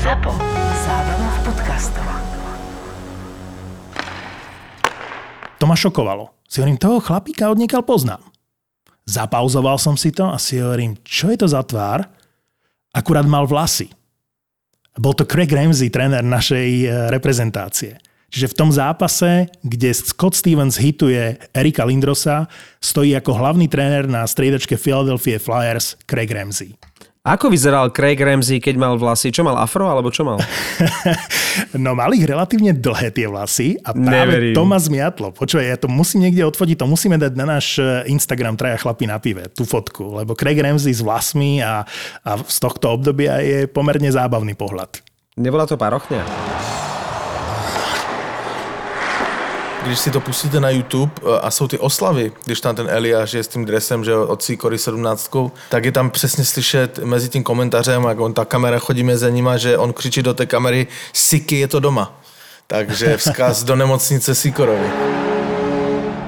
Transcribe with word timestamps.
ZAPO. 0.00 0.32
Zábrná 0.80 1.28
v 1.28 1.38
podcastov. 1.44 2.08
To 5.60 5.64
ma 5.68 5.76
šokovalo. 5.76 6.32
Si 6.48 6.64
hovorím, 6.64 6.80
toho 6.80 7.04
chlapíka 7.04 7.52
odniekal 7.52 7.84
poznám. 7.84 8.24
Zapauzoval 9.04 9.76
som 9.76 10.00
si 10.00 10.08
to 10.08 10.24
a 10.24 10.40
si 10.40 10.56
hovorím, 10.56 10.96
čo 11.04 11.28
je 11.28 11.44
to 11.44 11.52
za 11.52 11.60
tvár? 11.68 12.08
Akurát 12.96 13.28
mal 13.28 13.44
vlasy. 13.44 13.92
Bol 14.96 15.12
to 15.12 15.28
Craig 15.28 15.52
Ramsey, 15.52 15.92
tréner 15.92 16.24
našej 16.24 16.68
e, 16.80 16.86
reprezentácie. 17.12 18.00
Čiže 18.32 18.56
v 18.56 18.56
tom 18.56 18.72
zápase, 18.72 19.52
kde 19.60 19.92
Scott 19.92 20.32
Stevens 20.32 20.80
hituje 20.80 21.36
Erika 21.52 21.84
Lindrosa, 21.84 22.48
stojí 22.80 23.12
ako 23.20 23.36
hlavný 23.36 23.68
tréner 23.68 24.08
na 24.08 24.24
striedačke 24.24 24.80
Philadelphia 24.80 25.36
Flyers 25.36 26.00
Craig 26.08 26.32
Ramsey. 26.32 26.72
Ako 27.20 27.52
vyzeral 27.52 27.92
Craig 27.92 28.16
Ramsey, 28.16 28.64
keď 28.64 28.80
mal 28.80 28.96
vlasy? 28.96 29.28
Čo 29.28 29.44
mal, 29.44 29.52
afro 29.60 29.84
alebo 29.84 30.08
čo 30.08 30.24
mal? 30.24 30.40
no 31.84 31.92
mal 31.92 32.08
ich 32.16 32.24
relatívne 32.24 32.72
dlhé 32.72 33.12
tie 33.12 33.28
vlasy 33.28 33.76
a 33.84 33.92
práve 33.92 34.40
Neverím. 34.40 34.56
to 34.56 34.62
ma 34.64 34.80
zmiatlo. 34.80 35.28
Počúvaj, 35.36 35.66
ja 35.68 35.76
to 35.76 35.92
musím 35.92 36.24
niekde 36.24 36.48
odfodiť, 36.48 36.80
to 36.80 36.88
musíme 36.88 37.20
dať 37.20 37.32
na 37.36 37.44
náš 37.44 37.76
e, 37.76 38.08
Instagram 38.08 38.56
Traja 38.56 38.80
chlapi 38.80 39.04
na 39.04 39.20
pive, 39.20 39.52
tú 39.52 39.68
fotku, 39.68 40.16
lebo 40.16 40.32
Craig 40.32 40.56
Ramsey 40.56 40.96
s 40.96 41.04
vlasmi 41.04 41.60
a, 41.60 41.84
a 42.24 42.30
z 42.40 42.56
tohto 42.56 42.88
obdobia 42.88 43.36
je 43.44 43.68
pomerne 43.68 44.08
zábavný 44.08 44.56
pohľad. 44.56 45.04
Nebola 45.36 45.68
to 45.68 45.76
parochňa? 45.76 46.24
Když 49.82 49.98
si 49.98 50.10
to 50.10 50.20
pustíte 50.20 50.60
na 50.60 50.70
YouTube 50.70 51.12
eh, 51.22 51.40
a 51.40 51.50
jsou 51.50 51.68
ty 51.68 51.78
oslavy, 51.78 52.32
když 52.44 52.60
tam 52.60 52.74
ten 52.74 52.86
Eliáš 52.90 53.32
je 53.32 53.42
s 53.42 53.48
tím 53.48 53.64
dresem, 53.64 54.04
že 54.04 54.16
od 54.16 54.42
Sikory 54.42 54.78
17, 54.78 55.30
tak 55.68 55.84
je 55.84 55.92
tam 55.92 56.10
přesně 56.10 56.44
slyšet 56.44 56.98
mezi 56.98 57.28
tím 57.28 57.42
komentářem, 57.42 58.04
jak 58.04 58.20
on, 58.20 58.34
ta 58.34 58.44
kamera 58.44 58.78
chodí 58.78 59.02
mezi 59.02 59.32
nima, 59.32 59.56
že 59.56 59.78
on 59.78 59.92
křičí 59.92 60.22
do 60.22 60.34
té 60.34 60.46
kamery, 60.46 60.86
Siky 61.12 61.60
je 61.60 61.68
to 61.68 61.80
doma. 61.80 62.20
Takže 62.66 63.16
vzkaz 63.16 63.64
do 63.64 63.76
nemocnice 63.76 64.34
Sikorovi. 64.34 64.90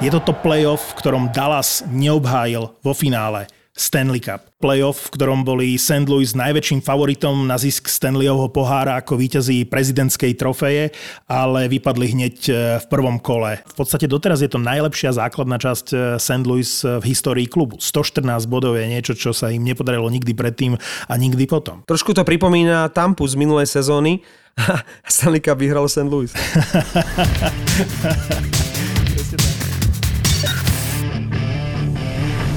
Je 0.00 0.10
to 0.10 0.20
to 0.20 0.32
playoff, 0.32 0.82
v 0.90 0.94
ktorom 0.94 1.28
Dallas 1.28 1.82
neobhájil 1.86 2.70
vo 2.84 2.94
finále 2.94 3.46
Stanley 3.72 4.20
Cup. 4.20 4.52
Playoff, 4.60 5.08
v 5.08 5.16
ktorom 5.16 5.48
boli 5.48 5.80
St. 5.80 6.04
Louis 6.04 6.36
najväčším 6.36 6.84
favoritom 6.84 7.48
na 7.48 7.56
zisk 7.56 7.88
Stanleyovho 7.88 8.52
pohára 8.52 9.00
ako 9.00 9.16
víťazí 9.16 9.64
prezidentskej 9.64 10.36
trofeje, 10.36 10.92
ale 11.24 11.72
vypadli 11.72 12.06
hneď 12.12 12.36
e, 12.46 12.52
v 12.78 12.86
prvom 12.92 13.16
kole. 13.16 13.64
V 13.64 13.74
podstate 13.74 14.04
doteraz 14.04 14.44
je 14.44 14.52
to 14.52 14.60
najlepšia 14.60 15.16
základná 15.16 15.56
časť 15.56 15.86
e, 15.88 15.96
St. 16.20 16.44
Louis 16.44 16.68
v 16.84 17.04
histórii 17.08 17.48
klubu. 17.48 17.80
114 17.80 18.44
bodov 18.44 18.76
je 18.76 18.92
niečo, 18.92 19.16
čo 19.16 19.32
sa 19.32 19.48
im 19.48 19.64
nepodarilo 19.64 20.12
nikdy 20.12 20.36
predtým 20.36 20.76
a 21.08 21.14
nikdy 21.16 21.48
potom. 21.48 21.80
Trošku 21.88 22.12
to 22.12 22.28
pripomína 22.28 22.92
Tampu 22.92 23.24
z 23.24 23.40
minulej 23.40 23.72
sezóny. 23.72 24.20
Stanley 25.08 25.40
Cup 25.40 25.56
vyhral 25.56 25.88
St. 25.88 26.12
Louis. 26.12 26.28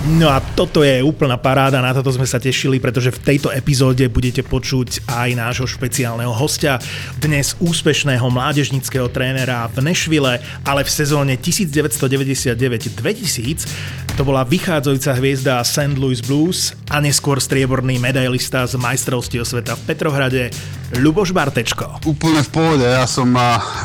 No 0.06 0.30
a 0.30 0.38
toto 0.38 0.86
je 0.86 1.02
úplná 1.02 1.34
paráda, 1.34 1.82
na 1.82 1.90
toto 1.90 2.14
sme 2.14 2.30
sa 2.30 2.38
tešili, 2.38 2.78
pretože 2.78 3.10
v 3.10 3.26
tejto 3.26 3.50
epizóde 3.50 4.06
budete 4.06 4.46
počuť 4.46 5.10
aj 5.10 5.34
nášho 5.34 5.66
špeciálneho 5.66 6.30
hostia, 6.30 6.78
dnes 7.18 7.58
úspešného 7.58 8.30
mládežnického 8.30 9.10
trénera 9.10 9.66
v 9.74 9.82
Nešvile, 9.82 10.46
ale 10.62 10.86
v 10.86 10.92
sezóne 10.94 11.42
1999-2000 11.42 14.14
to 14.14 14.22
bola 14.22 14.46
vychádzajúca 14.46 15.12
hviezda 15.18 15.66
St. 15.66 15.98
Louis 15.98 16.22
Blues 16.22 16.78
a 16.94 17.02
neskôr 17.02 17.42
strieborný 17.42 17.98
medailista 17.98 18.62
z 18.70 18.78
majstrovstiev 18.78 19.42
sveta 19.42 19.74
v 19.74 19.90
Petrohrade, 19.90 20.54
Luboš 21.02 21.34
Bartečko. 21.34 22.06
Úplne 22.06 22.46
v 22.46 22.50
pohode, 22.54 22.86
ja 22.86 23.10
som, 23.10 23.34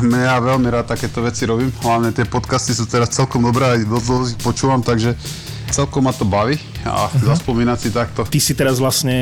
ja 0.04 0.36
veľmi 0.36 0.68
rád 0.68 0.92
takéto 0.92 1.24
veci 1.24 1.48
robím, 1.48 1.72
hlavne 1.80 2.12
tie 2.12 2.28
podcasty 2.28 2.76
sú 2.76 2.84
teraz 2.84 3.08
celkom 3.08 3.41
dobré, 3.41 3.80
aj 3.80 3.88
dosť 3.88 4.36
počúvam, 4.44 4.84
takže 4.84 5.16
celkom 5.70 6.04
ma 6.04 6.12
to 6.12 6.26
baví 6.26 6.58
a 6.84 7.06
uh-huh. 7.06 7.34
zaspomínať 7.34 7.78
si 7.78 7.88
takto. 7.92 8.25
Ty 8.26 8.38
si 8.41 8.53
teraz 8.56 8.81
vlastne 8.81 9.14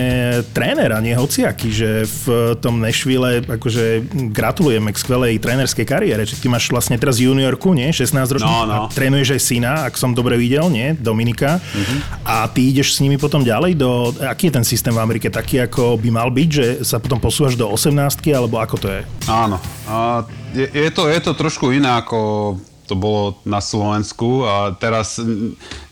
tréner 0.55 0.95
a 0.95 0.99
nie 1.03 1.15
hociaký, 1.15 1.69
že 1.71 2.07
v 2.07 2.55
tom 2.63 2.79
Nešvile 2.79 3.45
akože 3.45 4.09
gratulujeme 4.31 4.95
k 4.95 4.99
skvelej 4.99 5.33
trénerskej 5.43 5.87
kariére. 5.87 6.23
Čiže 6.25 6.43
ty 6.43 6.49
máš 6.49 6.71
vlastne 6.71 6.97
teraz 6.97 7.19
juniorku, 7.19 7.75
nie? 7.75 7.91
16 7.91 8.15
ročnú. 8.39 8.49
No, 8.49 8.65
no. 8.65 8.75
A 8.87 8.91
trénuješ 8.91 9.39
aj 9.39 9.43
syna, 9.43 9.73
ak 9.85 9.95
som 9.99 10.15
dobre 10.15 10.39
videl, 10.39 10.71
nie? 10.71 10.95
Dominika. 10.95 11.59
Uh-huh. 11.59 11.99
A 12.25 12.47
ty 12.49 12.71
ideš 12.71 12.97
s 12.97 13.03
nimi 13.03 13.19
potom 13.21 13.43
ďalej 13.43 13.75
do... 13.77 14.15
Aký 14.25 14.49
je 14.49 14.57
ten 14.57 14.67
systém 14.67 14.95
v 14.95 15.03
Amerike? 15.03 15.29
Taký, 15.29 15.67
ako 15.67 15.99
by 15.99 16.09
mal 16.15 16.29
byť, 16.31 16.49
že 16.49 16.67
sa 16.87 17.03
potom 17.03 17.19
posúvaš 17.19 17.59
do 17.59 17.67
18 17.69 18.23
alebo 18.33 18.63
ako 18.63 18.77
to 18.79 18.89
je? 18.89 19.03
Áno. 19.27 19.59
A 19.91 20.25
je, 20.55 20.67
je, 20.69 20.91
to, 20.95 21.11
je 21.11 21.21
to 21.21 21.33
trošku 21.37 21.75
iné 21.75 21.91
ako 21.91 22.57
to 22.89 22.97
bolo 22.97 23.37
na 23.45 23.61
Slovensku 23.61 24.49
a 24.49 24.73
teraz 24.73 25.21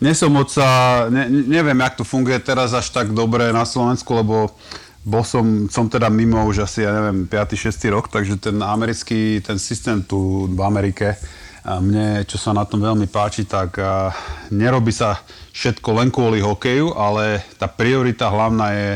nesom 0.01 0.33
moc 0.33 0.49
sa, 0.49 1.05
ne, 1.13 1.29
neviem, 1.29 1.77
jak 1.77 2.01
to 2.01 2.05
funguje 2.09 2.41
teraz 2.41 2.73
až 2.73 2.89
tak 2.89 3.13
dobre 3.13 3.53
na 3.53 3.69
Slovensku, 3.69 4.09
lebo 4.17 4.49
bol 5.07 5.23
som, 5.23 5.69
som 5.69 5.87
teda 5.87 6.09
mimo 6.09 6.41
už 6.49 6.65
asi, 6.65 6.83
ja 6.83 6.91
neviem, 6.91 7.29
5-6 7.29 7.95
rok, 7.95 8.09
takže 8.09 8.41
ten 8.41 8.59
americký, 8.59 9.39
ten 9.45 9.61
systém 9.61 10.01
tu 10.03 10.49
v 10.51 10.61
Amerike, 10.65 11.15
a 11.67 11.83
mne, 11.83 12.23
čo 12.23 12.39
sa 12.39 12.55
na 12.55 12.63
tom 12.63 12.79
veľmi 12.79 13.11
páči, 13.11 13.43
tak 13.43 13.75
a, 13.83 14.15
nerobí 14.55 14.95
sa 14.95 15.19
všetko 15.51 15.99
len 15.99 16.09
kvôli 16.15 16.39
hokeju, 16.39 16.95
ale 16.95 17.43
tá 17.59 17.67
priorita 17.67 18.31
hlavná 18.31 18.71
je 18.71 18.91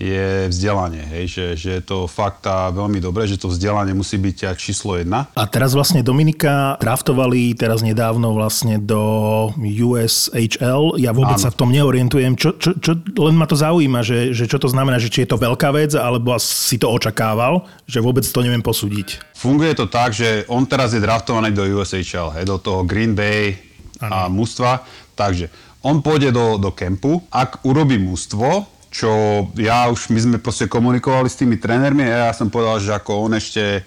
je 0.00 0.48
vzdelanie, 0.48 1.04
hej, 1.04 1.24
že, 1.28 1.46
že 1.60 1.70
je 1.76 1.82
to 1.84 2.08
fakt 2.08 2.48
a 2.48 2.72
veľmi 2.72 3.04
dobré, 3.04 3.28
že 3.28 3.36
to 3.36 3.52
vzdelanie 3.52 3.92
musí 3.92 4.16
byť 4.16 4.56
číslo 4.56 4.96
jedna. 4.96 5.28
A 5.36 5.44
teraz 5.44 5.76
vlastne 5.76 6.00
Dominika 6.00 6.80
draftovali 6.80 7.52
teraz 7.52 7.84
nedávno 7.84 8.32
vlastne 8.32 8.80
do 8.80 9.52
USHL. 9.60 10.96
Ja 10.96 11.12
vôbec 11.12 11.36
Áno. 11.36 11.44
sa 11.44 11.52
v 11.52 11.58
tom 11.60 11.68
neorientujem. 11.68 12.32
Čo, 12.32 12.56
čo, 12.56 12.80
čo, 12.80 12.96
len 12.96 13.36
ma 13.36 13.44
to 13.44 13.60
zaujíma, 13.60 14.00
že, 14.00 14.32
že 14.32 14.48
čo 14.48 14.56
to 14.56 14.72
znamená, 14.72 14.96
že 14.96 15.12
či 15.12 15.28
je 15.28 15.36
to 15.36 15.36
veľká 15.36 15.68
vec, 15.76 15.92
alebo 15.92 16.32
si 16.40 16.80
to 16.80 16.88
očakával, 16.88 17.68
že 17.84 18.00
vôbec 18.00 18.24
to 18.24 18.40
neviem 18.40 18.64
posúdiť. 18.64 19.36
Funguje 19.36 19.76
to 19.76 19.84
tak, 19.84 20.16
že 20.16 20.48
on 20.48 20.64
teraz 20.64 20.96
je 20.96 21.04
draftovaný 21.04 21.52
do 21.52 21.60
USHL, 21.76 22.40
hej, 22.40 22.48
do 22.48 22.56
toho 22.56 22.88
Green 22.88 23.12
Bay 23.12 23.52
ano. 24.00 24.08
a 24.08 24.18
mústva. 24.32 24.80
Takže 25.12 25.52
on 25.84 26.00
pôjde 26.00 26.32
do, 26.32 26.56
do 26.56 26.72
kempu, 26.72 27.20
ak 27.28 27.68
urobí 27.68 28.00
mústvo, 28.00 28.79
čo 28.90 29.10
ja 29.54 29.86
už, 29.86 30.10
my 30.10 30.18
sme 30.18 30.36
proste 30.42 30.66
komunikovali 30.66 31.30
s 31.30 31.38
tými 31.38 31.56
trénermi 31.56 32.02
a 32.02 32.28
ja 32.28 32.32
som 32.34 32.50
povedal, 32.50 32.82
že 32.82 32.90
ako 32.90 33.30
on 33.30 33.38
ešte 33.38 33.86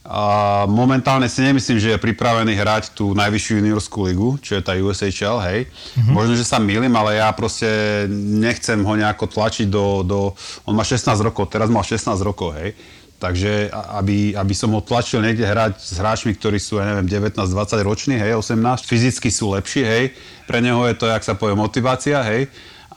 a 0.00 0.64
momentálne 0.64 1.28
si 1.28 1.44
nemyslím, 1.44 1.76
že 1.76 1.92
je 1.92 2.00
pripravený 2.00 2.56
hrať 2.56 2.96
tú 2.96 3.12
najvyššiu 3.12 3.60
juniorskú 3.60 4.08
ligu, 4.08 4.28
čo 4.40 4.56
je 4.56 4.64
tá 4.64 4.72
USHL, 4.72 5.38
hej. 5.44 5.68
Mm-hmm. 5.68 6.14
Možno, 6.16 6.34
že 6.40 6.48
sa 6.48 6.56
milím, 6.56 6.96
ale 6.96 7.20
ja 7.20 7.28
proste 7.36 7.68
nechcem 8.10 8.80
ho 8.80 8.94
nejako 8.96 9.28
tlačiť 9.28 9.68
do, 9.68 10.00
do... 10.00 10.18
On 10.64 10.72
má 10.72 10.88
16 10.88 11.04
rokov, 11.20 11.52
teraz 11.52 11.68
mal 11.68 11.84
16 11.84 12.16
rokov, 12.24 12.56
hej. 12.56 12.72
Takže 13.20 13.68
aby, 14.00 14.32
aby 14.32 14.54
som 14.56 14.72
ho 14.72 14.80
tlačil 14.80 15.20
niekde 15.20 15.44
hrať 15.44 15.76
s 15.76 15.92
hráčmi, 16.00 16.32
ktorí 16.32 16.56
sú, 16.56 16.80
ja 16.80 16.88
neviem, 16.88 17.28
19-20 17.28 17.84
roční, 17.84 18.16
hej, 18.16 18.40
18, 18.40 18.88
fyzicky 18.88 19.28
sú 19.28 19.52
lepší, 19.52 19.84
hej. 19.84 20.04
Pre 20.48 20.64
neho 20.64 20.80
je 20.88 20.96
to, 20.96 21.12
jak 21.12 21.20
sa 21.20 21.36
povie, 21.36 21.52
motivácia, 21.52 22.24
hej 22.24 22.48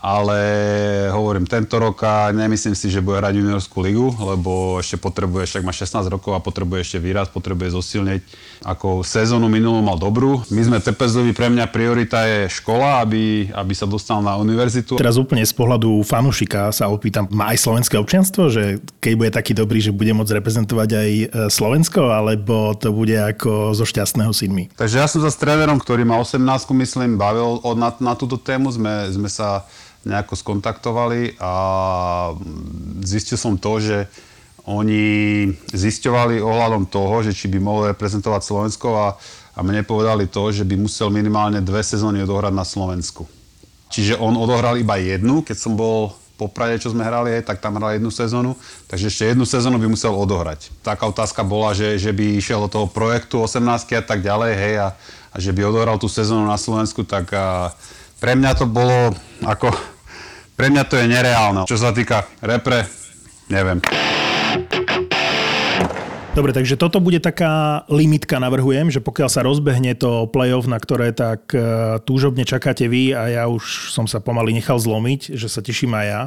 ale 0.03 0.39
hovorím, 1.15 1.47
tento 1.47 1.79
rok 1.79 2.03
nemyslím 2.35 2.75
si, 2.75 2.91
že 2.91 2.99
bude 2.99 3.23
hrať 3.23 3.39
juniorskú 3.39 3.79
ligu, 3.79 4.11
lebo 4.11 4.75
ešte 4.83 4.99
potrebuje, 4.99 5.47
však 5.47 5.63
má 5.63 5.71
16 5.71 6.11
rokov 6.11 6.35
a 6.35 6.43
potrebuje 6.43 6.83
ešte 6.83 6.99
výraz, 6.99 7.31
potrebuje 7.31 7.71
zosilneť. 7.71 8.21
Ako 8.67 9.07
sezónu 9.07 9.47
minulú 9.47 9.79
mal 9.79 9.95
dobrú. 9.95 10.43
My 10.51 10.59
sme 10.67 10.83
Tepezovi, 10.83 11.31
pre 11.31 11.47
mňa 11.47 11.71
priorita 11.71 12.27
je 12.27 12.51
škola, 12.51 12.99
aby, 12.99 13.47
aby 13.55 13.71
sa 13.71 13.87
dostal 13.87 14.19
na 14.19 14.35
univerzitu. 14.35 14.99
Teraz 14.99 15.15
úplne 15.15 15.47
z 15.47 15.55
pohľadu 15.55 16.03
fanušika 16.03 16.75
sa 16.75 16.91
opýtam, 16.91 17.31
má 17.31 17.55
aj 17.55 17.63
slovenské 17.63 17.95
občianstvo, 17.95 18.51
že 18.51 18.83
keď 18.99 19.13
bude 19.15 19.31
taký 19.31 19.55
dobrý, 19.55 19.79
že 19.79 19.95
bude 19.95 20.11
môcť 20.11 20.35
reprezentovať 20.35 20.89
aj 20.99 21.09
e, 21.15 21.25
Slovensko, 21.47 22.11
alebo 22.11 22.75
to 22.75 22.91
bude 22.91 23.15
ako 23.15 23.71
zo 23.71 23.87
šťastného 23.87 24.35
synmi? 24.35 24.67
Takže 24.75 24.99
ja 24.99 25.07
som 25.07 25.23
sa 25.23 25.31
s 25.31 25.39
trénerom, 25.39 25.79
ktorý 25.79 26.03
má 26.03 26.19
18, 26.19 26.43
myslím, 26.75 27.15
bavil 27.15 27.63
na, 27.79 27.95
na 28.03 28.19
túto 28.19 28.35
tému. 28.35 28.67
Sme, 28.67 29.07
sme 29.07 29.31
sa 29.31 29.63
nejako 30.03 30.35
skontaktovali 30.35 31.39
a 31.39 31.53
zistil 33.03 33.39
som 33.39 33.55
to, 33.55 33.79
že 33.79 33.97
oni 34.63 35.47
zisťovali 35.75 36.39
ohľadom 36.39 36.87
toho, 36.87 37.23
že 37.23 37.35
či 37.35 37.51
by 37.51 37.59
mohol 37.59 37.91
reprezentovať 37.91 38.41
Slovensko 38.43 38.87
a, 38.95 39.07
a 39.55 39.59
mne 39.59 39.83
povedali 39.83 40.31
to, 40.31 40.55
že 40.55 40.63
by 40.63 40.79
musel 40.79 41.11
minimálne 41.11 41.59
dve 41.59 41.83
sezóny 41.83 42.23
odohrať 42.23 42.53
na 42.55 42.63
Slovensku. 42.63 43.27
Čiže 43.91 44.17
on 44.17 44.39
odohral 44.39 44.79
iba 44.79 44.95
jednu, 44.95 45.43
keď 45.43 45.57
som 45.59 45.75
bol 45.75 46.15
po 46.33 46.49
Prade, 46.49 46.81
čo 46.81 46.89
sme 46.89 47.05
hrali, 47.05 47.37
tak 47.45 47.61
tam 47.61 47.77
hral 47.77 47.95
jednu 47.95 48.09
sezónu, 48.09 48.57
takže 48.89 49.07
ešte 49.07 49.23
jednu 49.31 49.45
sezónu 49.45 49.77
by 49.77 49.85
musel 49.85 50.17
odohrať. 50.17 50.73
Taká 50.81 51.05
otázka 51.05 51.45
bola, 51.45 51.77
že, 51.77 52.01
že 52.01 52.09
by 52.09 52.41
išiel 52.41 52.65
do 52.65 52.69
toho 52.71 52.87
projektu 52.89 53.45
18 53.45 53.61
a 53.93 54.03
tak 54.03 54.25
ďalej, 54.25 54.51
hej, 54.57 54.75
a, 54.81 54.87
a 55.29 55.37
že 55.37 55.53
by 55.53 55.61
odohral 55.61 56.01
tú 56.01 56.09
sezónu 56.09 56.49
na 56.49 56.57
Slovensku, 56.57 57.05
tak 57.05 57.29
a, 57.37 57.69
pre 58.23 58.39
mňa 58.39 58.55
to 58.55 58.71
bolo 58.71 59.11
ako 59.43 59.67
pre 60.55 60.71
mňa 60.71 60.83
to 60.87 60.95
je 60.95 61.11
nereálne. 61.11 61.67
Čo 61.67 61.75
sa 61.75 61.91
týka 61.91 62.23
repre, 62.39 62.87
neviem. 63.51 63.83
Dobre, 66.33 66.49
takže 66.49 66.81
toto 66.81 66.97
bude 66.97 67.21
taká 67.21 67.85
limitka, 67.93 68.41
navrhujem, 68.41 68.89
že 68.89 68.97
pokiaľ 69.05 69.29
sa 69.29 69.45
rozbehne 69.45 69.93
to 69.93 70.25
playoff, 70.33 70.65
na 70.65 70.81
ktoré 70.81 71.13
tak 71.13 71.53
e, 71.53 71.61
túžobne 72.09 72.41
čakáte 72.41 72.89
vy 72.89 73.13
a 73.13 73.29
ja 73.29 73.43
už 73.45 73.93
som 73.93 74.09
sa 74.09 74.17
pomaly 74.17 74.49
nechal 74.49 74.81
zlomiť, 74.81 75.37
že 75.37 75.45
sa 75.45 75.61
teším 75.61 75.93
aj 75.93 76.07
ja, 76.09 76.21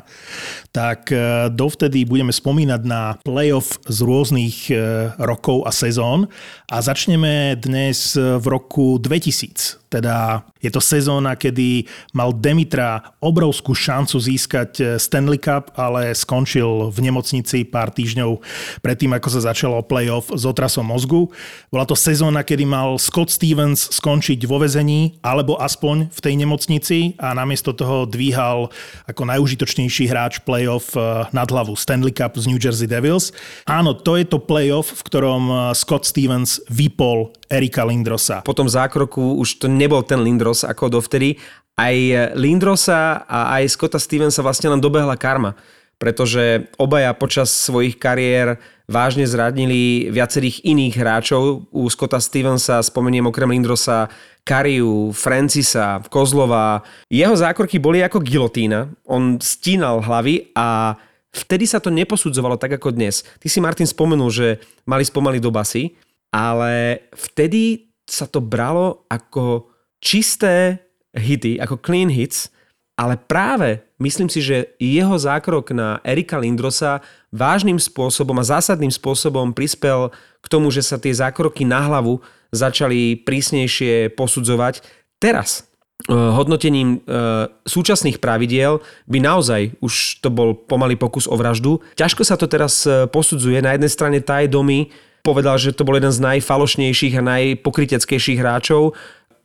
tak 0.71 1.11
e, 1.11 1.51
dovtedy 1.51 2.07
budeme 2.07 2.31
spomínať 2.31 2.87
na 2.87 3.19
playoff 3.27 3.83
z 3.91 3.99
rôznych 4.07 4.71
e, 4.71 5.11
rokov 5.19 5.67
a 5.67 5.75
sezón 5.75 6.31
a 6.71 6.79
začneme 6.79 7.59
dnes 7.59 8.15
v 8.15 8.47
roku 8.47 9.03
2000. 9.03 9.91
Teda 9.91 10.47
je 10.67 10.71
to 10.75 10.83
sezóna, 10.83 11.39
kedy 11.39 11.87
mal 12.11 12.35
Demitra 12.35 13.15
obrovskú 13.23 13.73
šancu 13.73 14.19
získať 14.19 14.99
Stanley 14.99 15.39
Cup, 15.39 15.71
ale 15.79 16.11
skončil 16.13 16.91
v 16.91 16.99
nemocnici 17.07 17.63
pár 17.63 17.95
týždňov 17.95 18.43
predtým, 18.83 19.15
ako 19.15 19.29
sa 19.31 19.55
začalo 19.55 19.87
playoff 19.87 20.35
s 20.35 20.43
otrasom 20.43 20.91
mozgu. 20.91 21.31
Bola 21.71 21.87
to 21.87 21.95
sezóna, 21.95 22.43
kedy 22.43 22.67
mal 22.67 22.99
Scott 22.99 23.31
Stevens 23.31 23.93
skončiť 23.95 24.43
vo 24.49 24.59
vezení, 24.59 25.19
alebo 25.23 25.61
aspoň 25.61 26.11
v 26.11 26.21
tej 26.23 26.35
nemocnici 26.41 26.99
a 27.21 27.37
namiesto 27.37 27.77
toho 27.77 28.09
dvíhal 28.09 28.73
ako 29.07 29.23
najužitočnejší 29.29 30.09
hráč 30.09 30.41
playoff 30.43 30.97
eh, 30.97 31.29
nad 31.31 31.49
hlavu 31.51 31.77
Stanley 31.77 32.15
Cup 32.15 32.39
z 32.41 32.49
New 32.49 32.59
Jersey 32.59 32.89
Devils. 32.89 33.31
Áno, 33.69 33.93
to 33.93 34.17
je 34.17 34.25
to 34.25 34.41
playoff, 34.41 34.91
v 34.91 35.03
ktorom 35.05 35.43
eh, 35.49 35.57
Scott 35.77 36.09
Stevens 36.09 36.59
vypol 36.73 37.35
Erika 37.47 37.87
Lindrosa. 37.87 38.43
Po 38.43 38.57
tom 38.57 38.67
zákroku 38.67 39.39
už 39.39 39.63
to 39.63 39.67
nebol 39.71 40.03
ten 40.03 40.23
Lindros 40.23 40.56
ako 40.65 40.97
dovtedy. 40.97 41.37
Aj 41.77 41.93
Lindrosa 42.33 43.27
a 43.29 43.61
aj 43.61 43.77
Scotta 43.77 44.01
Stevensa 44.01 44.41
vlastne 44.41 44.73
len 44.73 44.81
dobehla 44.81 45.19
karma 45.21 45.53
pretože 45.97 46.69
obaja 46.77 47.17
počas 47.17 47.49
svojich 47.49 47.97
kariér 47.97 48.61
vážne 48.85 49.25
zradnili 49.25 50.13
viacerých 50.13 50.63
iných 50.63 50.95
hráčov. 50.95 51.73
U 51.73 51.89
Scotta 51.89 52.21
Stevensa 52.21 52.85
spomeniem 52.85 53.25
okrem 53.25 53.49
Lindrosa 53.49 54.13
Kariu, 54.45 55.11
Francisa, 55.17 56.05
Kozlova. 56.13 56.85
Jeho 57.09 57.33
zákroky 57.33 57.81
boli 57.81 58.05
ako 58.05 58.21
gilotína. 58.21 58.93
On 59.09 59.41
stínal 59.41 60.05
hlavy 60.05 60.53
a 60.53 60.95
vtedy 61.33 61.65
sa 61.65 61.81
to 61.81 61.89
neposudzovalo 61.89 62.61
tak 62.61 62.77
ako 62.77 62.93
dnes. 62.93 63.25
Ty 63.41 63.49
si 63.49 63.59
Martin 63.59 63.89
spomenul, 63.89 64.31
že 64.31 64.61
mali 64.85 65.03
spomaly 65.03 65.41
do 65.41 65.49
basy, 65.49 65.97
ale 66.29 67.09
vtedy 67.17 67.89
sa 68.07 68.29
to 68.29 68.39
bralo 68.39 69.09
ako 69.09 69.73
čisté 70.07 70.87
hity, 71.19 71.59
ako 71.59 71.83
clean 71.83 72.07
hits, 72.07 72.55
ale 72.95 73.19
práve 73.19 73.83
myslím 73.99 74.31
si, 74.31 74.39
že 74.41 74.79
jeho 74.79 75.19
zákrok 75.19 75.75
na 75.75 75.99
Erika 76.07 76.39
Lindrosa 76.39 77.03
vážnym 77.35 77.77
spôsobom 77.77 78.39
a 78.39 78.47
zásadným 78.47 78.95
spôsobom 78.95 79.51
prispel 79.51 80.15
k 80.41 80.47
tomu, 80.47 80.71
že 80.71 80.87
sa 80.87 80.97
tie 80.97 81.13
zákroky 81.13 81.67
na 81.67 81.83
hlavu 81.85 82.23
začali 82.55 83.21
prísnejšie 83.21 84.17
posudzovať. 84.17 84.81
Teraz 85.21 85.69
eh, 86.09 86.15
hodnotením 86.15 87.05
e, 87.05 87.49
súčasných 87.69 88.21
pravidiel 88.21 88.81
by 89.11 89.19
naozaj 89.21 89.77
už 89.85 90.25
to 90.25 90.33
bol 90.33 90.57
pomalý 90.57 90.97
pokus 90.97 91.29
o 91.29 91.37
vraždu. 91.37 91.85
Ťažko 92.01 92.23
sa 92.25 92.41
to 92.41 92.49
teraz 92.49 92.89
eh, 92.89 93.05
posudzuje. 93.05 93.61
Na 93.61 93.77
jednej 93.77 93.93
strane 93.93 94.25
Taj 94.25 94.49
Domy 94.49 94.89
povedal, 95.27 95.59
že 95.59 95.75
to 95.75 95.83
bol 95.83 95.99
jeden 95.99 96.15
z 96.15 96.23
najfalošnejších 96.23 97.19
a 97.19 97.27
najpokryteckejších 97.27 98.39
hráčov. 98.39 98.95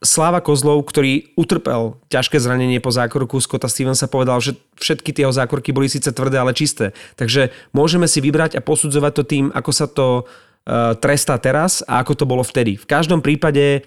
Sláva 0.02 0.42
Kozlov, 0.42 0.82
ktorý 0.82 1.30
utrpel 1.38 1.94
ťažké 2.10 2.42
zranenie 2.42 2.82
po 2.82 2.90
zákroku 2.90 3.38
Scotta 3.38 3.70
Stevensa, 3.70 4.10
povedal, 4.10 4.42
že 4.42 4.58
všetky 4.82 5.14
tie 5.14 5.22
jeho 5.24 5.34
zákroky 5.34 5.70
boli 5.70 5.86
síce 5.86 6.10
tvrdé, 6.10 6.42
ale 6.42 6.58
čisté. 6.58 6.90
Takže 7.14 7.54
môžeme 7.70 8.10
si 8.10 8.18
vybrať 8.18 8.58
a 8.58 8.64
posudzovať 8.66 9.12
to 9.14 9.22
tým, 9.22 9.44
ako 9.54 9.70
sa 9.70 9.86
to 9.86 10.26
uh, 10.26 10.98
trestá 10.98 11.38
teraz 11.38 11.86
a 11.86 12.02
ako 12.02 12.18
to 12.18 12.24
bolo 12.26 12.42
vtedy. 12.42 12.74
V 12.74 12.86
každom 12.90 13.22
prípade 13.22 13.86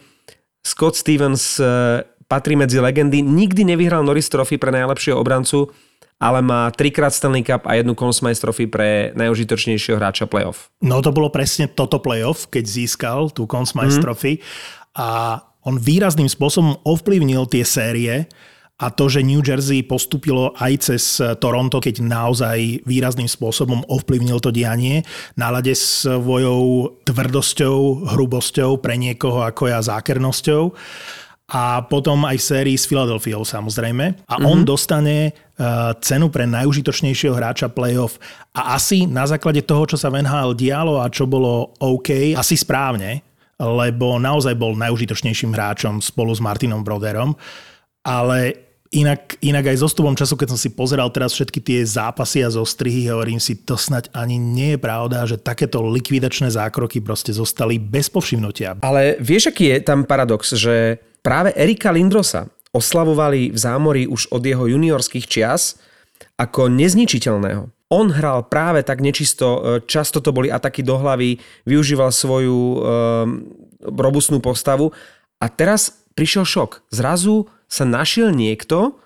Scott 0.63 0.95
Stevens 0.95 1.59
uh, 1.59 2.07
patrí 2.31 2.55
medzi 2.55 2.79
legendy. 2.79 3.19
Nikdy 3.19 3.75
nevyhral 3.75 4.07
Norris 4.07 4.31
Trophy 4.31 4.55
pre 4.55 4.71
najlepšieho 4.71 5.19
obrancu, 5.19 5.67
ale 6.15 6.39
má 6.39 6.71
trikrát 6.71 7.11
Stanley 7.11 7.43
Cup 7.43 7.67
a 7.67 7.75
jednu 7.75 7.91
Conn 7.91 8.15
Smythe 8.15 8.39
Trophy 8.39 8.71
pre 8.71 9.11
najužitočnejšieho 9.19 9.99
hráča 9.99 10.31
playoff. 10.31 10.71
No 10.79 11.03
to 11.03 11.11
bolo 11.11 11.27
presne 11.27 11.67
toto 11.67 11.99
playoff, 11.99 12.47
keď 12.47 12.63
získal 12.63 13.35
tú 13.35 13.43
Conn 13.45 13.67
Smythe 13.67 13.99
mm. 13.99 14.03
Trophy 14.03 14.39
a 14.95 15.43
on 15.65 15.81
výrazným 15.81 16.29
spôsobom 16.29 16.77
ovplyvnil 16.85 17.49
tie 17.49 17.65
série 17.65 18.29
a 18.75 18.91
to, 18.91 19.07
že 19.07 19.23
New 19.23 19.39
Jersey 19.39 19.87
postupilo 19.87 20.51
aj 20.59 20.91
cez 20.91 21.17
Toronto, 21.39 21.79
keď 21.79 22.03
naozaj 22.03 22.83
výrazným 22.83 23.27
spôsobom 23.27 23.87
ovplyvnil 23.87 24.43
to 24.43 24.51
dianie, 24.51 25.07
nálade 25.39 25.71
svojou 25.71 26.91
tvrdosťou, 27.07 28.11
hrubosťou, 28.13 28.75
pre 28.83 28.99
niekoho 28.99 29.47
ako 29.47 29.71
ja 29.71 29.79
zákernosťou 29.79 30.75
a 31.45 31.85
potom 31.85 32.25
aj 32.25 32.41
v 32.41 32.47
sérii 32.51 32.77
s 32.77 32.89
Philadelphiou 32.89 33.45
samozrejme. 33.45 34.05
A 34.25 34.35
mm-hmm. 34.35 34.49
on 34.49 34.59
dostane 34.65 35.31
uh, 35.31 35.93
cenu 36.01 36.33
pre 36.33 36.49
najužitočnejšieho 36.49 37.37
hráča 37.37 37.69
playoff 37.69 38.17
a 38.57 38.73
asi 38.75 39.05
na 39.05 39.29
základe 39.29 39.61
toho, 39.61 39.85
čo 39.85 39.97
sa 39.97 40.09
v 40.09 40.25
NHL 40.25 40.57
dialo 40.57 40.99
a 40.99 41.07
čo 41.07 41.29
bolo 41.29 41.77
OK, 41.79 42.33
asi 42.33 42.57
správne, 42.57 43.21
lebo 43.59 44.19
naozaj 44.19 44.55
bol 44.59 44.75
najužitočnejším 44.75 45.55
hráčom 45.55 46.03
spolu 46.03 46.35
s 46.35 46.43
Martinom 46.43 46.83
Broderom. 46.83 47.39
Ale 48.05 48.65
inak, 48.95 49.35
inak 49.43 49.65
aj 49.71 49.81
so 49.81 49.87
stupom 49.89 50.15
času, 50.15 50.39
keď 50.39 50.55
som 50.55 50.59
si 50.59 50.69
pozeral 50.71 51.11
teraz 51.11 51.35
všetky 51.35 51.59
tie 51.59 51.79
zápasy 51.83 52.43
a 52.45 52.49
zostrihy, 52.51 53.11
hovorím 53.11 53.39
si, 53.43 53.59
to 53.59 53.75
snať 53.75 54.11
ani 54.15 54.39
nie 54.39 54.75
je 54.75 54.79
pravda, 54.79 55.27
že 55.27 55.41
takéto 55.41 55.83
likvidačné 55.83 56.51
zákroky 56.51 57.03
proste 57.03 57.35
zostali 57.35 57.79
bez 57.79 58.07
povšimnutia. 58.07 58.79
Ale 58.83 59.19
vieš, 59.19 59.51
aký 59.51 59.75
je 59.75 59.79
tam 59.83 60.07
paradox, 60.07 60.55
že 60.55 60.99
práve 61.19 61.51
Erika 61.55 61.91
Lindrosa 61.91 62.47
oslavovali 62.75 63.55
v 63.55 63.57
zámori 63.57 64.03
už 64.07 64.31
od 64.35 64.43
jeho 64.43 64.67
juniorských 64.67 65.25
čias 65.27 65.79
ako 66.35 66.67
nezničiteľného. 66.71 67.74
On 67.93 68.09
hral 68.09 68.49
práve 68.49 68.81
tak 68.81 68.97
nečisto, 69.05 69.45
e, 69.45 69.59
často 69.85 70.17
to 70.17 70.33
boli 70.33 70.49
ataky 70.49 70.81
do 70.81 70.97
hlavy, 70.97 71.37
využíval 71.69 72.09
svoju 72.09 72.57
um, 72.57 72.77
robustnú 73.85 74.41
postavu 74.41 74.89
a 75.37 75.45
teraz 75.53 75.93
prišiel 76.17 76.49
šok. 76.49 76.81
Zrazu 76.89 77.45
sa 77.69 77.85
našiel 77.85 78.33
niekto, 78.33 78.97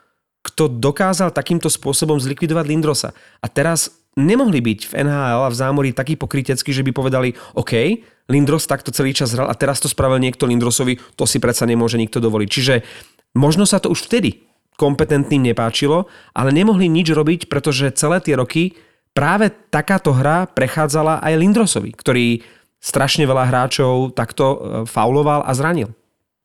kto 0.48 0.72
dokázal 0.72 1.36
takýmto 1.36 1.68
spôsobom 1.68 2.16
zlikvidovať 2.24 2.66
Lindrosa. 2.72 3.12
A 3.44 3.52
teraz 3.52 3.92
nemohli 4.16 4.64
byť 4.64 4.80
v 4.88 4.94
NHL 5.04 5.42
a 5.44 5.52
v 5.52 5.60
zámori 5.60 5.90
takí 5.92 6.16
pokryteckí, 6.16 6.72
že 6.72 6.84
by 6.88 6.92
povedali, 6.96 7.36
OK, 7.60 8.00
Lindros 8.32 8.64
takto 8.70 8.96
celý 8.96 9.12
čas 9.12 9.36
hral 9.36 9.52
a 9.52 9.56
teraz 9.58 9.84
to 9.84 9.92
spravil 9.92 10.22
niekto 10.22 10.48
Lindrosovi, 10.48 11.02
to 11.20 11.28
si 11.28 11.44
predsa 11.44 11.68
nemôže 11.68 12.00
nikto 12.00 12.24
dovoliť. 12.24 12.48
Čiže 12.48 12.76
možno 13.36 13.68
sa 13.68 13.84
to 13.84 13.92
už 13.92 14.08
vtedy 14.08 14.49
kompetentným 14.80 15.52
nepáčilo, 15.52 16.08
ale 16.32 16.56
nemohli 16.56 16.88
nič 16.88 17.12
robiť, 17.12 17.52
pretože 17.52 17.92
celé 18.00 18.24
tie 18.24 18.40
roky 18.40 18.80
práve 19.12 19.52
takáto 19.68 20.16
hra 20.16 20.48
prechádzala 20.48 21.20
aj 21.20 21.34
Lindrosovi, 21.36 21.92
ktorý 21.92 22.40
strašne 22.80 23.28
veľa 23.28 23.44
hráčov 23.52 24.16
takto 24.16 24.46
e, 24.48 24.58
fauloval 24.88 25.44
a 25.44 25.52
zranil. 25.52 25.92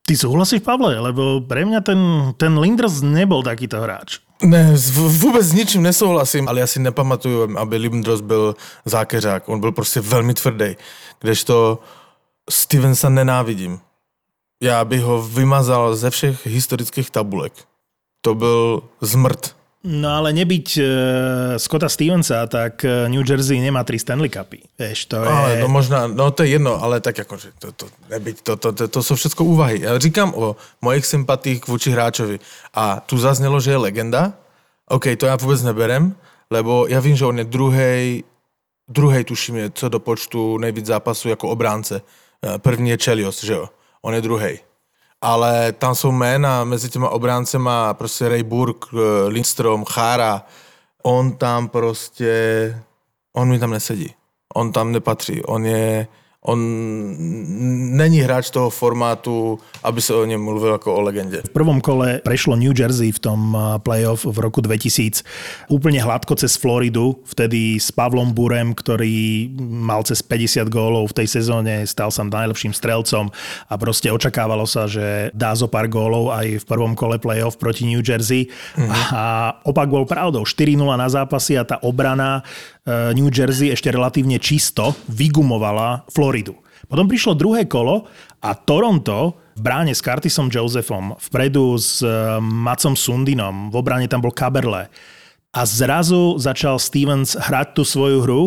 Ty 0.05 0.13
súhlasíš, 0.13 0.61
Pavle? 0.61 0.99
Lebo 0.99 1.41
pre 1.41 1.65
mňa 1.65 1.79
ten, 1.81 1.99
ten 2.37 2.53
Lindros 2.59 3.01
nebol 3.01 3.41
takýto 3.41 3.81
hráč. 3.81 4.21
Ne, 4.43 4.75
vůbec 4.93 5.45
s 5.45 5.53
ničím 5.53 5.83
nesouhlasím, 5.83 6.47
ale 6.47 6.59
já 6.59 6.67
si 6.67 6.79
nepamatuju, 6.79 7.57
aby 7.57 7.77
Lindros 7.77 8.21
byl 8.21 8.55
zákeřák. 8.85 9.49
On 9.49 9.59
byl 9.59 9.71
prostě 9.71 10.01
velmi 10.01 10.33
tvrdý. 10.33 10.75
Kdežto 11.21 11.79
Stevensa 12.49 13.09
nenávidím. 13.09 13.79
Já 14.61 14.85
bych 14.85 15.01
ho 15.01 15.21
vymazal 15.23 15.95
ze 15.95 16.09
všech 16.09 16.47
historických 16.47 17.11
tabulek. 17.11 17.53
To 18.25 18.35
byl 18.35 18.81
zmrt. 19.01 19.55
No 19.85 20.09
ale 20.09 20.33
nebyť 20.33 20.67
uh, 20.81 20.85
Scotta 21.61 21.85
Stevensa, 21.85 22.49
tak 22.49 22.81
e, 22.81 23.05
New 23.05 23.21
Jersey 23.21 23.61
nemá 23.61 23.85
tri 23.85 24.01
Stanley 24.01 24.33
Cupy. 24.33 24.65
Vieš, 24.81 25.05
to 25.05 25.21
je... 25.21 25.29
Ale 25.29 25.61
no 25.61 25.69
možná, 25.69 26.09
no 26.09 26.33
to 26.33 26.41
je 26.41 26.57
jedno, 26.57 26.73
ale 26.81 26.97
tak 26.97 27.21
že 27.21 27.53
to, 27.61 27.69
to, 27.71 27.85
nebyť, 28.09 28.41
to, 28.41 28.57
to, 28.57 28.71
to, 28.73 28.87
to 28.87 29.03
jsou 29.03 29.15
všechno 29.15 29.45
úvahy. 29.45 29.85
Já 29.85 29.99
říkám 29.99 30.33
o 30.33 30.55
mojich 30.81 31.05
sympatích 31.05 31.67
vůči 31.67 31.91
hráčovi 31.91 32.39
a 32.73 32.99
tu 33.05 33.17
zaznělo, 33.17 33.61
že 33.61 33.71
je 33.71 33.77
legenda. 33.77 34.33
OK, 34.89 35.05
to 35.17 35.25
já 35.25 35.35
vůbec 35.35 35.61
neberem, 35.61 36.15
lebo 36.49 36.89
já 36.89 36.99
vím, 36.99 37.15
že 37.15 37.25
on 37.25 37.37
je 37.37 37.45
druhý, 37.45 38.23
druhý 38.89 39.23
tuším 39.23 39.55
je 39.55 39.69
co 39.69 39.89
do 39.89 39.99
počtu 39.99 40.57
nejvíc 40.57 40.85
zápasů 40.85 41.29
jako 41.29 41.49
obránce. 41.49 42.01
E, 42.41 42.57
první 42.57 42.89
je 42.89 42.97
Chelios, 42.97 43.43
že 43.43 43.53
jo? 43.53 43.69
On 44.01 44.13
je 44.13 44.21
druhý 44.21 44.59
ale 45.21 45.71
tam 45.71 45.95
jsou 45.95 46.11
jména 46.11 46.63
mezi 46.63 46.89
těma 46.89 47.09
obráncema, 47.09 47.93
prostě 47.93 48.29
Ray 48.29 48.43
Burke, 48.43 48.87
eh, 48.93 49.27
Lindstrom, 49.27 49.85
Chára. 49.85 50.45
On 51.03 51.31
tam 51.31 51.67
prostě, 51.67 52.81
on 53.33 53.49
mi 53.49 53.59
tam 53.59 53.69
nesedí. 53.71 54.13
On 54.53 54.71
tam 54.71 54.91
nepatří. 54.91 55.43
On 55.43 55.65
je, 55.65 56.07
On 56.45 56.59
není 57.97 58.21
hráč 58.21 58.53
toho 58.53 58.69
formátu, 58.69 59.57
aby 59.81 59.97
sa 59.97 60.13
o 60.13 60.29
ňom 60.29 60.37
mluvil 60.37 60.77
ako 60.77 60.89
o 60.93 61.01
legende. 61.01 61.41
V 61.41 61.53
prvom 61.53 61.81
kole 61.81 62.21
prešlo 62.21 62.53
New 62.53 62.73
Jersey 62.73 63.09
v 63.09 63.19
tom 63.19 63.57
playoff 63.81 64.29
v 64.29 64.37
roku 64.37 64.61
2000 64.61 65.25
úplne 65.73 65.97
hladko 65.97 66.37
cez 66.37 66.53
Floridu, 66.55 67.17
vtedy 67.25 67.81
s 67.81 67.89
Pavlom 67.89 68.31
Burem, 68.31 68.77
ktorý 68.77 69.49
mal 69.59 70.05
cez 70.05 70.21
50 70.21 70.69
gólov 70.69 71.11
v 71.11 71.23
tej 71.23 71.27
sezóne, 71.41 71.81
stal 71.89 72.13
sa 72.13 72.21
najlepším 72.21 72.77
strelcom 72.77 73.33
a 73.65 73.73
proste 73.81 74.13
očakávalo 74.13 74.69
sa, 74.69 74.85
že 74.85 75.33
dá 75.33 75.57
zo 75.57 75.65
pár 75.65 75.89
gólov 75.89 76.29
aj 76.29 76.61
v 76.61 76.65
prvom 76.65 76.93
kole 76.93 77.17
playoff 77.17 77.57
proti 77.57 77.89
New 77.89 78.05
Jersey. 78.05 78.47
Mm-hmm. 78.77 79.13
A 79.13 79.23
opak 79.65 79.89
bol 79.89 80.05
pravdou. 80.05 80.45
4-0 80.45 80.77
na 80.77 81.09
zápasy 81.09 81.57
a 81.57 81.65
tá 81.65 81.81
obrana 81.81 82.45
New 82.87 83.33
Jersey 83.33 83.73
ešte 83.73 83.89
relatívne 83.89 84.37
čisto 84.37 84.93
vygumovala 85.09 86.05
Floridu. 86.13 86.61
Potom 86.85 87.09
prišlo 87.09 87.33
druhé 87.33 87.65
kolo 87.65 88.05
a 88.45 88.53
Toronto 88.53 89.41
v 89.57 89.61
bráne 89.63 89.95
s 89.95 90.05
Curtisom 90.05 90.53
Josephom, 90.53 91.17
vpredu 91.17 91.79
s 91.79 92.03
uh, 92.05 92.37
Macom 92.43 92.93
Sundinom, 92.93 93.71
v 93.71 93.75
obrane 93.79 94.05
tam 94.05 94.21
bol 94.21 94.35
Kaberle. 94.35 94.91
A 95.55 95.61
zrazu 95.63 96.35
začal 96.35 96.77
Stevens 96.77 97.33
hrať 97.39 97.79
tú 97.79 97.87
svoju 97.87 98.19
hru, 98.21 98.41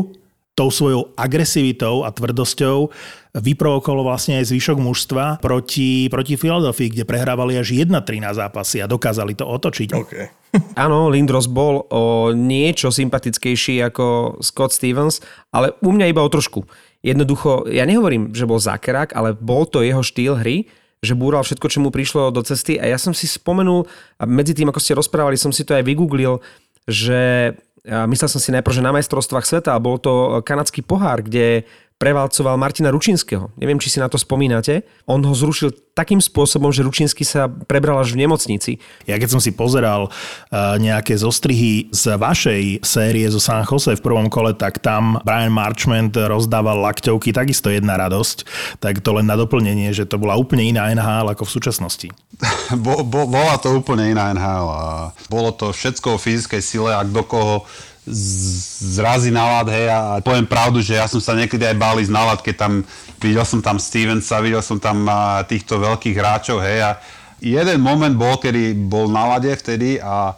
tou 0.52 0.68
svojou 0.68 1.14
agresivitou 1.16 2.04
a 2.04 2.12
tvrdosťou 2.12 2.92
vyprovokolo 3.40 4.04
vlastne 4.06 4.42
aj 4.42 4.50
zvyšok 4.50 4.78
mužstva 4.78 5.24
proti, 5.42 6.06
proti 6.12 6.34
Philadelphia, 6.38 6.92
kde 6.92 7.04
prehrávali 7.08 7.58
až 7.58 7.74
1-3 7.74 8.22
na 8.22 8.32
zápasy 8.34 8.82
a 8.82 8.90
dokázali 8.90 9.34
to 9.34 9.46
otočiť. 9.46 9.88
Okay. 9.94 10.26
Áno, 10.84 11.12
Lindros 11.12 11.46
bol 11.48 11.84
o 11.90 12.34
niečo 12.34 12.88
sympatickejší 12.88 13.84
ako 13.88 14.38
Scott 14.40 14.72
Stevens, 14.74 15.20
ale 15.52 15.76
u 15.84 15.90
mňa 15.92 16.10
iba 16.10 16.24
o 16.24 16.28
trošku. 16.28 16.64
Jednoducho, 17.04 17.70
ja 17.70 17.86
nehovorím, 17.86 18.34
že 18.34 18.48
bol 18.48 18.58
zakerák, 18.58 19.14
ale 19.14 19.36
bol 19.38 19.64
to 19.68 19.86
jeho 19.86 20.02
štýl 20.02 20.34
hry, 20.38 20.66
že 20.98 21.14
búral 21.14 21.46
všetko, 21.46 21.66
čo 21.70 21.78
mu 21.78 21.94
prišlo 21.94 22.34
do 22.34 22.42
cesty 22.42 22.74
a 22.74 22.90
ja 22.90 22.98
som 22.98 23.14
si 23.14 23.30
spomenul, 23.30 23.86
a 24.18 24.26
medzi 24.26 24.50
tým, 24.50 24.66
ako 24.66 24.82
ste 24.82 24.98
rozprávali, 24.98 25.38
som 25.38 25.54
si 25.54 25.62
to 25.62 25.78
aj 25.78 25.86
vygooglil, 25.86 26.42
že 26.90 27.54
myslel 27.86 28.28
som 28.28 28.40
si 28.42 28.50
najprv, 28.50 28.74
že 28.74 28.84
na 28.84 28.92
majstrovstvách 28.92 29.46
sveta 29.46 29.70
a 29.72 29.82
bol 29.82 29.96
to 29.96 30.42
kanadský 30.42 30.82
pohár, 30.82 31.22
kde 31.22 31.64
prevalcoval 31.98 32.54
Martina 32.54 32.94
Ručinského. 32.94 33.50
Neviem, 33.58 33.82
či 33.82 33.90
si 33.90 33.98
na 33.98 34.06
to 34.06 34.14
spomínate. 34.14 34.86
On 35.10 35.18
ho 35.18 35.34
zrušil 35.34 35.74
takým 35.98 36.22
spôsobom, 36.22 36.70
že 36.70 36.86
Ručinský 36.86 37.26
sa 37.26 37.50
prebral 37.50 37.98
až 37.98 38.14
v 38.14 38.22
nemocnici. 38.22 38.78
Ja 39.02 39.18
keď 39.18 39.34
som 39.34 39.42
si 39.42 39.50
pozeral 39.50 40.06
uh, 40.06 40.78
nejaké 40.78 41.18
zostrihy 41.18 41.90
z 41.90 42.14
vašej 42.14 42.86
série 42.86 43.26
zo 43.26 43.42
San 43.42 43.66
Jose 43.66 43.98
v 43.98 44.04
prvom 44.06 44.30
kole, 44.30 44.54
tak 44.54 44.78
tam 44.78 45.18
Brian 45.26 45.50
Marchment 45.50 46.14
rozdával 46.14 46.78
lakťovky, 46.86 47.34
takisto 47.34 47.66
jedna 47.66 47.98
radosť. 47.98 48.46
Tak 48.78 49.02
to 49.02 49.18
len 49.18 49.26
na 49.26 49.34
doplnenie, 49.34 49.90
že 49.90 50.06
to 50.06 50.22
bola 50.22 50.38
úplne 50.38 50.70
iná 50.70 50.94
NHL 50.94 51.34
ako 51.34 51.42
v 51.42 51.54
súčasnosti. 51.58 52.08
Bo, 52.78 53.02
bo, 53.02 53.26
bola 53.26 53.58
to 53.58 53.74
úplne 53.74 54.14
iná 54.14 54.30
NHL 54.30 54.66
a 54.70 54.84
bolo 55.26 55.50
to 55.50 55.74
všetko 55.74 56.14
o 56.14 56.22
fyzickej 56.22 56.62
sile 56.62 56.94
a 56.94 57.02
do 57.02 57.26
koho 57.26 57.66
zrazí 58.10 59.28
nálad, 59.28 59.68
hej, 59.68 59.86
a 59.92 59.98
poviem 60.24 60.48
pravdu, 60.48 60.80
že 60.80 60.96
ja 60.96 61.04
som 61.04 61.20
sa 61.20 61.36
niekedy 61.36 61.64
aj 61.68 61.76
bál 61.76 61.96
ísť 62.00 62.12
nálad, 62.12 62.38
keď 62.40 62.54
tam, 62.56 62.72
videl 63.20 63.44
som 63.44 63.60
tam 63.60 63.76
Stevensa, 63.76 64.40
videl 64.40 64.64
som 64.64 64.80
tam 64.80 65.04
týchto 65.46 65.76
veľkých 65.76 66.16
hráčov, 66.16 66.64
hej, 66.64 66.82
a 66.82 66.90
jeden 67.38 67.78
moment 67.78 68.16
bol, 68.16 68.40
kedy 68.40 68.74
bol 68.74 69.06
na 69.06 69.36
lade 69.36 69.52
vtedy 69.54 70.02
a 70.02 70.34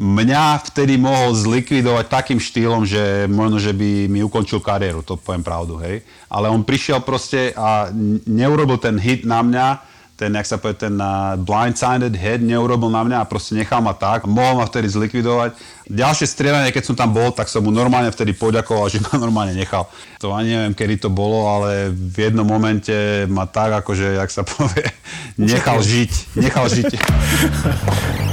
mňa 0.00 0.64
vtedy 0.70 0.96
mohol 0.96 1.36
zlikvidovať 1.36 2.06
takým 2.08 2.40
štýlom, 2.40 2.88
že 2.88 3.28
možno, 3.28 3.60
že 3.60 3.76
by 3.76 4.08
mi 4.08 4.24
ukončil 4.24 4.62
kariéru, 4.62 5.04
to 5.04 5.20
poviem 5.20 5.44
pravdu, 5.44 5.76
hej. 5.82 6.00
Ale 6.30 6.48
on 6.48 6.64
prišiel 6.64 7.04
proste 7.04 7.52
a 7.52 7.92
neurobil 8.24 8.80
ten 8.80 8.96
hit 8.96 9.28
na 9.28 9.44
mňa, 9.44 9.66
ten, 10.20 10.36
jak 10.36 10.44
sa 10.44 10.60
povie, 10.60 10.76
ten 10.76 11.00
uh, 11.00 11.32
blindsided 11.40 12.12
head 12.12 12.44
neurobil 12.44 12.92
na 12.92 13.00
mňa 13.00 13.24
a 13.24 13.28
proste 13.28 13.56
nechal 13.56 13.80
ma 13.80 13.96
tak. 13.96 14.28
Mohol 14.28 14.60
ma 14.60 14.68
vtedy 14.68 14.92
zlikvidovať. 14.92 15.56
Ďalšie 15.90 16.26
strieľanie, 16.30 16.70
keď 16.70 16.84
som 16.86 16.94
tam 16.94 17.10
bol, 17.10 17.34
tak 17.34 17.50
som 17.50 17.66
mu 17.66 17.74
normálne 17.74 18.14
vtedy 18.14 18.30
poďakoval, 18.30 18.86
že 18.86 19.02
ma 19.02 19.18
normálne 19.18 19.58
nechal. 19.58 19.90
To 20.22 20.30
ani 20.30 20.54
neviem, 20.54 20.74
kedy 20.78 21.02
to 21.02 21.10
bolo, 21.10 21.50
ale 21.50 21.90
v 21.90 22.30
jednom 22.30 22.46
momente 22.46 23.26
ma 23.26 23.50
tak, 23.50 23.82
akože, 23.82 24.22
jak 24.22 24.30
sa 24.30 24.46
povie, 24.46 24.86
nechal 25.50 25.82
žiť. 25.82 26.38
Nechal 26.38 26.70
žiť. 26.70 26.94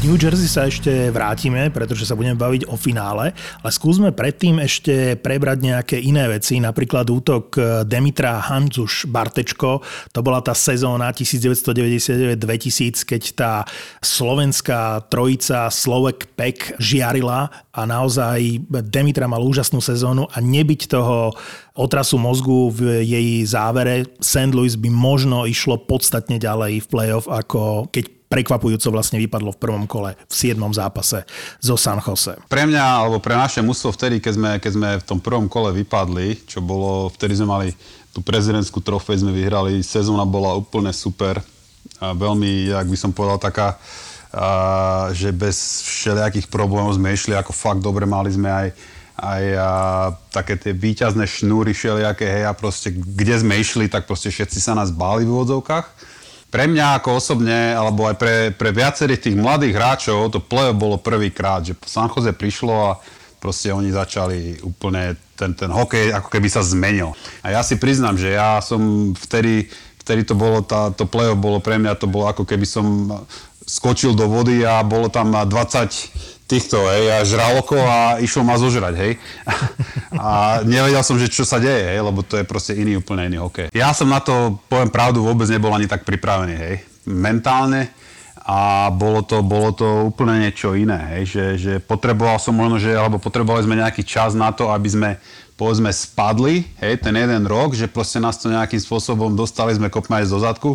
New 0.00 0.16
Jersey 0.16 0.48
sa 0.48 0.64
ešte 0.64 1.12
vrátime, 1.12 1.68
pretože 1.68 2.08
sa 2.08 2.16
budeme 2.16 2.32
baviť 2.32 2.72
o 2.72 2.76
finále, 2.80 3.36
ale 3.36 3.68
skúsme 3.68 4.16
predtým 4.16 4.56
ešte 4.56 5.12
prebrať 5.20 5.60
nejaké 5.60 6.00
iné 6.00 6.24
veci, 6.24 6.56
napríklad 6.56 7.04
útok 7.04 7.52
Demitra 7.84 8.40
Hanzuš 8.40 9.04
Bartečko, 9.12 9.84
to 10.08 10.24
bola 10.24 10.40
tá 10.40 10.56
sezóna 10.56 11.12
1999-2000, 11.12 12.96
keď 13.04 13.22
tá 13.36 13.68
slovenská 14.00 15.04
trojica 15.12 15.68
Slovek 15.68 16.32
Pek 16.32 16.80
žiarila 16.80 17.52
a 17.68 17.80
naozaj 17.84 18.56
Demitra 18.88 19.28
mal 19.28 19.44
úžasnú 19.44 19.84
sezónu 19.84 20.24
a 20.32 20.40
nebyť 20.40 20.96
toho 20.96 21.36
otrasu 21.76 22.16
mozgu 22.16 22.72
v 22.72 23.04
jej 23.04 23.44
závere, 23.44 24.08
St. 24.16 24.56
Louis 24.56 24.80
by 24.80 24.88
možno 24.88 25.44
išlo 25.44 25.76
podstatne 25.76 26.40
ďalej 26.40 26.88
v 26.88 26.88
playoff, 26.88 27.28
ako 27.28 27.92
keď 27.92 28.16
prekvapujúco 28.30 28.94
vlastne 28.94 29.18
vypadlo 29.18 29.50
v 29.50 29.58
prvom 29.58 29.84
kole 29.90 30.14
v 30.14 30.34
7. 30.54 30.54
zápase 30.70 31.26
zo 31.58 31.74
San 31.74 31.98
Jose. 31.98 32.38
Pre 32.46 32.62
mňa, 32.62 32.84
alebo 33.02 33.18
pre 33.18 33.34
naše 33.34 33.58
mužstvo 33.58 33.90
vtedy, 33.90 34.22
keď 34.22 34.32
sme, 34.38 34.50
keď 34.62 34.72
sme 34.78 34.88
v 35.02 35.04
tom 35.04 35.18
prvom 35.18 35.50
kole 35.50 35.74
vypadli, 35.74 36.46
čo 36.46 36.62
bolo, 36.62 37.10
vtedy 37.10 37.42
sme 37.42 37.50
mali 37.50 37.68
tú 38.14 38.22
prezidentskú 38.22 38.78
trofej, 38.78 39.26
sme 39.26 39.34
vyhrali, 39.34 39.82
sezóna 39.82 40.22
bola 40.22 40.54
úplne 40.54 40.94
super. 40.94 41.42
A 41.98 42.14
veľmi, 42.14 42.70
jak 42.70 42.86
by 42.86 42.96
som 42.96 43.10
povedal, 43.10 43.42
taká, 43.42 43.74
a, 44.30 45.10
že 45.10 45.34
bez 45.34 45.82
všelijakých 45.82 46.46
problémov 46.46 46.94
sme 46.94 47.10
išli, 47.10 47.34
ako 47.34 47.50
fakt 47.50 47.82
dobre 47.82 48.06
mali 48.06 48.30
sme 48.30 48.46
aj 48.46 48.68
aj 49.20 49.44
a, 49.52 49.70
také 50.32 50.56
tie 50.56 50.72
výťazné 50.72 51.28
šnúry 51.28 51.76
všelijaké, 51.76 52.24
hej, 52.24 52.44
a 52.48 52.56
proste 52.56 52.88
kde 52.88 53.36
sme 53.36 53.60
išli, 53.60 53.84
tak 53.84 54.08
proste 54.08 54.32
všetci 54.32 54.56
sa 54.56 54.72
nás 54.72 54.88
báli 54.88 55.28
v 55.28 55.34
úvodzovkách 55.36 56.09
pre 56.50 56.66
mňa 56.66 56.98
ako 56.98 57.22
osobne, 57.22 57.72
alebo 57.72 58.10
aj 58.10 58.16
pre, 58.18 58.34
pre 58.50 58.74
viacerých 58.74 59.30
tých 59.30 59.36
mladých 59.38 59.78
hráčov, 59.78 60.34
to 60.34 60.42
play 60.42 60.74
bolo 60.74 60.98
prvýkrát, 60.98 61.62
že 61.62 61.78
San 61.86 62.10
Jose 62.10 62.34
prišlo 62.34 62.74
a 62.74 62.98
proste 63.38 63.70
oni 63.70 63.94
začali 63.94 64.60
úplne, 64.66 65.16
ten, 65.38 65.54
ten 65.54 65.70
hokej 65.70 66.12
ako 66.12 66.28
keby 66.28 66.50
sa 66.50 66.66
zmenil. 66.66 67.14
A 67.40 67.54
ja 67.54 67.62
si 67.62 67.78
priznám, 67.78 68.18
že 68.18 68.34
ja 68.34 68.58
som 68.60 69.14
vtedy, 69.14 69.70
vtedy 70.02 70.26
to 70.26 70.34
bolo, 70.34 70.60
tá, 70.60 70.90
to 70.90 71.06
play 71.06 71.30
bolo 71.38 71.62
pre 71.62 71.78
mňa, 71.78 71.96
to 71.96 72.10
bolo 72.10 72.28
ako 72.28 72.44
keby 72.44 72.66
som 72.66 73.08
skočil 73.64 74.18
do 74.18 74.26
vody 74.26 74.66
a 74.66 74.82
bolo 74.82 75.06
tam 75.06 75.30
20 75.30 76.39
týchto, 76.50 76.82
hej, 76.90 77.04
a 77.14 77.18
žraloko 77.22 77.78
a 77.78 78.18
išlo 78.18 78.42
ma 78.42 78.58
zožrať, 78.58 78.94
hej. 78.98 79.12
A 80.20 80.60
nevedel 80.66 81.00
som, 81.06 81.16
že 81.16 81.30
čo 81.30 81.46
sa 81.46 81.62
deje, 81.62 81.94
hej, 81.94 82.02
lebo 82.02 82.26
to 82.26 82.34
je 82.34 82.44
proste 82.44 82.74
iný, 82.74 82.98
úplne 82.98 83.30
iný 83.30 83.38
hokej. 83.40 83.70
Ja 83.70 83.94
som 83.94 84.10
na 84.10 84.18
to, 84.18 84.58
poviem 84.66 84.90
pravdu, 84.90 85.22
vôbec 85.22 85.46
nebol 85.46 85.70
ani 85.70 85.86
tak 85.86 86.02
pripravený, 86.02 86.54
hej. 86.58 86.74
Mentálne 87.06 87.94
a 88.50 88.90
bolo 88.90 89.22
to, 89.22 89.46
bolo 89.46 89.70
to 89.70 89.86
úplne 90.10 90.42
niečo 90.42 90.74
iné, 90.74 91.16
hej, 91.16 91.24
že, 91.30 91.44
že 91.56 91.72
potreboval 91.78 92.42
som 92.42 92.58
možno, 92.58 92.82
že, 92.82 92.90
alebo 92.90 93.22
potrebovali 93.22 93.62
sme 93.62 93.78
nejaký 93.78 94.02
čas 94.02 94.34
na 94.34 94.50
to, 94.50 94.74
aby 94.74 94.88
sme 94.90 95.10
povedzme 95.54 95.92
spadli, 95.92 96.64
hej, 96.80 97.04
ten 97.04 97.12
jeden 97.12 97.44
rok, 97.44 97.76
že 97.76 97.86
proste 97.86 98.16
nás 98.16 98.40
to 98.40 98.48
nejakým 98.48 98.80
spôsobom 98.80 99.36
dostali 99.36 99.76
sme 99.76 99.92
kopme 99.92 100.18
aj 100.18 100.32
do 100.32 100.40
zadku 100.40 100.70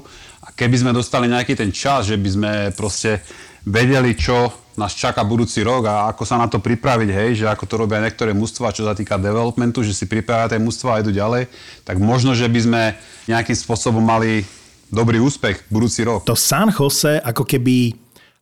a 0.46 0.54
keby 0.54 0.78
sme 0.78 0.92
dostali 0.94 1.26
nejaký 1.26 1.58
ten 1.58 1.74
čas, 1.74 2.06
že 2.06 2.22
by 2.22 2.30
sme 2.30 2.52
proste 2.78 3.26
vedeli, 3.66 4.14
čo 4.14 4.65
nás 4.80 4.96
čaká 4.96 5.24
budúci 5.24 5.64
rok 5.64 5.88
a 5.88 5.96
ako 6.12 6.24
sa 6.28 6.40
na 6.40 6.48
to 6.48 6.60
pripraviť, 6.60 7.10
hej, 7.12 7.30
že 7.44 7.46
ako 7.48 7.64
to 7.68 7.76
robia 7.80 8.04
niektoré 8.04 8.36
mužstva, 8.36 8.76
čo 8.76 8.84
sa 8.84 8.94
týka 8.96 9.16
developmentu, 9.20 9.84
že 9.84 9.96
si 9.96 10.06
pripravia 10.08 10.56
tie 10.56 10.62
mužstva 10.62 11.00
a 11.00 11.02
idú 11.02 11.12
ďalej, 11.16 11.48
tak 11.88 11.98
možno, 12.00 12.36
že 12.36 12.48
by 12.48 12.60
sme 12.60 12.82
nejakým 13.28 13.58
spôsobom 13.58 14.04
mali 14.04 14.44
dobrý 14.92 15.20
úspech 15.20 15.68
budúci 15.72 16.06
rok. 16.06 16.28
To 16.30 16.38
San 16.38 16.70
Jose 16.72 17.20
ako 17.24 17.44
keby 17.44 17.96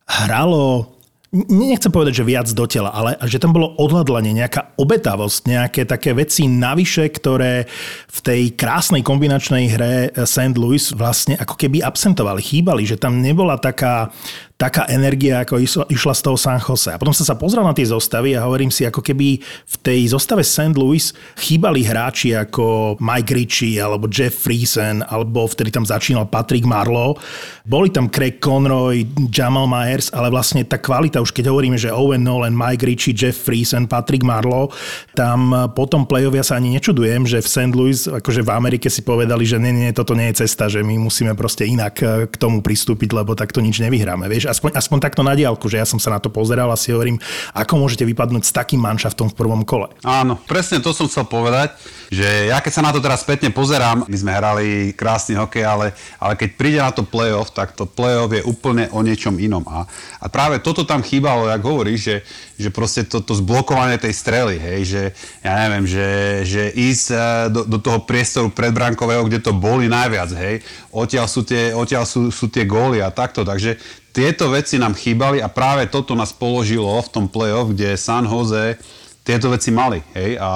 hralo 0.04 0.94
nechcem 1.34 1.90
povedať, 1.90 2.22
že 2.22 2.30
viac 2.30 2.48
do 2.54 2.64
tela, 2.70 2.94
ale 2.94 3.18
že 3.26 3.42
tam 3.42 3.50
bolo 3.50 3.74
odhľadlanie, 3.74 4.30
nejaká 4.38 4.78
obetavosť, 4.78 5.50
nejaké 5.50 5.82
také 5.82 6.14
veci 6.14 6.46
navyše, 6.46 7.10
ktoré 7.10 7.66
v 8.06 8.18
tej 8.22 8.42
krásnej 8.54 9.02
kombinačnej 9.02 9.64
hre 9.74 9.94
St. 10.14 10.54
Louis 10.54 10.94
vlastne 10.94 11.34
ako 11.34 11.58
keby 11.58 11.82
absentovali, 11.82 12.38
chýbali, 12.38 12.86
že 12.86 13.00
tam 13.00 13.18
nebola 13.18 13.58
taká 13.58 14.14
taká 14.54 14.86
energia, 14.86 15.42
ako 15.42 15.58
išla, 15.90 16.14
z 16.14 16.22
toho 16.22 16.38
San 16.38 16.62
Jose. 16.62 16.94
A 16.94 17.00
potom 17.00 17.10
som 17.10 17.26
sa 17.26 17.34
pozrel 17.34 17.66
na 17.66 17.74
tie 17.74 17.90
zostavy 17.90 18.38
a 18.38 18.46
hovorím 18.46 18.70
si, 18.70 18.86
ako 18.86 19.02
keby 19.02 19.42
v 19.42 19.76
tej 19.82 20.14
zostave 20.14 20.46
St. 20.46 20.78
Louis 20.78 21.10
chýbali 21.34 21.82
hráči 21.82 22.38
ako 22.38 22.94
Mike 23.02 23.34
Ritchie 23.34 23.82
alebo 23.82 24.06
Jeff 24.06 24.46
Friesen, 24.46 25.02
alebo 25.10 25.50
vtedy 25.50 25.74
tam 25.74 25.82
začínal 25.82 26.30
Patrick 26.30 26.62
Marlowe. 26.62 27.18
Boli 27.66 27.90
tam 27.90 28.06
Craig 28.06 28.38
Conroy, 28.38 29.02
Jamal 29.34 29.66
Myers, 29.66 30.14
ale 30.14 30.30
vlastne 30.30 30.62
tá 30.62 30.78
kvalita, 30.78 31.18
už 31.18 31.34
keď 31.34 31.50
hovoríme, 31.50 31.74
že 31.74 31.90
Owen 31.90 32.22
Nolan, 32.22 32.54
Mike 32.54 32.86
Ritchie, 32.86 33.16
Jeff 33.16 33.34
Friesen, 33.34 33.90
Patrick 33.90 34.22
Marlowe, 34.22 34.70
tam 35.18 35.50
potom 35.74 36.06
play-off 36.06 36.36
sa 36.46 36.62
ani 36.62 36.78
nečudujem, 36.78 37.26
že 37.26 37.42
v 37.42 37.48
St. 37.48 37.72
Louis, 37.74 38.06
akože 38.06 38.46
v 38.46 38.50
Amerike 38.54 38.86
si 38.86 39.02
povedali, 39.02 39.42
že 39.42 39.58
nie, 39.58 39.74
nie, 39.74 39.90
toto 39.90 40.14
nie 40.14 40.30
je 40.30 40.46
cesta, 40.46 40.70
že 40.70 40.84
my 40.86 40.94
musíme 41.00 41.34
proste 41.34 41.66
inak 41.66 41.98
k 42.30 42.34
tomu 42.38 42.62
pristúpiť, 42.62 43.10
lebo 43.16 43.34
takto 43.34 43.58
nič 43.58 43.82
nevyhráme. 43.82 44.30
Vieš, 44.30 44.43
aspoň, 44.48 44.76
aspoň 44.76 44.98
takto 45.00 45.22
na 45.24 45.32
diálku, 45.32 45.66
že 45.66 45.80
ja 45.80 45.86
som 45.88 45.98
sa 45.98 46.14
na 46.14 46.20
to 46.20 46.28
pozeral 46.28 46.70
a 46.70 46.78
si 46.78 46.92
hovorím, 46.92 47.20
ako 47.52 47.80
môžete 47.80 48.04
vypadnúť 48.04 48.44
s 48.48 48.52
takým 48.52 48.80
manšaftom 48.82 49.32
v 49.32 49.38
prvom 49.38 49.62
kole. 49.64 49.90
Áno, 50.04 50.40
presne 50.44 50.80
to 50.80 50.92
som 50.92 51.08
chcel 51.08 51.26
povedať, 51.26 51.74
že 52.12 52.50
ja 52.52 52.60
keď 52.60 52.72
sa 52.72 52.86
na 52.86 52.92
to 52.92 53.02
teraz 53.02 53.26
spätne 53.26 53.50
pozerám, 53.50 54.06
my 54.06 54.16
sme 54.16 54.32
hrali 54.32 54.66
krásny 54.94 55.34
hokej, 55.34 55.64
ale, 55.64 55.96
ale 56.20 56.38
keď 56.38 56.48
príde 56.54 56.80
na 56.80 56.92
to 56.92 57.02
playoff, 57.02 57.50
tak 57.50 57.74
to 57.74 57.88
playoff 57.88 58.30
je 58.30 58.44
úplne 58.46 58.86
o 58.94 59.00
niečom 59.02 59.36
inom. 59.40 59.64
A, 59.66 59.88
a 60.20 60.26
práve 60.30 60.60
toto 60.62 60.86
tam 60.86 61.02
chýbalo, 61.02 61.50
jak 61.50 61.62
hovoríš, 61.64 62.00
že, 62.00 62.16
že 62.58 62.68
proste 62.70 63.02
to, 63.06 63.18
to 63.18 63.34
zblokovanie 63.34 63.98
tej 63.98 64.14
strely, 64.14 64.56
hej, 64.60 64.80
že 64.86 65.02
ja 65.42 65.66
neviem, 65.66 65.84
že, 65.88 66.08
že 66.46 66.62
ísť 66.70 67.06
eh, 67.10 67.20
do, 67.50 67.66
do 67.66 67.78
toho 67.82 68.02
priestoru 68.06 68.48
predbrankového, 68.52 69.26
kde 69.26 69.42
to 69.42 69.52
boli 69.56 69.90
najviac, 69.90 70.30
hej, 70.38 70.54
odtiaľ 70.94 71.26
sú 71.26 71.42
tie, 71.42 71.74
odtiaľ 71.74 72.06
sú, 72.06 72.30
sú 72.30 72.46
tie 72.46 72.62
góly 72.68 73.02
a 73.02 73.10
takto, 73.10 73.42
takže 73.42 74.03
tieto 74.14 74.54
veci 74.54 74.78
nám 74.78 74.94
chýbali 74.94 75.42
a 75.42 75.50
práve 75.50 75.90
toto 75.90 76.14
nás 76.14 76.30
položilo 76.30 77.02
v 77.02 77.10
tom 77.10 77.26
play-off, 77.26 77.74
kde 77.74 77.98
San 77.98 78.30
Jose 78.30 78.78
tieto 79.26 79.50
veci 79.50 79.74
mali, 79.74 80.04
hej, 80.14 80.36
a 80.36 80.50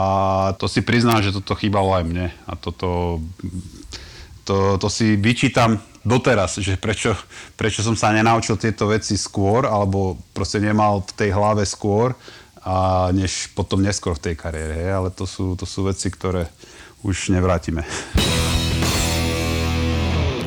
to 0.61 0.69
si 0.69 0.85
priznám, 0.85 1.25
že 1.25 1.33
toto 1.33 1.57
chýbalo 1.57 1.97
aj 1.97 2.05
mne. 2.05 2.29
A 2.45 2.53
toto, 2.53 3.19
to, 4.45 4.77
to 4.77 4.89
si 4.93 5.17
vyčítam 5.17 5.81
doteraz, 6.05 6.61
že 6.61 6.77
prečo, 6.77 7.17
prečo 7.57 7.81
som 7.81 7.97
sa 7.97 8.13
nenaučil 8.13 8.61
tieto 8.61 8.93
veci 8.93 9.17
skôr, 9.17 9.65
alebo 9.65 10.21
proste 10.37 10.61
nemal 10.61 11.01
v 11.01 11.13
tej 11.17 11.31
hlave 11.33 11.65
skôr, 11.65 12.13
a 12.61 13.09
než 13.17 13.49
potom 13.57 13.81
neskôr 13.81 14.13
v 14.13 14.31
tej 14.31 14.35
kariére, 14.37 14.85
hej, 14.85 14.91
ale 14.93 15.09
to 15.17 15.25
sú, 15.25 15.57
to 15.57 15.65
sú 15.65 15.89
veci, 15.89 16.13
ktoré 16.13 16.53
už 17.01 17.33
nevrátime. 17.33 17.89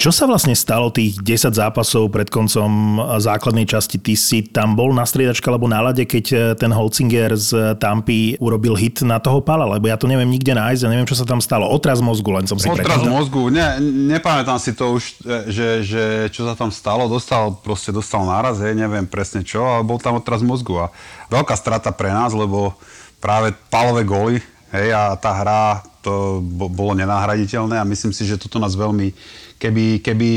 Čo 0.01 0.09
sa 0.09 0.25
vlastne 0.25 0.57
stalo 0.57 0.89
tých 0.89 1.21
10 1.21 1.53
zápasov 1.53 2.09
pred 2.09 2.25
koncom 2.25 2.97
základnej 3.21 3.69
časti? 3.69 4.01
Ty 4.01 4.13
si 4.17 4.41
tam 4.41 4.73
bol 4.73 4.89
na 4.97 5.05
striedačke 5.05 5.45
alebo 5.45 5.69
na 5.69 5.77
lade, 5.77 6.09
keď 6.09 6.25
e, 6.33 6.37
ten 6.57 6.73
Holzinger 6.73 7.37
z 7.37 7.77
Tampy 7.77 8.33
urobil 8.41 8.73
hit 8.73 9.05
na 9.05 9.21
toho 9.21 9.45
pala, 9.45 9.69
lebo 9.69 9.85
ja 9.85 10.01
to 10.01 10.09
neviem 10.09 10.25
nikde 10.25 10.57
nájsť 10.57 10.81
a 10.81 10.87
neviem, 10.89 11.05
čo 11.05 11.13
sa 11.13 11.21
tam 11.21 11.37
stalo. 11.37 11.69
Otraz 11.69 12.01
mozgu 12.01 12.33
len 12.33 12.49
som 12.49 12.57
si 12.57 12.65
Otraz 12.65 12.97
prečítal. 12.97 13.13
mozgu, 13.13 13.53
ne, 13.53 13.77
nepamätám 14.09 14.57
si 14.57 14.73
to 14.73 14.97
už, 14.97 15.21
že, 15.53 15.85
že 15.85 16.33
čo 16.33 16.49
sa 16.49 16.57
tam 16.57 16.73
stalo. 16.73 17.05
Dostal, 17.05 17.53
proste 17.61 17.93
dostal 17.93 18.25
náraz, 18.25 18.57
hej, 18.57 18.73
neviem 18.73 19.05
presne 19.05 19.45
čo, 19.45 19.61
ale 19.61 19.85
bol 19.85 20.01
tam 20.01 20.17
otraz 20.17 20.41
mozgu 20.41 20.81
a 20.81 20.89
veľká 21.29 21.53
strata 21.53 21.93
pre 21.93 22.09
nás, 22.09 22.33
lebo 22.33 22.73
práve 23.21 23.53
palové 23.69 24.01
góly, 24.01 24.41
hej, 24.71 24.95
a 24.95 25.15
tá 25.19 25.31
hra 25.35 25.63
to 26.01 26.41
bolo 26.71 26.97
nenahraditeľné 26.97 27.77
a 27.77 27.85
myslím 27.85 28.11
si, 28.15 28.25
že 28.25 28.39
toto 28.41 28.57
nás 28.57 28.73
veľmi 28.73 29.13
keby, 29.61 30.01
keby 30.01 30.29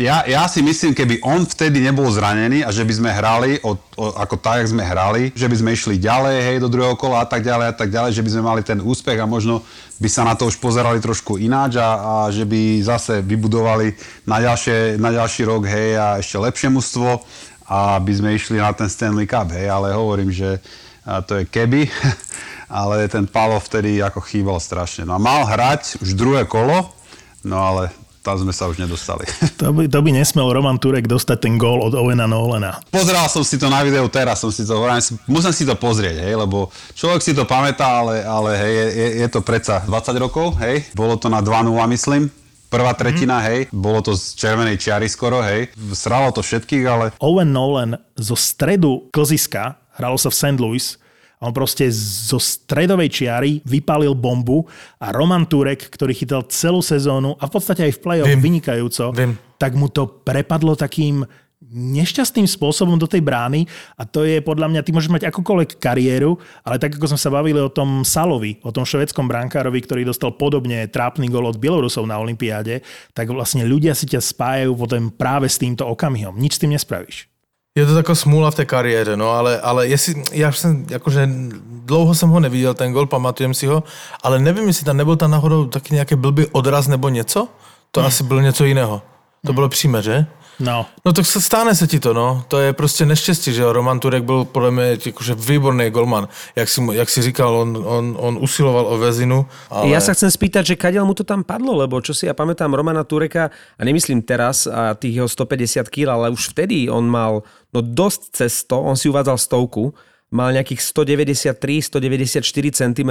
ja, 0.00 0.24
ja 0.24 0.48
si 0.48 0.64
myslím, 0.64 0.96
keby 0.96 1.20
on 1.20 1.44
vtedy 1.44 1.84
nebol 1.84 2.08
zranený 2.08 2.64
a 2.64 2.72
že 2.72 2.88
by 2.88 2.94
sme 2.96 3.10
hrali 3.12 3.60
o, 3.60 3.76
o, 3.76 4.04
ako 4.16 4.40
tak, 4.40 4.64
jak 4.64 4.72
sme 4.72 4.80
hrali, 4.80 5.28
že 5.36 5.44
by 5.44 5.56
sme 5.60 5.70
išli 5.76 6.00
ďalej, 6.00 6.36
hej, 6.40 6.56
do 6.56 6.72
druhého 6.72 6.96
kola 6.96 7.20
a 7.20 7.28
tak 7.28 7.44
ďalej 7.44 7.66
a 7.68 7.74
tak 7.76 7.92
ďalej, 7.92 8.16
že 8.16 8.24
by 8.24 8.30
sme 8.32 8.42
mali 8.42 8.62
ten 8.64 8.80
úspech 8.80 9.20
a 9.20 9.28
možno 9.28 9.60
by 10.00 10.08
sa 10.08 10.24
na 10.24 10.32
to 10.32 10.48
už 10.48 10.56
pozerali 10.56 11.04
trošku 11.04 11.36
ináč 11.36 11.76
a, 11.76 11.88
a 12.00 12.14
že 12.32 12.48
by 12.48 12.80
zase 12.80 13.20
vybudovali 13.20 13.92
na, 14.24 14.40
ďalšie, 14.40 14.96
na 14.96 15.12
ďalší 15.12 15.42
rok, 15.44 15.68
hej, 15.68 16.00
a 16.00 16.16
ešte 16.16 16.40
lepšie 16.40 16.68
mužstvo 16.72 17.20
a 17.68 18.00
by 18.00 18.12
sme 18.16 18.32
išli 18.32 18.56
na 18.56 18.72
ten 18.72 18.88
Stanley 18.88 19.28
Cup, 19.28 19.52
hej, 19.52 19.68
ale 19.68 19.92
hovorím, 19.92 20.32
že 20.32 20.64
to 21.04 21.40
je 21.40 21.44
keby, 21.48 21.88
ale 22.82 23.08
ten 23.08 23.24
Palo 23.24 23.56
vtedy 23.58 24.00
ako 24.04 24.20
chýbal 24.20 24.58
strašne. 24.60 25.08
No 25.08 25.16
a 25.16 25.20
mal 25.20 25.48
hrať 25.48 26.02
už 26.04 26.14
druhé 26.14 26.44
kolo, 26.44 27.00
No 27.44 27.56
ale 27.56 27.88
tam 28.20 28.36
sme 28.36 28.52
sa 28.52 28.68
už 28.68 28.76
nedostali. 28.76 29.24
To 29.60 29.76
by, 29.76 29.92
to 29.92 30.00
by 30.00 30.10
nesmel 30.16 30.48
Roman 30.56 30.80
Turek 30.80 31.04
dostať 31.04 31.36
ten 31.44 31.60
gól 31.60 31.84
od 31.84 31.92
Owena 31.92 32.24
Nolana. 32.24 32.80
Pozeral 32.88 33.28
som 33.28 33.44
si 33.44 33.60
to 33.60 33.68
na 33.68 33.84
videu 33.84 34.08
teraz, 34.08 34.40
som 34.40 34.48
si 34.48 34.64
to, 34.64 34.80
musím 35.28 35.52
si 35.52 35.68
to 35.68 35.76
pozrieť, 35.76 36.16
hej, 36.16 36.32
lebo 36.32 36.72
človek 36.96 37.20
si 37.20 37.36
to 37.36 37.44
pamätá, 37.44 38.00
ale, 38.00 38.24
ale 38.24 38.56
hej, 38.56 38.74
je, 38.88 39.08
je 39.20 39.28
to 39.28 39.44
predsa 39.44 39.84
20 39.84 40.16
rokov, 40.16 40.56
hej, 40.64 40.88
bolo 40.96 41.20
to 41.20 41.28
na 41.28 41.44
2-0, 41.44 41.76
myslím, 41.76 42.32
prvá 42.72 42.96
tretina, 42.96 43.44
mm. 43.44 43.44
hej, 43.52 43.60
bolo 43.68 44.00
to 44.00 44.16
z 44.16 44.32
červenej 44.32 44.80
čiary 44.80 45.12
skoro, 45.12 45.44
hej, 45.44 45.68
sralo 45.92 46.32
to 46.32 46.40
všetkých, 46.40 46.84
ale... 46.88 47.12
Owen 47.20 47.52
Nolan 47.52 48.00
zo 48.16 48.32
stredu 48.32 49.12
klziska, 49.12 49.76
hralo 50.00 50.16
sa 50.16 50.32
v 50.32 50.40
St. 50.40 50.56
Louis, 50.56 50.96
on 51.40 51.56
proste 51.56 51.88
zo 51.92 52.36
stredovej 52.36 53.08
čiary 53.08 53.52
vypálil 53.64 54.12
bombu 54.12 54.68
a 55.00 55.08
Roman 55.08 55.48
Turek, 55.48 55.88
ktorý 55.88 56.12
chytal 56.12 56.44
celú 56.52 56.84
sezónu 56.84 57.32
a 57.40 57.48
v 57.48 57.52
podstate 57.52 57.88
aj 57.88 57.96
v 57.96 58.02
play-off 58.04 58.28
Vím. 58.28 58.44
vynikajúco, 58.44 59.08
Vím. 59.16 59.40
tak 59.56 59.72
mu 59.72 59.88
to 59.88 60.04
prepadlo 60.20 60.76
takým 60.76 61.24
nešťastným 61.70 62.44
spôsobom 62.44 62.96
do 62.96 63.08
tej 63.08 63.24
brány 63.24 63.64
a 63.96 64.04
to 64.04 64.24
je 64.24 64.40
podľa 64.44 64.68
mňa, 64.68 64.84
ty 64.84 64.90
môžeš 64.92 65.12
mať 65.12 65.22
akúkoľvek 65.28 65.78
kariéru, 65.78 66.36
ale 66.66 66.76
tak 66.76 66.98
ako 66.98 67.14
sme 67.14 67.20
sa 67.20 67.30
bavili 67.32 67.60
o 67.62 67.72
tom 67.72 68.02
Salovi, 68.02 68.58
o 68.64 68.72
tom 68.74 68.84
švedskom 68.84 69.24
brankárovi, 69.24 69.80
ktorý 69.80 70.02
dostal 70.04 70.34
podobne 70.34 70.90
trápny 70.90 71.30
gol 71.30 71.46
od 71.46 71.56
Bielorusov 71.56 72.04
na 72.04 72.18
Olympiáde, 72.20 72.82
tak 73.14 73.30
vlastne 73.30 73.64
ľudia 73.64 73.96
si 73.96 74.08
ťa 74.10 74.20
spájajú 74.20 74.72
potom 74.74 75.08
práve 75.14 75.46
s 75.46 75.56
týmto 75.56 75.86
okamihom. 75.86 76.36
Nič 76.36 76.58
s 76.58 76.60
tým 76.60 76.74
nespravíš. 76.74 77.29
Je 77.74 77.86
to 77.86 77.94
taková 77.94 78.14
smůla 78.14 78.50
v 78.50 78.54
té 78.54 78.64
kariéře, 78.64 79.16
no, 79.16 79.30
ale, 79.30 79.60
ale 79.60 79.88
jestli, 79.88 80.22
já 80.32 80.52
jsem, 80.52 80.86
jakože 80.90 81.28
dlouho 81.62 82.14
jsem 82.14 82.28
ho 82.28 82.40
neviděl, 82.40 82.74
ten 82.74 82.92
gol, 82.92 83.06
pamatujem 83.06 83.54
si 83.54 83.66
ho, 83.66 83.82
ale 84.22 84.38
nevím, 84.38 84.66
jestli 84.66 84.84
tam 84.84 84.96
nebyl 84.96 85.16
tam 85.16 85.30
nahoru 85.30 85.66
taky 85.66 85.94
nějaký 85.94 86.14
blbý 86.14 86.46
odraz 86.46 86.86
nebo 86.86 87.08
něco, 87.08 87.48
to 87.90 88.00
hmm. 88.00 88.06
asi 88.06 88.24
bylo 88.24 88.40
něco 88.40 88.64
jiného. 88.64 89.02
To 89.46 89.52
bylo 89.52 89.68
přímé, 89.68 90.02
že? 90.02 90.26
No. 90.60 90.84
No 91.00 91.10
tak 91.16 91.24
sa 91.24 91.40
stane 91.40 91.72
sa 91.72 91.88
ti 91.88 91.96
to, 91.96 92.12
no. 92.12 92.44
To 92.52 92.60
je 92.60 92.76
proste 92.76 93.08
nešťastie, 93.08 93.56
že 93.56 93.64
Roman 93.64 93.96
Turek 93.96 94.28
bol 94.28 94.44
podľa 94.44 94.70
mňa 94.70 94.86
akože 95.08 95.34
výborný 95.34 95.88
golman. 95.88 96.28
Jak 96.52 96.68
si, 96.68 96.84
jak 96.84 97.08
si 97.08 97.20
říkal, 97.24 97.48
on, 97.48 97.70
on, 97.80 98.04
on 98.20 98.34
usiloval 98.36 98.92
o 98.92 99.00
väzinu. 99.00 99.48
Ale... 99.72 99.88
Ja 99.88 100.04
sa 100.04 100.12
chcem 100.12 100.28
spýtať, 100.28 100.76
že 100.76 100.80
kadiaľ 100.80 101.08
mu 101.08 101.16
to 101.16 101.24
tam 101.24 101.40
padlo, 101.40 101.72
lebo 101.80 101.96
čo 102.04 102.12
si 102.12 102.28
ja 102.28 102.36
pamätám 102.36 102.76
Romana 102.76 103.02
Tureka, 103.08 103.48
a 103.50 103.80
nemyslím 103.80 104.20
teraz 104.20 104.68
a 104.68 104.92
tých 104.92 105.24
jeho 105.24 105.28
150 105.28 105.88
kg, 105.88 106.20
ale 106.20 106.28
už 106.28 106.52
vtedy 106.52 106.92
on 106.92 107.08
mal 107.08 107.40
no 107.72 107.80
dosť 107.80 108.20
cez 108.44 108.68
100, 108.68 108.76
on 108.76 108.96
si 109.00 109.08
uvádzal 109.08 109.40
stovku, 109.40 109.96
mal 110.30 110.52
nejakých 110.52 110.84
193-194 110.84 112.44
cm 112.76 113.10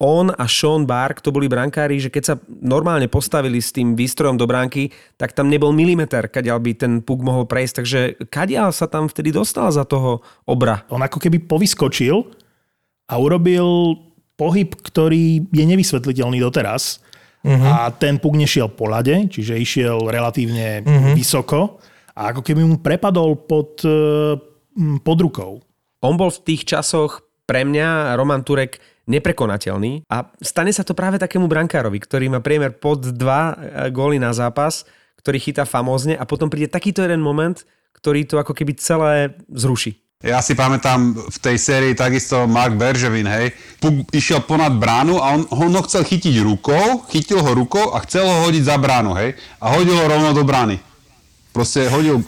on 0.00 0.32
a 0.32 0.48
Sean 0.48 0.88
Bark 0.88 1.20
to 1.20 1.28
boli 1.28 1.44
brankári, 1.44 2.00
že 2.00 2.08
keď 2.08 2.22
sa 2.24 2.34
normálne 2.48 3.04
postavili 3.06 3.60
s 3.60 3.68
tým 3.68 3.92
výstrojom 3.92 4.40
do 4.40 4.48
bránky, 4.48 4.88
tak 5.20 5.36
tam 5.36 5.52
nebol 5.52 5.76
milimeter, 5.76 6.32
kadiaľ 6.32 6.58
by 6.64 6.72
ten 6.72 6.92
puk 7.04 7.20
mohol 7.20 7.44
prejsť. 7.44 7.74
Takže 7.76 8.00
kadiaľ 8.32 8.72
sa 8.72 8.88
tam 8.88 9.12
vtedy 9.12 9.28
dostal 9.28 9.68
za 9.68 9.84
toho 9.84 10.24
obra? 10.48 10.88
On 10.88 11.04
ako 11.04 11.20
keby 11.20 11.44
povyskočil 11.44 12.16
a 13.12 13.14
urobil 13.20 14.00
pohyb, 14.40 14.72
ktorý 14.72 15.44
je 15.52 15.64
nevysvetliteľný 15.68 16.40
doteraz. 16.40 17.04
Uh-huh. 17.44 17.60
A 17.60 17.92
ten 17.92 18.16
puk 18.16 18.36
nešiel 18.36 18.72
po 18.72 18.88
lade, 18.88 19.28
čiže 19.28 19.56
išiel 19.56 20.08
relatívne 20.08 20.80
uh-huh. 20.80 21.12
vysoko 21.16 21.80
a 22.16 22.36
ako 22.36 22.44
keby 22.44 22.62
mu 22.64 22.76
prepadol 22.80 23.36
pod, 23.48 23.80
eh, 23.84 24.36
pod 25.00 25.18
rukou. 25.20 25.60
On 26.00 26.16
bol 26.16 26.28
v 26.28 26.42
tých 26.44 26.68
časoch 26.68 27.24
pre 27.44 27.64
mňa, 27.64 28.14
Roman 28.14 28.44
Turek, 28.44 28.78
neprekonateľný 29.08 30.04
a 30.10 30.28
stane 30.42 30.74
sa 30.74 30.84
to 30.84 30.92
práve 30.92 31.16
takému 31.16 31.48
brankárovi, 31.48 32.00
ktorý 32.02 32.32
má 32.32 32.40
priemer 32.44 32.76
pod 32.76 33.04
2 33.04 33.16
e, 33.16 33.52
góly 33.94 34.20
na 34.20 34.34
zápas, 34.36 34.84
ktorý 35.20 35.38
chytá 35.40 35.64
famózne 35.68 36.16
a 36.16 36.24
potom 36.24 36.48
príde 36.48 36.72
takýto 36.72 37.04
jeden 37.04 37.20
moment, 37.20 37.64
ktorý 37.96 38.24
to 38.24 38.40
ako 38.40 38.56
keby 38.56 38.72
celé 38.76 39.36
zruší. 39.52 40.00
Ja 40.20 40.44
si 40.44 40.52
pamätám 40.52 41.16
v 41.16 41.38
tej 41.40 41.56
sérii 41.56 41.96
takisto 41.96 42.44
Mark 42.44 42.76
Berževin, 42.76 43.24
hej. 43.24 43.56
Puk 43.80 44.04
išiel 44.12 44.44
ponad 44.44 44.76
bránu 44.76 45.16
a 45.16 45.32
on, 45.32 45.48
on 45.48 45.72
ho 45.72 45.82
chcel 45.88 46.04
chytiť 46.04 46.44
rukou, 46.44 47.08
chytil 47.08 47.40
ho 47.40 47.56
rukou 47.56 47.96
a 47.96 48.04
chcel 48.04 48.28
ho 48.28 48.44
hodiť 48.44 48.68
za 48.68 48.76
bránu, 48.76 49.16
hej. 49.16 49.32
A 49.64 49.72
hodil 49.72 49.96
ho 49.96 50.04
rovno 50.04 50.36
do 50.36 50.44
brány. 50.44 50.76
Proste 51.56 51.88
hodil 51.88 52.20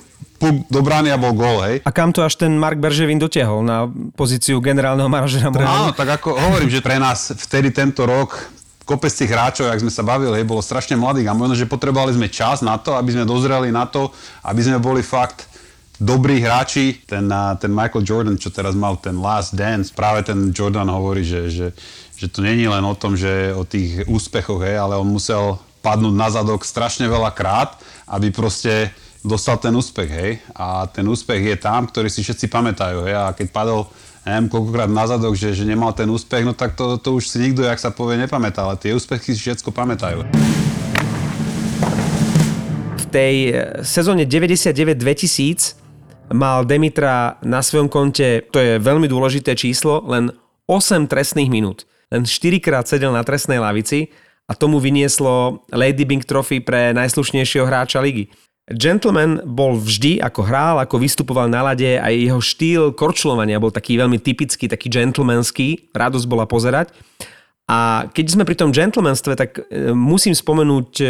puk 0.43 0.67
do 0.67 0.83
brány 0.83 1.15
a 1.15 1.19
bol 1.19 1.31
gól, 1.39 1.63
hej. 1.63 1.87
A 1.87 1.95
kam 1.95 2.11
to 2.11 2.27
až 2.27 2.35
ten 2.35 2.59
Mark 2.59 2.83
Berževin 2.83 3.23
dotiahol 3.23 3.63
na 3.63 3.87
pozíciu 4.19 4.59
generálneho 4.59 5.07
manažera? 5.07 5.55
Áno, 5.55 5.95
tak 5.95 6.19
ako 6.19 6.35
hovorím, 6.35 6.67
že 6.67 6.83
pre 6.83 6.99
nás 6.99 7.31
vtedy 7.31 7.71
tento 7.71 8.03
rok 8.03 8.51
kopec 8.83 9.15
tých 9.15 9.31
hráčov, 9.31 9.71
jak 9.71 9.79
sme 9.79 9.95
sa 9.95 10.03
bavili, 10.03 10.43
hej, 10.43 10.43
bolo 10.43 10.59
strašne 10.59 10.99
mladých 10.99 11.31
a 11.31 11.39
možno, 11.39 11.55
že 11.55 11.71
potrebovali 11.71 12.19
sme 12.19 12.27
čas 12.27 12.67
na 12.67 12.75
to, 12.75 12.99
aby 12.99 13.15
sme 13.15 13.23
dozreli 13.23 13.71
na 13.71 13.87
to, 13.87 14.11
aby 14.43 14.59
sme 14.59 14.83
boli 14.83 15.07
fakt 15.07 15.47
dobrí 16.03 16.43
hráči. 16.43 16.99
Ten, 17.07 17.31
a, 17.31 17.55
ten 17.55 17.71
Michael 17.71 18.03
Jordan, 18.03 18.35
čo 18.35 18.51
teraz 18.51 18.75
mal 18.75 18.99
ten 18.99 19.23
last 19.23 19.55
dance, 19.55 19.95
práve 19.95 20.27
ten 20.27 20.51
Jordan 20.51 20.91
hovorí, 20.91 21.23
že, 21.23 21.47
že, 21.47 21.71
že 22.19 22.27
to 22.27 22.43
není 22.43 22.67
len 22.67 22.83
o 22.83 22.99
tom, 22.99 23.15
že 23.15 23.55
o 23.55 23.63
tých 23.63 24.11
úspechoch, 24.11 24.59
hej, 24.67 24.83
ale 24.83 24.99
on 24.99 25.07
musel 25.07 25.63
padnúť 25.83 26.15
na 26.15 26.29
zadok 26.31 26.67
strašne 26.67 27.07
veľa 27.07 27.31
krát, 27.35 27.79
aby 28.11 28.35
proste 28.35 28.91
dostal 29.23 29.59
ten 29.59 29.73
úspech, 29.73 30.11
hej. 30.11 30.33
A 30.53 30.87
ten 30.91 31.07
úspech 31.07 31.41
je 31.41 31.57
tam, 31.59 31.87
ktorý 31.87 32.11
si 32.11 32.27
všetci 32.27 32.51
pamätajú, 32.51 33.07
hej. 33.07 33.15
A 33.15 33.33
keď 33.33 33.49
padol 33.55 33.87
neviem, 34.23 34.47
koľkokrát 34.47 34.91
na 34.91 35.05
zadok, 35.07 35.35
že, 35.35 35.51
že 35.51 35.67
nemal 35.67 35.91
ten 35.95 36.07
úspech, 36.07 36.47
no 36.47 36.55
tak 36.55 36.79
to, 36.79 36.99
to 36.99 37.19
už 37.19 37.27
si 37.27 37.43
nikto, 37.43 37.67
jak 37.67 37.79
sa 37.79 37.91
povie, 37.91 38.19
nepamätá, 38.23 38.63
ale 38.63 38.79
tie 38.79 38.95
úspechy 38.95 39.35
si 39.35 39.41
všetko 39.43 39.75
pamätajú. 39.75 40.23
Tej 43.11 43.37
eh, 43.51 43.83
sezóne 43.83 44.25
99-2000 44.25 45.83
mal 46.33 46.65
Demitra 46.65 47.37
na 47.45 47.61
svojom 47.61 47.91
konte, 47.91 48.47
to 48.49 48.57
je 48.57 48.81
veľmi 48.81 49.11
dôležité 49.11 49.53
číslo, 49.59 50.01
len 50.07 50.33
8 50.71 51.11
trestných 51.11 51.51
minút. 51.53 51.85
Len 52.09 52.25
4 52.25 52.63
krát 52.63 52.87
sedel 52.89 53.13
na 53.13 53.25
trestnej 53.27 53.61
lavici 53.61 54.09
a 54.49 54.57
tomu 54.57 54.81
vynieslo 54.81 55.65
Lady 55.73 56.05
Bing 56.09 56.25
Trophy 56.25 56.65
pre 56.65 56.97
najslušnejšieho 56.97 57.69
hráča 57.69 58.01
ligy. 58.01 58.33
Gentleman 58.71 59.43
bol 59.43 59.75
vždy, 59.75 60.23
ako 60.23 60.47
hrál, 60.47 60.79
ako 60.79 61.03
vystupoval 61.03 61.51
na 61.51 61.67
lade, 61.67 61.99
aj 61.99 62.15
jeho 62.15 62.39
štýl 62.39 62.83
korčulovania 62.95 63.59
bol 63.59 63.75
taký 63.75 63.99
veľmi 63.99 64.23
typický, 64.23 64.71
taký 64.71 64.87
gentlemanský, 64.87 65.91
radosť 65.91 66.27
bola 66.31 66.47
pozerať. 66.47 66.95
A 67.67 68.07
keď 68.15 68.27
sme 68.31 68.47
pri 68.47 68.55
tom 68.55 68.71
gentlemanstve, 68.71 69.35
tak 69.35 69.51
e, 69.67 69.91
musím 69.91 70.35
spomenúť 70.39 70.91
e, 71.03 71.07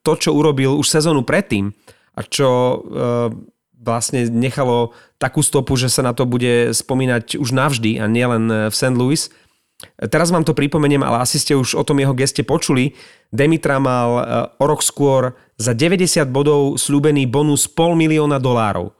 to, 0.00 0.12
čo 0.16 0.32
urobil 0.32 0.80
už 0.80 0.88
sezónu 0.88 1.28
predtým 1.28 1.76
a 2.16 2.20
čo 2.24 2.48
e, 2.48 2.76
vlastne 3.84 4.24
nechalo 4.32 4.96
takú 5.20 5.44
stopu, 5.44 5.76
že 5.76 5.92
sa 5.92 6.00
na 6.00 6.16
to 6.16 6.24
bude 6.24 6.72
spomínať 6.72 7.36
už 7.36 7.52
navždy 7.52 8.00
a 8.00 8.08
nielen 8.08 8.72
v 8.72 8.74
St. 8.74 8.96
Louis. 8.96 9.28
Teraz 9.98 10.30
vám 10.30 10.46
to 10.46 10.56
pripomeniem, 10.56 11.02
ale 11.02 11.20
asi 11.20 11.36
ste 11.36 11.58
už 11.58 11.74
o 11.74 11.84
tom 11.84 11.98
jeho 12.00 12.14
geste 12.14 12.46
počuli. 12.46 12.94
Demitra 13.34 13.82
mal 13.82 14.10
o 14.56 14.64
rok 14.64 14.80
skôr 14.80 15.34
za 15.58 15.74
90 15.74 16.30
bodov 16.30 16.78
slúbený 16.78 17.26
bonus 17.26 17.66
pol 17.66 17.98
milióna 17.98 18.38
dolárov. 18.38 18.94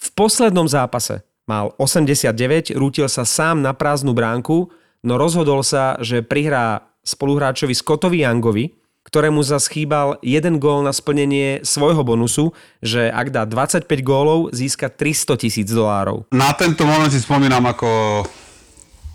V 0.00 0.08
poslednom 0.16 0.64
zápase 0.64 1.26
mal 1.44 1.74
89, 1.76 2.78
rútil 2.78 3.10
sa 3.10 3.26
sám 3.26 3.60
na 3.60 3.74
prázdnu 3.74 4.14
bránku, 4.14 4.70
no 5.02 5.14
rozhodol 5.18 5.66
sa, 5.66 5.98
že 5.98 6.22
prihrá 6.22 6.88
spoluhráčovi 7.02 7.74
Scottovi 7.74 8.22
Youngovi, 8.22 8.78
ktorému 9.00 9.42
zaschýbal 9.42 10.22
jeden 10.22 10.62
gól 10.62 10.86
na 10.86 10.94
splnenie 10.94 11.64
svojho 11.66 12.06
bonusu, 12.06 12.54
že 12.78 13.10
ak 13.10 13.34
dá 13.34 13.42
25 13.48 13.88
gólov, 14.06 14.54
získa 14.54 14.92
300 14.92 15.40
tisíc 15.40 15.68
dolárov. 15.72 16.30
Na 16.30 16.54
tento 16.54 16.86
moment 16.86 17.10
si 17.10 17.18
spomínam 17.18 17.64
ako, 17.66 18.22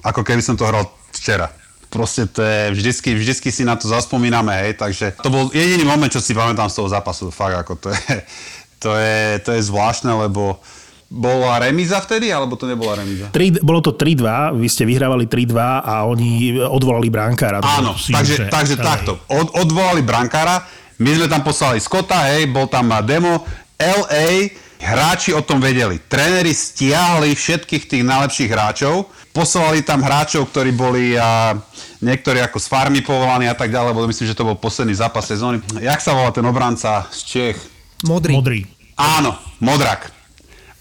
ako 0.04 0.22
keby 0.26 0.42
som 0.44 0.60
to 0.60 0.68
hral 0.68 0.90
včera 1.16 1.48
proste 1.96 2.28
to 2.28 2.44
je, 2.44 2.76
vždycky, 2.76 3.16
vždycky 3.16 3.50
si 3.56 3.64
na 3.64 3.80
to 3.80 3.88
zaspomíname, 3.88 4.52
hej, 4.52 4.76
takže 4.76 5.16
to 5.24 5.32
bol 5.32 5.48
jediný 5.56 5.88
moment, 5.88 6.12
čo 6.12 6.20
si 6.20 6.36
pamätám 6.36 6.68
z 6.68 6.84
toho 6.84 6.92
zápasu, 6.92 7.32
fakt 7.32 7.56
ako 7.56 7.74
to 7.80 7.88
je, 7.96 8.16
to 8.84 8.92
je, 9.00 9.40
to 9.40 9.50
je 9.56 9.62
zvláštne, 9.64 10.12
lebo 10.12 10.60
bola 11.08 11.62
remíza 11.64 12.02
vtedy, 12.04 12.34
alebo 12.36 12.60
to 12.60 12.68
nebola 12.68 13.00
remíza? 13.00 13.32
3, 13.32 13.64
bolo 13.64 13.80
to 13.80 13.96
3-2, 13.96 14.60
vy 14.60 14.68
ste 14.68 14.84
vyhrávali 14.84 15.30
3-2 15.32 15.56
a 15.62 16.04
oni 16.04 16.60
odvolali 16.60 17.08
brankára. 17.08 17.64
Áno, 17.64 17.96
takže, 17.96 18.50
že, 18.50 18.52
takže 18.52 18.76
takto, 18.76 19.22
od, 19.32 19.56
odvolali 19.56 20.04
brankára, 20.04 20.66
my 21.00 21.10
sme 21.16 21.28
tam 21.32 21.46
poslali 21.48 21.80
Scotta, 21.80 22.28
hej, 22.36 22.52
bol 22.52 22.68
tam 22.68 22.92
demo, 23.08 23.48
LA, 23.80 24.52
hráči 24.80 25.32
o 25.32 25.42
tom 25.42 25.64
vedeli. 25.64 26.00
Tréneri 26.00 26.52
stiahli 26.52 27.36
všetkých 27.36 27.84
tých 27.88 28.04
najlepších 28.04 28.50
hráčov, 28.52 29.12
poslali 29.36 29.84
tam 29.84 30.04
hráčov, 30.04 30.52
ktorí 30.52 30.72
boli 30.76 31.16
a, 31.16 31.56
niektorí 32.04 32.40
ako 32.44 32.60
z 32.60 32.68
farmy 32.68 33.00
povolaní 33.04 33.48
a 33.50 33.56
tak 33.58 33.72
ďalej, 33.72 33.92
lebo 33.96 34.08
myslím, 34.08 34.28
že 34.30 34.38
to 34.38 34.48
bol 34.48 34.58
posledný 34.60 34.96
zápas 34.96 35.28
sezóny. 35.28 35.64
Jak 35.80 36.00
sa 36.00 36.16
volá 36.16 36.32
ten 36.32 36.46
obranca 36.46 37.08
z 37.12 37.20
Čech? 37.26 37.58
Modrý. 38.06 38.36
Modrý. 38.36 38.60
Áno, 38.96 39.36
Modrak. 39.60 40.12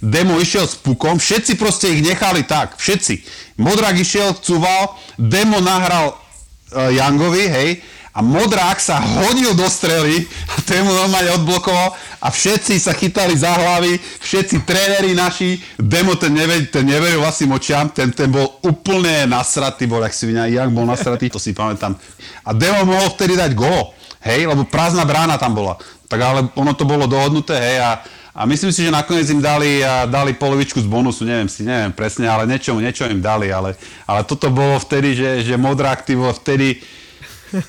Demo 0.05 0.37
išiel 0.37 0.69
s 0.69 0.77
pukom, 0.77 1.17
všetci 1.17 1.57
proste 1.57 1.89
ich 1.89 2.05
nechali 2.05 2.45
tak, 2.45 2.77
všetci. 2.77 3.25
Modrak 3.57 3.97
išiel, 3.97 4.37
cúval, 4.37 5.01
Demo 5.17 5.65
nahral 5.65 6.13
uh, 6.13 6.93
Jangovi, 6.93 7.49
hej, 7.49 7.69
a 8.15 8.23
Modrák 8.23 8.79
sa 8.79 9.03
hodil 9.03 9.59
do 9.59 9.67
strely 9.67 10.23
a 10.55 10.63
ten 10.63 10.87
mu 10.87 10.95
normálne 10.95 11.35
odblokoval 11.35 11.99
a 12.23 12.31
všetci 12.31 12.79
sa 12.79 12.95
chytali 12.95 13.35
za 13.35 13.51
hlavy, 13.51 13.99
všetci 14.23 14.63
tréneri 14.63 15.19
naši, 15.19 15.59
Demo 15.75 16.15
ten, 16.15 16.31
neved, 16.31 16.71
ten 16.71 16.87
neveril 16.87 17.19
vlastným 17.19 17.59
očiam, 17.59 17.91
ten, 17.91 18.15
ten 18.15 18.31
bol 18.31 18.63
úplne 18.63 19.27
nasratý, 19.27 19.91
bol 19.91 19.99
jak 20.07 20.15
svinia, 20.15 20.47
jak 20.47 20.71
bol 20.71 20.87
nasratý, 20.87 21.27
to 21.27 21.43
si 21.43 21.51
pamätám. 21.51 21.99
A 22.47 22.55
Demo 22.55 22.87
mohol 22.87 23.11
vtedy 23.11 23.35
dať 23.35 23.51
gól, 23.51 23.91
hej, 24.23 24.47
lebo 24.47 24.63
prázdna 24.63 25.03
brána 25.03 25.35
tam 25.35 25.59
bola. 25.59 25.75
Tak 26.07 26.21
ale 26.23 26.41
ono 26.55 26.71
to 26.79 26.87
bolo 26.87 27.11
dohodnuté, 27.11 27.59
hej, 27.59 27.83
a, 27.83 27.99
a 28.31 28.47
myslím 28.47 28.71
si, 28.71 28.87
že 28.87 28.95
nakoniec 28.95 29.27
im 29.27 29.43
dali, 29.43 29.83
dali 30.07 30.39
polovičku 30.39 30.79
z 30.79 30.87
bonusu, 30.87 31.27
neviem 31.27 31.51
si, 31.51 31.67
neviem 31.67 31.91
presne, 31.91 32.31
ale 32.31 32.47
niečo, 32.47 32.79
niečo 32.79 33.11
im 33.11 33.19
dali, 33.19 33.51
ale, 33.51 33.75
ale 34.07 34.23
toto 34.23 34.55
bolo 34.55 34.79
vtedy, 34.79 35.19
že, 35.19 35.31
že 35.43 35.59
Modrák, 35.59 36.07
ty 36.07 36.15
vtedy, 36.15 36.79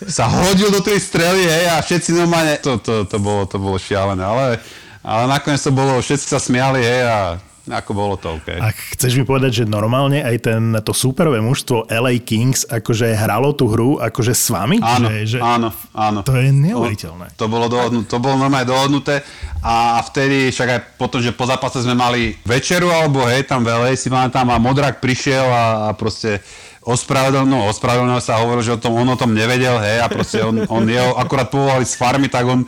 sa 0.08 0.26
hodil 0.30 0.70
do 0.74 0.82
tej 0.82 1.00
strely, 1.02 1.46
hej, 1.46 1.66
a 1.72 1.82
všetci 1.82 2.16
normálne, 2.16 2.58
to, 2.62 2.82
to, 2.82 3.06
to, 3.06 3.18
bolo, 3.22 3.46
to 3.46 3.58
bolo 3.58 3.78
šialené, 3.78 4.24
ale, 4.24 4.60
ale 5.06 5.24
nakoniec 5.30 5.62
to 5.62 5.72
bolo, 5.74 6.02
všetci 6.02 6.26
sa 6.26 6.40
smiali, 6.42 6.82
hej, 6.82 7.02
a 7.06 7.18
ako 7.66 7.92
bolo 7.98 8.14
to 8.22 8.38
OK. 8.38 8.62
A 8.62 8.70
chceš 8.94 9.18
mi 9.18 9.26
povedať, 9.26 9.62
že 9.62 9.64
normálne 9.66 10.22
aj 10.22 10.38
ten, 10.38 10.62
to 10.86 10.94
superové 10.94 11.42
mužstvo 11.42 11.90
LA 11.90 12.22
Kings 12.22 12.70
akože 12.70 13.18
hralo 13.18 13.58
tú 13.58 13.66
hru 13.66 13.98
akože 13.98 14.34
s 14.38 14.54
vami? 14.54 14.78
Áno, 14.86 15.10
že, 15.10 15.38
že 15.38 15.38
áno, 15.42 15.74
áno. 15.98 16.22
To 16.22 16.38
je 16.38 16.54
neuveriteľné. 16.54 17.34
To, 17.34 17.46
to 17.46 17.46
bolo 17.50 17.66
dohodnuté, 17.66 18.06
to 18.06 18.22
bolo 18.22 18.38
normálne 18.38 18.70
dohodnuté 18.70 19.26
a 19.66 19.98
vtedy, 20.06 20.54
však 20.54 20.70
aj 20.70 20.80
potom, 21.02 21.18
že 21.18 21.34
po 21.34 21.50
zápase 21.50 21.82
sme 21.82 21.98
mali 21.98 22.38
večeru 22.46 22.94
alebo 22.94 23.26
hej, 23.26 23.50
tam 23.50 23.66
v 23.66 23.74
LA 23.74 23.98
si 23.98 24.14
tam 24.14 24.48
a 24.54 24.62
Modrak 24.62 25.02
prišiel 25.02 25.50
a, 25.50 25.90
a 25.90 25.98
proste 25.98 26.46
ospravedlnil, 26.86 27.50
no, 27.50 27.66
ospravedlnil 27.74 28.22
sa, 28.22 28.46
hovoril, 28.46 28.62
že 28.62 28.78
o 28.78 28.80
tom, 28.80 28.94
on 28.94 29.10
o 29.10 29.18
tom 29.18 29.34
nevedel, 29.34 29.82
hej, 29.82 30.06
a 30.06 30.08
proste 30.08 30.38
on, 30.46 30.70
on 30.70 30.86
je 30.86 31.02
akurát 31.02 31.50
povolali 31.50 31.82
z 31.82 31.98
farmy, 31.98 32.30
tak 32.30 32.46
on 32.46 32.62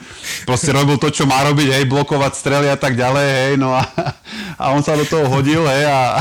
proste 0.43 0.73
robil 0.73 0.97
to, 0.97 1.13
čo 1.13 1.29
má 1.29 1.45
robiť, 1.45 1.69
hej, 1.69 1.85
blokovať 1.85 2.33
strely 2.33 2.67
a 2.67 2.77
tak 2.77 2.97
ďalej, 2.97 3.27
hej, 3.29 3.53
no 3.61 3.77
a, 3.77 3.85
a 4.57 4.73
on 4.73 4.81
sa 4.81 4.97
do 4.97 5.05
toho 5.05 5.29
hodil, 5.29 5.61
hej, 5.69 5.85
a, 5.85 6.17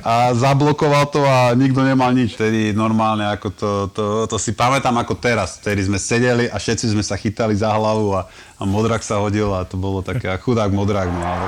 a 0.00 0.32
zablokoval 0.32 1.04
to 1.12 1.20
a 1.20 1.52
nikto 1.52 1.84
nemal 1.84 2.10
nič. 2.16 2.34
Vtedy 2.34 2.72
normálne, 2.72 3.28
ako 3.28 3.48
to, 3.52 3.70
to, 3.92 4.04
to 4.26 4.36
si 4.40 4.56
pamätám 4.56 4.96
ako 4.96 5.20
teraz, 5.20 5.60
vtedy 5.60 5.84
sme 5.84 6.00
sedeli 6.00 6.48
a 6.48 6.56
všetci 6.56 6.96
sme 6.96 7.04
sa 7.04 7.20
chytali 7.20 7.52
za 7.52 7.68
hlavu 7.68 8.16
a, 8.16 8.24
a 8.56 8.62
modrak 8.64 9.04
sa 9.04 9.20
hodil 9.20 9.52
a 9.52 9.68
to 9.68 9.76
bolo 9.76 10.00
také, 10.00 10.32
chudák 10.40 10.72
modrak, 10.72 11.12
no 11.12 11.20
ale... 11.20 11.46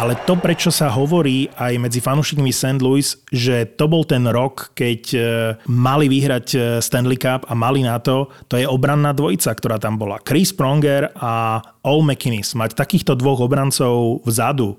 Ale 0.00 0.16
to, 0.24 0.32
prečo 0.32 0.72
sa 0.72 0.88
hovorí 0.88 1.52
aj 1.60 1.76
medzi 1.76 2.00
fanúšikmi 2.00 2.48
St. 2.48 2.80
Louis, 2.80 3.04
že 3.28 3.68
to 3.76 3.84
bol 3.84 4.08
ten 4.08 4.24
rok, 4.24 4.72
keď 4.72 5.02
e, 5.12 5.20
mali 5.68 6.08
vyhrať 6.08 6.46
e, 6.56 6.58
Stanley 6.80 7.20
Cup 7.20 7.44
a 7.44 7.52
mali 7.52 7.84
na 7.84 8.00
to, 8.00 8.32
to 8.48 8.56
je 8.56 8.64
obranná 8.64 9.12
dvojica, 9.12 9.52
ktorá 9.52 9.76
tam 9.76 10.00
bola. 10.00 10.16
Chris 10.24 10.56
Pronger 10.56 11.12
a 11.20 11.60
All 11.84 12.00
McInnes. 12.00 12.56
Mať 12.56 12.80
takýchto 12.80 13.12
dvoch 13.12 13.44
obrancov 13.44 14.24
vzadu, 14.24 14.72
e, 14.72 14.76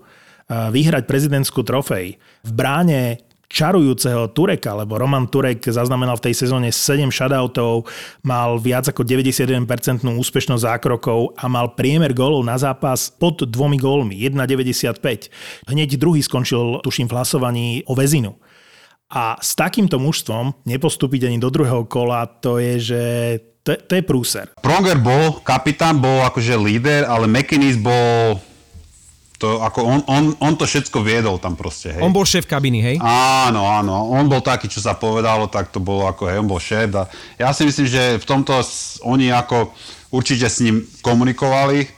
vyhrať 0.74 1.06
prezidentskú 1.06 1.62
trofej. 1.62 2.18
V 2.42 2.52
bráne 2.58 3.22
čarujúceho 3.52 4.32
Tureka, 4.32 4.72
lebo 4.72 4.96
Roman 4.96 5.28
Turek 5.28 5.60
zaznamenal 5.60 6.16
v 6.16 6.32
tej 6.32 6.48
sezóne 6.48 6.72
7 6.72 7.12
shutoutov, 7.12 7.86
mal 8.24 8.56
viac 8.56 8.88
ako 8.88 9.04
91% 9.04 9.68
úspešnosť 10.08 10.64
zákrokov 10.64 11.36
a 11.36 11.52
mal 11.52 11.76
priemer 11.76 12.16
gólov 12.16 12.48
na 12.48 12.56
zápas 12.56 13.12
pod 13.12 13.44
dvomi 13.44 13.76
gólmi, 13.76 14.16
1,95. 14.16 15.68
Hneď 15.68 16.00
druhý 16.00 16.24
skončil, 16.24 16.80
tuším, 16.80 17.12
v 17.12 17.14
hlasovaní 17.14 17.68
o 17.86 17.94
väzinu. 17.94 18.40
A 19.12 19.36
s 19.44 19.60
takýmto 19.60 20.00
mužstvom 20.00 20.64
nepostúpiť 20.64 21.28
ani 21.28 21.38
do 21.44 21.52
druhého 21.52 21.84
kola, 21.84 22.24
to 22.24 22.64
je, 22.64 22.74
že 22.80 23.04
to, 23.62 23.76
to 23.76 24.00
je 24.00 24.04
prúser. 24.08 24.48
Pronger 24.64 24.96
bol 24.98 25.44
kapitán, 25.44 26.00
bol 26.00 26.24
akože 26.24 26.56
líder, 26.56 27.04
ale 27.04 27.28
McInnes 27.28 27.76
bol 27.76 28.40
to, 29.42 29.58
ako 29.58 29.80
on, 29.82 30.00
on, 30.06 30.24
on 30.38 30.54
to 30.54 30.70
všetko 30.70 31.02
viedol 31.02 31.42
tam 31.42 31.58
proste, 31.58 31.98
hej. 31.98 32.02
On 32.06 32.14
bol 32.14 32.30
šéf 32.30 32.46
kabiny, 32.46 32.78
hej? 32.86 32.96
Áno, 33.02 33.66
áno. 33.66 34.14
On 34.14 34.30
bol 34.30 34.46
taký, 34.46 34.70
čo 34.70 34.78
sa 34.78 34.94
povedalo, 34.94 35.50
tak 35.50 35.74
to 35.74 35.82
bolo 35.82 36.06
ako, 36.06 36.30
hej, 36.30 36.38
on 36.38 36.46
bol 36.46 36.62
šéf. 36.62 36.94
A 36.94 37.10
ja 37.42 37.50
si 37.50 37.66
myslím, 37.66 37.90
že 37.90 38.22
v 38.22 38.26
tomto 38.30 38.54
oni 39.02 39.34
ako 39.34 39.74
určite 40.14 40.46
s 40.46 40.62
ním 40.62 40.86
komunikovali, 41.02 41.90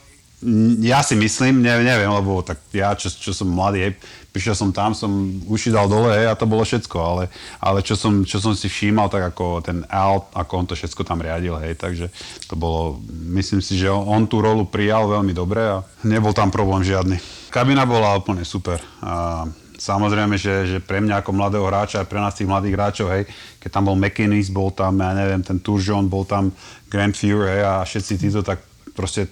ja 0.84 1.00
si 1.00 1.16
myslím, 1.16 1.64
neviem, 1.64 1.88
neviem 1.88 2.12
lebo 2.12 2.44
tak 2.44 2.60
ja, 2.76 2.92
čo, 3.00 3.08
čo 3.08 3.32
som 3.32 3.48
mladý, 3.48 3.92
hej, 3.92 3.94
prišiel 4.34 4.58
som 4.58 4.70
tam, 4.74 4.98
som 4.98 5.14
uši 5.46 5.70
dal 5.70 5.86
dole 5.86 6.10
hej, 6.18 6.26
a 6.26 6.34
to 6.34 6.50
bolo 6.50 6.66
všetko, 6.66 6.98
ale, 6.98 7.30
ale 7.62 7.86
čo, 7.86 7.94
som, 7.94 8.26
čo 8.26 8.42
som 8.42 8.58
si 8.58 8.66
všímal, 8.66 9.08
tak 9.14 9.30
ako 9.30 9.62
ten 9.62 9.86
Al, 9.94 10.26
ako 10.34 10.52
on 10.58 10.66
to 10.66 10.74
všetko 10.74 11.06
tam 11.06 11.22
riadil, 11.22 11.54
hej, 11.62 11.78
takže 11.78 12.10
to 12.50 12.58
bolo, 12.58 12.98
myslím 13.38 13.62
si, 13.62 13.78
že 13.78 13.94
on, 13.94 14.10
on 14.10 14.26
tú 14.26 14.42
rolu 14.42 14.66
prijal 14.66 15.06
veľmi 15.06 15.38
dobre 15.38 15.62
a 15.62 15.86
nebol 16.02 16.34
tam 16.34 16.50
problém 16.50 16.82
žiadny. 16.82 17.22
Kabina 17.54 17.86
bola 17.86 18.18
úplne 18.18 18.42
super. 18.42 18.82
A 19.06 19.46
samozrejme, 19.78 20.34
že, 20.42 20.66
že 20.66 20.78
pre 20.82 20.98
mňa 20.98 21.22
ako 21.22 21.30
mladého 21.38 21.70
hráča, 21.70 22.02
aj 22.02 22.10
pre 22.10 22.18
nás 22.18 22.34
tých 22.34 22.50
mladých 22.50 22.74
hráčov, 22.74 23.14
hej, 23.14 23.30
keď 23.62 23.70
tam 23.70 23.86
bol 23.86 23.98
McInnes, 24.00 24.50
bol 24.50 24.74
tam, 24.74 24.98
ja 24.98 25.14
neviem, 25.14 25.46
ten 25.46 25.62
Turgeon, 25.62 26.10
bol 26.10 26.26
tam 26.26 26.50
Grand 26.90 27.14
Fury, 27.14 27.54
hej, 27.54 27.62
a 27.62 27.74
všetci 27.86 28.14
títo, 28.18 28.42
tak 28.42 28.66
proste 28.98 29.30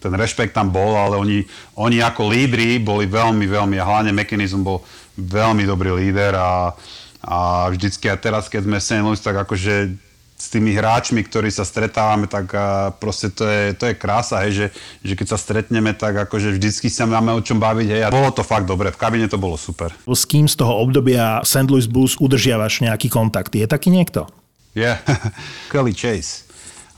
ten 0.00 0.16
rešpekt 0.16 0.56
tam 0.56 0.72
bol, 0.72 0.96
ale 0.96 1.20
oni, 1.20 1.38
oni 1.76 2.00
ako 2.00 2.32
lídri 2.32 2.80
boli 2.80 3.04
veľmi, 3.04 3.44
veľmi, 3.44 3.76
a 3.76 3.84
hlavne 3.84 4.16
Mechanism 4.16 4.64
bol 4.64 4.80
veľmi 5.20 5.68
dobrý 5.68 5.92
líder 5.92 6.32
a, 6.40 6.72
a 7.20 7.68
vždycky 7.68 8.08
a 8.08 8.16
teraz, 8.16 8.48
keď 8.48 8.64
sme 8.64 8.78
St. 8.80 9.04
Louis, 9.04 9.20
tak 9.20 9.36
akože 9.36 9.92
s 10.40 10.48
tými 10.48 10.72
hráčmi, 10.72 11.20
ktorí 11.20 11.52
sa 11.52 11.68
stretávame, 11.68 12.24
tak 12.24 12.48
proste 12.96 13.28
to 13.28 13.44
je, 13.44 13.76
to 13.76 13.92
je 13.92 13.94
krása, 13.94 14.40
hej, 14.48 14.52
že, 14.56 14.66
že 15.04 15.12
keď 15.12 15.36
sa 15.36 15.38
stretneme, 15.38 15.92
tak 15.92 16.16
akože 16.16 16.56
vždycky 16.56 16.88
sa 16.88 17.04
máme 17.04 17.36
o 17.36 17.44
čom 17.44 17.60
baviť, 17.60 17.88
hej, 17.92 18.02
a 18.08 18.08
bolo 18.08 18.32
to 18.32 18.40
fakt 18.40 18.64
dobre, 18.64 18.88
v 18.88 18.96
kabine 18.96 19.28
to 19.28 19.36
bolo 19.36 19.60
super. 19.60 19.92
S 20.08 20.24
kým 20.24 20.48
z 20.48 20.56
toho 20.56 20.80
obdobia 20.80 21.44
St. 21.44 21.68
Louis 21.68 21.84
Blues 21.84 22.16
udržiavaš 22.16 22.80
nejaký 22.80 23.12
kontakt? 23.12 23.52
Je 23.52 23.68
taký 23.68 23.92
niekto? 23.92 24.24
Je, 24.72 24.88
yeah. 24.88 25.04
Kelly 25.70 25.92
Chase. 25.92 26.48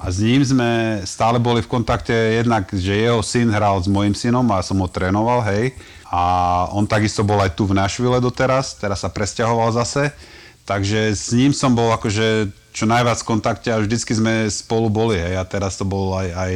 A 0.02 0.10
s 0.10 0.18
ním 0.18 0.42
sme 0.42 0.98
stále 1.06 1.38
boli 1.38 1.62
v 1.62 1.70
kontakte 1.70 2.10
jednak, 2.12 2.66
že 2.74 3.06
jeho 3.06 3.22
syn 3.22 3.54
hral 3.54 3.78
s 3.78 3.86
mojim 3.86 4.18
synom 4.18 4.42
a 4.50 4.58
som 4.58 4.82
ho 4.82 4.90
trénoval, 4.90 5.46
hej. 5.46 5.78
A 6.10 6.66
on 6.74 6.90
takisto 6.90 7.22
bol 7.22 7.38
aj 7.38 7.54
tu 7.54 7.70
v 7.70 7.78
Nashville 7.78 8.18
doteraz, 8.18 8.74
teraz 8.82 9.06
sa 9.06 9.08
presťahoval 9.08 9.70
zase. 9.78 10.10
Takže 10.66 11.14
s 11.14 11.30
ním 11.30 11.54
som 11.54 11.70
bol 11.78 11.94
akože 11.94 12.50
čo 12.74 12.84
najviac 12.90 13.22
v 13.22 13.28
kontakte 13.30 13.68
a 13.70 13.78
vždycky 13.78 14.10
sme 14.18 14.50
spolu 14.50 14.90
boli, 14.90 15.22
hej. 15.22 15.38
A 15.38 15.46
teraz 15.46 15.78
to 15.78 15.86
bol 15.86 16.18
aj, 16.18 16.28
aj 16.34 16.52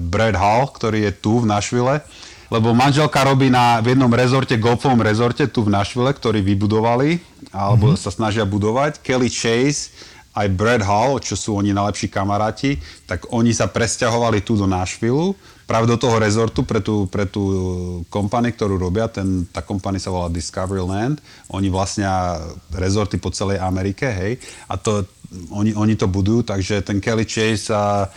Brad 0.00 0.40
Hall, 0.40 0.72
ktorý 0.72 1.04
je 1.06 1.12
tu 1.12 1.44
v 1.44 1.48
Nashville 1.48 2.00
lebo 2.48 2.72
manželka 2.72 3.20
robí 3.28 3.52
na, 3.52 3.84
v 3.84 3.92
jednom 3.92 4.08
rezorte, 4.08 4.56
golfovom 4.56 5.04
rezorte 5.04 5.44
tu 5.44 5.68
v 5.68 5.72
Nashville, 5.72 6.08
ktorý 6.08 6.40
vybudovali, 6.40 7.20
alebo 7.52 7.92
mm-hmm. 7.92 8.00
sa 8.00 8.08
snažia 8.08 8.48
budovať. 8.48 9.04
Kelly 9.04 9.28
Chase 9.28 9.92
aj 10.38 10.48
Brad 10.54 10.82
Hall, 10.86 11.18
čo 11.18 11.34
sú 11.34 11.58
oni 11.58 11.74
najlepší 11.74 12.06
kamaráti, 12.06 12.78
tak 13.10 13.26
oni 13.34 13.50
sa 13.50 13.66
presťahovali 13.66 14.46
tu 14.46 14.54
do 14.54 14.70
Nashville, 14.70 15.34
práve 15.66 15.84
do 15.90 15.98
toho 16.00 16.16
rezortu 16.16 16.62
pre 16.64 16.80
tú, 16.80 17.10
pre 17.10 17.28
tú 17.28 17.42
kompany, 18.08 18.54
ktorú 18.54 18.80
robia. 18.80 19.10
Ten, 19.10 19.44
tá 19.50 19.60
kompany 19.60 20.00
sa 20.00 20.08
volá 20.08 20.32
Discovery 20.32 20.80
Land. 20.80 21.20
Oni 21.52 21.68
vlastnia 21.68 22.40
rezorty 22.72 23.20
po 23.20 23.28
celej 23.28 23.60
Amerike, 23.60 24.08
hej. 24.08 24.40
A 24.70 24.80
to, 24.80 25.04
oni, 25.52 25.76
oni 25.76 25.92
to 25.98 26.08
budujú, 26.08 26.46
takže 26.48 26.80
ten 26.80 27.02
Kelly 27.04 27.28
Chase 27.28 27.68
sa 27.68 28.08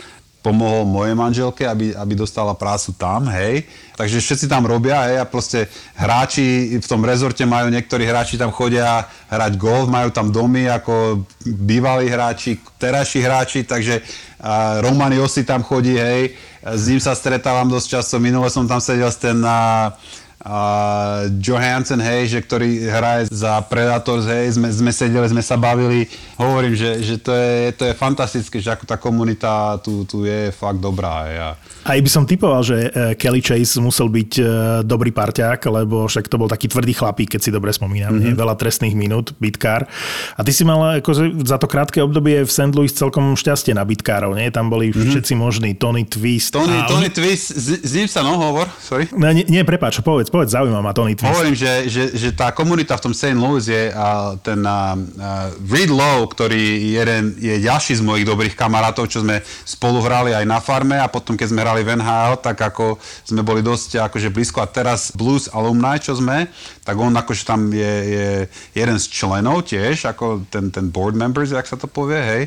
pomohol 0.42 0.82
mojej 0.84 1.14
manželke, 1.14 1.62
aby, 1.62 1.94
aby 1.94 2.12
dostala 2.18 2.52
prácu 2.58 2.90
tam, 2.98 3.30
hej. 3.30 3.62
Takže 3.94 4.18
všetci 4.18 4.46
tam 4.50 4.66
robia, 4.66 5.06
hej, 5.06 5.22
a 5.22 5.24
proste 5.24 5.70
hráči 5.94 6.76
v 6.82 6.86
tom 6.90 7.06
rezorte 7.06 7.46
majú, 7.46 7.70
niektorí 7.70 8.02
hráči 8.02 8.34
tam 8.34 8.50
chodia 8.50 9.06
hrať 9.30 9.54
golf, 9.54 9.86
majú 9.86 10.10
tam 10.10 10.34
domy 10.34 10.66
ako 10.66 11.22
bývalí 11.46 12.10
hráči, 12.10 12.58
terajší 12.82 13.22
hráči, 13.22 13.60
takže 13.62 14.02
uh, 14.02 14.82
Roman 14.82 15.14
tam 15.46 15.62
chodí, 15.62 15.94
hej, 15.94 16.34
s 16.62 16.90
ním 16.90 16.98
sa 16.98 17.14
stretávam 17.14 17.70
dosť 17.70 17.86
často, 18.02 18.18
minule 18.18 18.50
som 18.50 18.66
tam 18.66 18.82
sedel 18.82 19.14
s 19.14 19.22
ten 19.22 19.38
uh, 19.38 19.94
a 20.42 20.58
Johansson, 21.38 22.02
hej, 22.02 22.34
že 22.34 22.42
ktorý 22.42 22.90
hraje 22.90 23.30
za 23.30 23.62
Predators, 23.62 24.26
hej, 24.26 24.58
sme, 24.58 24.74
sme 24.74 24.90
sedeli, 24.90 25.22
sme 25.30 25.38
sa 25.38 25.54
bavili, 25.54 26.10
hovorím, 26.34 26.74
že, 26.74 26.98
že 26.98 27.14
to, 27.22 27.30
je, 27.30 27.70
to 27.78 27.86
je 27.86 27.94
fantastické, 27.94 28.58
že 28.58 28.74
ako 28.74 28.82
tá 28.82 28.98
komunita 28.98 29.78
tu, 29.86 30.02
tu 30.02 30.26
je 30.26 30.50
fakt 30.50 30.82
dobrá. 30.82 31.30
Hej. 31.30 31.36
A... 31.38 31.48
Aj 31.94 31.98
by 32.02 32.10
som 32.10 32.26
typoval, 32.26 32.66
že 32.66 32.74
e, 32.74 33.14
Kelly 33.14 33.38
Chase 33.38 33.78
musel 33.78 34.10
byť 34.10 34.32
e, 34.42 34.44
dobrý 34.82 35.14
parťák, 35.14 35.62
lebo 35.62 36.10
však 36.10 36.26
to 36.26 36.42
bol 36.42 36.50
taký 36.50 36.66
tvrdý 36.66 36.90
chlapík, 36.90 37.38
keď 37.38 37.40
si 37.46 37.54
dobre 37.54 37.70
spomínam, 37.70 38.10
mm-hmm. 38.10 38.34
veľa 38.34 38.58
trestných 38.58 38.98
minút, 38.98 39.38
bitkár. 39.38 39.86
A 40.34 40.42
ty 40.42 40.50
si 40.50 40.66
mal 40.66 40.98
ako 40.98 41.38
za 41.46 41.54
to 41.62 41.70
krátke 41.70 42.02
obdobie 42.02 42.42
v 42.42 42.50
St. 42.50 42.74
Louis 42.74 42.90
celkom 42.90 43.38
šťastie 43.38 43.78
na 43.78 43.86
bitkárov, 43.86 44.34
nie? 44.34 44.50
Tam 44.50 44.66
boli 44.66 44.90
mm-hmm. 44.90 45.06
všetci 45.06 45.32
možní, 45.38 45.78
Tony 45.78 46.02
Twist. 46.02 46.50
Tony, 46.50 46.82
a... 46.82 46.90
Tony 46.90 47.14
Twist, 47.14 47.54
s, 47.54 47.78
s 47.78 47.92
ním 47.94 48.10
sa 48.10 48.26
no 48.26 48.34
hovor, 48.34 48.66
sorry. 48.82 49.06
No, 49.14 49.30
nie, 49.30 49.46
nie, 49.46 49.62
prepáč, 49.62 50.02
povedz, 50.02 50.31
povedz, 50.32 50.56
zaujíma 50.56 50.80
ma 50.80 50.96
Tony 50.96 51.12
Twist. 51.12 51.28
Hovorím, 51.28 51.52
že, 51.52 51.92
že, 51.92 52.16
že 52.16 52.32
tá 52.32 52.48
komunita 52.56 52.96
v 52.96 53.04
tom 53.04 53.12
St. 53.12 53.36
Louis 53.36 53.68
je 53.68 53.92
a 53.92 54.32
ten 54.40 54.64
uh, 54.64 54.96
Reed 55.68 55.92
Lowe, 55.92 56.32
ktorý 56.32 56.96
jeden, 56.96 57.36
je 57.36 57.60
ďalší 57.60 58.00
z 58.00 58.02
mojich 58.02 58.24
dobrých 58.24 58.56
kamarátov, 58.56 59.12
čo 59.12 59.20
sme 59.20 59.44
spolu 59.68 60.00
hrali 60.00 60.32
aj 60.32 60.48
na 60.48 60.58
farme 60.64 60.96
a 60.96 61.12
potom 61.12 61.36
keď 61.36 61.52
sme 61.52 61.60
hrali 61.60 61.84
v 61.84 62.00
NHL, 62.00 62.40
tak 62.40 62.56
ako 62.56 62.96
sme 63.28 63.44
boli 63.44 63.60
dosť 63.60 64.08
akože 64.08 64.32
blízko 64.32 64.64
a 64.64 64.72
teraz 64.72 65.12
Blues 65.12 65.52
alumni, 65.52 66.00
čo 66.00 66.16
sme, 66.16 66.48
tak 66.80 66.96
on 66.96 67.12
akože 67.12 67.44
tam 67.44 67.68
je, 67.68 67.94
je 68.08 68.28
jeden 68.72 68.96
z 68.96 69.06
členov 69.12 69.68
tiež, 69.68 70.08
ako 70.08 70.48
ten, 70.48 70.72
ten 70.72 70.88
board 70.88 71.12
members, 71.12 71.52
jak 71.52 71.68
sa 71.68 71.76
to 71.76 71.84
povie, 71.84 72.18
hej 72.18 72.44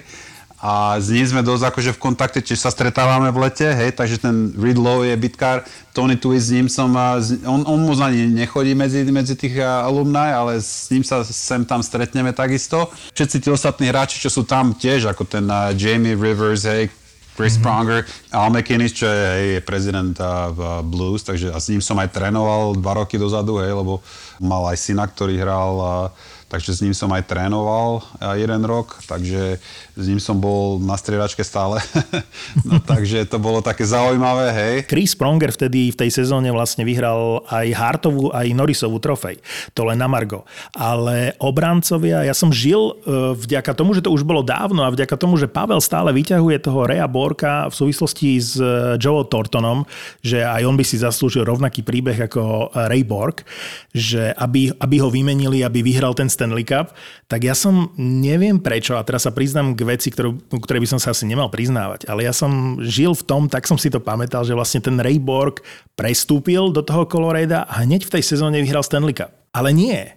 a 0.55 0.95
s 0.97 1.11
ním 1.11 1.27
sme 1.27 1.43
dosť 1.43 1.67
akože 1.67 1.91
v 1.93 1.99
kontakte, 1.99 2.39
čiže 2.39 2.63
sa 2.63 2.71
stretávame 2.71 3.27
v 3.27 3.43
lete, 3.43 3.67
hej, 3.67 3.91
takže 3.91 4.23
ten 4.23 4.55
Reed 4.55 4.79
Lowe 4.79 5.03
je 5.03 5.15
bitkár, 5.19 5.67
Tony 5.91 6.15
Twist 6.15 6.47
s 6.47 6.55
ním 6.55 6.71
som, 6.71 6.95
on, 7.43 7.61
on 7.67 7.79
moc 7.83 7.99
ani 7.99 8.27
nechodí 8.31 8.71
medzi, 8.71 9.03
medzi 9.11 9.35
tých 9.35 9.59
alumni, 9.59 10.31
ale 10.31 10.63
s 10.63 10.87
ním 10.91 11.03
sa 11.03 11.27
sem 11.27 11.67
tam 11.67 11.83
stretneme 11.83 12.31
takisto. 12.31 12.87
Všetci 13.11 13.37
tí 13.43 13.49
ostatní 13.51 13.91
hráči, 13.91 14.19
čo 14.19 14.31
sú 14.31 14.47
tam 14.47 14.71
tiež, 14.71 15.11
ako 15.11 15.27
ten 15.27 15.43
uh, 15.47 15.75
Jamie 15.75 16.15
Rivers, 16.15 16.63
hej, 16.63 16.87
Chris 17.35 17.59
mm-hmm. 17.59 17.63
Pronger, 17.63 17.99
Al 18.31 18.47
McInnes, 18.47 18.95
čo 18.95 19.11
je, 19.11 19.23
hej, 19.27 19.45
je 19.59 19.61
prezident 19.63 20.15
uh, 20.23 20.55
v 20.55 20.59
Blues, 20.87 21.19
takže 21.19 21.51
a 21.51 21.59
s 21.59 21.67
ním 21.67 21.83
som 21.83 21.99
aj 21.99 22.15
trénoval 22.15 22.79
dva 22.79 23.03
roky 23.03 23.19
dozadu, 23.19 23.59
hej, 23.59 23.75
lebo 23.75 23.99
mal 24.39 24.71
aj 24.71 24.79
syna, 24.79 25.03
ktorý 25.03 25.35
hral 25.35 25.73
uh, 25.79 26.33
takže 26.51 26.77
s 26.77 26.83
ním 26.85 26.93
som 26.93 27.09
aj 27.11 27.25
trénoval 27.25 28.05
jeden 28.37 28.61
rok, 28.63 29.01
takže 29.09 29.57
s 29.95 30.05
ním 30.11 30.19
som 30.19 30.35
bol 30.35 30.77
na 30.83 30.99
striedačke 30.99 31.41
stále. 31.41 31.79
no, 32.67 32.83
takže 32.91 33.23
to 33.25 33.39
bolo 33.39 33.63
také 33.63 33.87
zaujímavé, 33.87 34.51
hej. 34.51 34.75
Chris 34.85 35.15
Pronger 35.15 35.55
vtedy 35.55 35.95
v 35.95 35.99
tej 36.05 36.11
sezóne 36.11 36.51
vlastne 36.51 36.83
vyhral 36.83 37.47
aj 37.47 37.67
Hartovú, 37.71 38.29
aj 38.35 38.51
Norrisovú 38.51 38.99
trofej. 38.99 39.39
To 39.71 39.87
len 39.87 39.95
na 39.95 40.11
Margo. 40.11 40.43
Ale 40.75 41.33
obrancovia, 41.39 42.27
ja 42.27 42.35
som 42.35 42.51
žil 42.51 42.91
e, 42.91 42.93
vďaka 43.39 43.71
tomu, 43.71 43.95
že 43.95 44.03
to 44.03 44.11
už 44.11 44.27
bolo 44.27 44.43
dávno 44.43 44.83
a 44.83 44.91
vďaka 44.91 45.15
tomu, 45.15 45.39
že 45.39 45.47
Pavel 45.47 45.79
stále 45.79 46.11
vyťahuje 46.11 46.59
toho 46.59 46.83
Rea 46.83 47.07
Borka 47.07 47.71
v 47.71 47.75
súvislosti 47.75 48.29
s 48.35 48.59
e, 48.59 48.99
Joe 48.99 49.23
Tortonom, 49.23 49.87
že 50.19 50.43
aj 50.43 50.61
on 50.67 50.75
by 50.75 50.83
si 50.83 50.99
zaslúžil 50.99 51.47
rovnaký 51.47 51.87
príbeh 51.87 52.27
ako 52.27 52.75
Ray 52.91 53.07
Bork, 53.07 53.47
že 53.95 54.35
aby, 54.35 54.75
aby 54.75 54.95
ho 54.99 55.07
vymenili, 55.07 55.63
aby 55.63 55.79
vyhral 55.79 56.11
ten 56.11 56.27
Stanley 56.35 56.67
Cup, 56.67 56.91
tak 57.31 57.47
ja 57.47 57.55
som 57.55 57.95
neviem 57.95 58.59
prečo, 58.59 58.99
a 58.99 59.07
teraz 59.07 59.23
sa 59.23 59.31
priznám 59.31 59.71
k 59.71 59.87
veci, 59.87 60.11
ktorú, 60.11 60.35
ktoré 60.59 60.83
by 60.83 60.89
som 60.91 60.99
sa 60.99 61.15
asi 61.15 61.23
nemal 61.23 61.47
priznávať, 61.47 62.11
ale 62.11 62.27
ja 62.27 62.35
som 62.35 62.83
žil 62.83 63.15
v 63.15 63.23
tom, 63.23 63.47
tak 63.47 63.63
som 63.63 63.79
si 63.79 63.87
to 63.87 64.03
pamätal, 64.03 64.43
že 64.43 64.51
vlastne 64.51 64.83
ten 64.83 64.99
Ray 64.99 65.15
Borg 65.15 65.63
prestúpil 65.95 66.75
do 66.75 66.83
toho 66.83 67.07
Coloreda 67.07 67.63
a 67.63 67.87
hneď 67.87 68.03
v 68.03 68.19
tej 68.19 68.23
sezóne 68.35 68.59
vyhral 68.59 68.83
Stanley 68.83 69.15
Cup. 69.15 69.31
Ale 69.55 69.71
nie. 69.71 70.11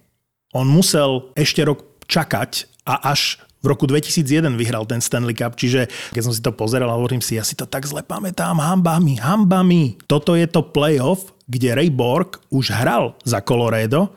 On 0.50 0.66
musel 0.66 1.30
ešte 1.38 1.62
rok 1.62 1.86
čakať 2.10 2.66
a 2.88 3.14
až 3.14 3.38
v 3.58 3.74
roku 3.74 3.90
2001 3.90 4.54
vyhral 4.54 4.86
ten 4.86 5.02
Stanley 5.02 5.34
Cup, 5.34 5.58
čiže 5.58 5.90
keď 6.14 6.22
som 6.22 6.32
si 6.34 6.40
to 6.42 6.54
pozeral, 6.54 6.94
hovorím 6.94 7.18
si, 7.18 7.34
ja 7.34 7.42
si 7.42 7.58
to 7.58 7.66
tak 7.66 7.86
zle 7.86 8.06
pamätám, 8.06 8.58
hambami, 8.58 9.18
hambami. 9.18 9.98
Toto 10.06 10.38
je 10.38 10.46
to 10.46 10.62
playoff, 10.62 11.34
kde 11.50 11.74
Ray 11.74 11.90
Borg 11.90 12.38
už 12.54 12.70
hral 12.70 13.18
za 13.26 13.42
Colorado 13.42 14.14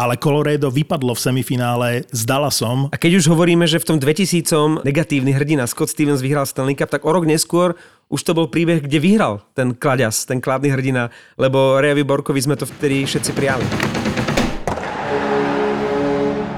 ale 0.00 0.16
Colorado 0.16 0.72
vypadlo 0.72 1.12
v 1.12 1.20
semifinále 1.20 1.88
s 2.08 2.24
Dallasom. 2.24 2.88
A 2.88 2.96
keď 2.96 3.20
už 3.20 3.28
hovoríme, 3.28 3.68
že 3.68 3.76
v 3.76 3.84
tom 3.84 3.98
2000 4.00 4.80
negatívny 4.80 5.36
hrdina 5.36 5.68
Scott 5.68 5.92
Stevens 5.92 6.24
vyhral 6.24 6.48
Stanley 6.48 6.72
Cup, 6.72 6.88
tak 6.88 7.04
o 7.04 7.12
rok 7.12 7.28
neskôr 7.28 7.76
už 8.08 8.24
to 8.24 8.32
bol 8.32 8.48
príbeh, 8.48 8.80
kde 8.80 8.96
vyhral 8.96 9.44
ten 9.52 9.76
klaďas, 9.76 10.24
ten 10.24 10.40
kladný 10.40 10.72
hrdina, 10.72 11.12
lebo 11.36 11.76
Rejovi 11.76 12.02
Borkovi 12.08 12.40
sme 12.40 12.56
to 12.56 12.64
vtedy 12.64 13.04
všetci 13.04 13.30
prijali. 13.36 13.66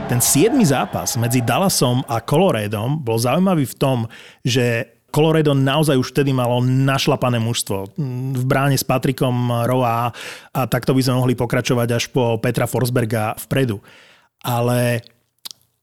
Ten 0.06 0.22
siedmy 0.22 0.62
zápas 0.62 1.18
medzi 1.18 1.42
Dallasom 1.42 2.06
a 2.06 2.22
Coloradom 2.22 3.02
bol 3.02 3.18
zaujímavý 3.18 3.66
v 3.66 3.74
tom, 3.74 3.98
že 4.46 4.86
Colorado 5.12 5.52
naozaj 5.52 6.00
už 6.00 6.16
vtedy 6.16 6.32
malo 6.32 6.64
našlapané 6.64 7.36
mužstvo. 7.36 7.92
V 8.32 8.44
bráne 8.48 8.80
s 8.80 8.82
Patrikom 8.82 9.52
Roa 9.68 10.08
a 10.56 10.60
takto 10.64 10.96
by 10.96 11.04
sme 11.04 11.20
mohli 11.20 11.34
pokračovať 11.36 11.88
až 11.92 12.04
po 12.08 12.40
Petra 12.40 12.64
Forsberga 12.64 13.36
vpredu. 13.36 13.84
Ale 14.40 15.04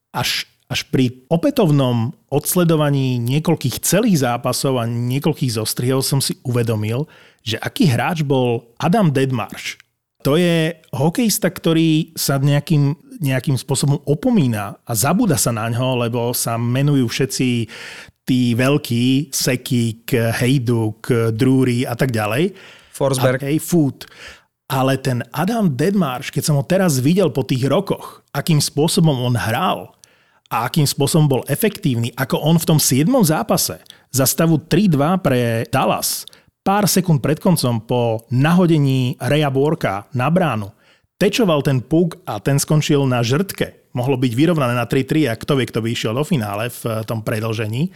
až, 0.09 0.49
až 0.65 0.81
pri 0.89 1.23
opätovnom 1.29 2.17
odsledovaní 2.33 3.21
niekoľkých 3.21 3.85
celých 3.85 4.25
zápasov 4.25 4.81
a 4.81 4.89
niekoľkých 4.89 5.55
zostrihov 5.61 6.01
som 6.01 6.19
si 6.19 6.41
uvedomil, 6.41 7.05
že 7.45 7.61
aký 7.61 7.85
hráč 7.85 8.25
bol 8.25 8.73
Adam 8.81 9.13
Deadmarsh. 9.13 9.77
To 10.27 10.35
je 10.35 10.75
hokejista, 10.91 11.47
ktorý 11.47 12.11
sa 12.11 12.35
nejakým, 12.35 12.91
nejakým 13.23 13.55
spôsobom 13.55 14.03
opomína 14.03 14.75
a 14.83 14.91
zabúda 14.91 15.39
sa 15.39 15.55
na 15.55 15.71
ňo, 15.71 16.03
lebo 16.03 16.35
sa 16.35 16.59
menujú 16.59 17.07
všetci 17.07 17.71
tí 18.29 18.53
veľkí, 18.53 19.33
Sekík, 19.33 20.13
Hejduk, 20.13 21.33
Drury 21.33 21.89
a 21.89 21.97
tak 21.97 22.13
ďalej. 22.13 22.53
Forsberg. 22.93 23.41
A, 23.41 23.49
hej, 23.49 23.57
Food. 23.57 24.05
Ale 24.69 25.01
ten 25.01 25.25
Adam 25.33 25.73
Deadmarsh, 25.73 26.29
keď 26.29 26.43
som 26.45 26.55
ho 26.61 26.63
teraz 26.63 27.01
videl 27.01 27.33
po 27.33 27.41
tých 27.41 27.65
rokoch, 27.65 28.21
akým 28.29 28.61
spôsobom 28.61 29.17
on 29.17 29.33
hral 29.33 29.97
a 30.53 30.69
akým 30.69 30.85
spôsobom 30.85 31.25
bol 31.25 31.41
efektívny, 31.49 32.13
ako 32.13 32.37
on 32.37 32.61
v 32.61 32.67
tom 32.69 32.77
7. 32.77 33.09
zápase 33.25 33.81
za 34.13 34.29
stavu 34.29 34.61
3-2 34.61 35.25
pre 35.25 35.65
Dallas 35.73 36.29
pár 36.61 36.85
sekúnd 36.85 37.17
pred 37.17 37.41
koncom 37.41 37.81
po 37.81 38.29
nahodení 38.29 39.17
Reja 39.17 39.49
Borka 39.49 40.05
na 40.13 40.29
bránu 40.29 40.69
tečoval 41.19 41.65
ten 41.65 41.83
puk 41.83 42.21
a 42.29 42.39
ten 42.39 42.61
skončil 42.61 43.03
na 43.09 43.19
žrtke. 43.19 43.91
Mohlo 43.91 44.21
byť 44.21 44.31
vyrovnané 44.37 44.73
na 44.77 44.87
3-3 44.87 45.27
a 45.27 45.35
kto 45.35 45.59
vie, 45.59 45.65
kto 45.67 45.79
by 45.83 45.89
išiel 45.91 46.13
do 46.15 46.23
finále 46.23 46.71
v 46.71 47.03
tom 47.03 47.25
predlžení. 47.25 47.89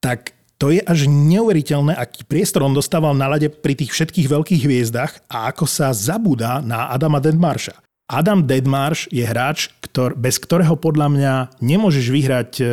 Tak 0.00 0.32
to 0.60 0.68
je 0.72 0.80
až 0.84 1.08
neuveriteľné, 1.08 1.96
aký 1.96 2.24
priestor 2.28 2.64
on 2.64 2.76
dostával 2.76 3.16
na 3.16 3.28
lade 3.28 3.48
pri 3.48 3.72
tých 3.72 3.96
všetkých 3.96 4.28
veľkých 4.28 4.62
hviezdach 4.64 5.24
a 5.28 5.48
ako 5.48 5.64
sa 5.64 5.92
zabúda 5.96 6.60
na 6.60 6.92
Adama 6.92 7.16
Denmarsha. 7.16 7.80
Adam 8.10 8.42
Deadmarsh 8.42 9.06
je 9.14 9.22
hráč, 9.22 9.70
ktor, 9.86 10.18
bez 10.18 10.42
ktorého 10.42 10.74
podľa 10.74 11.06
mňa 11.06 11.34
nemôžeš 11.62 12.06
vyhrať 12.10 12.50
e, 12.58 12.64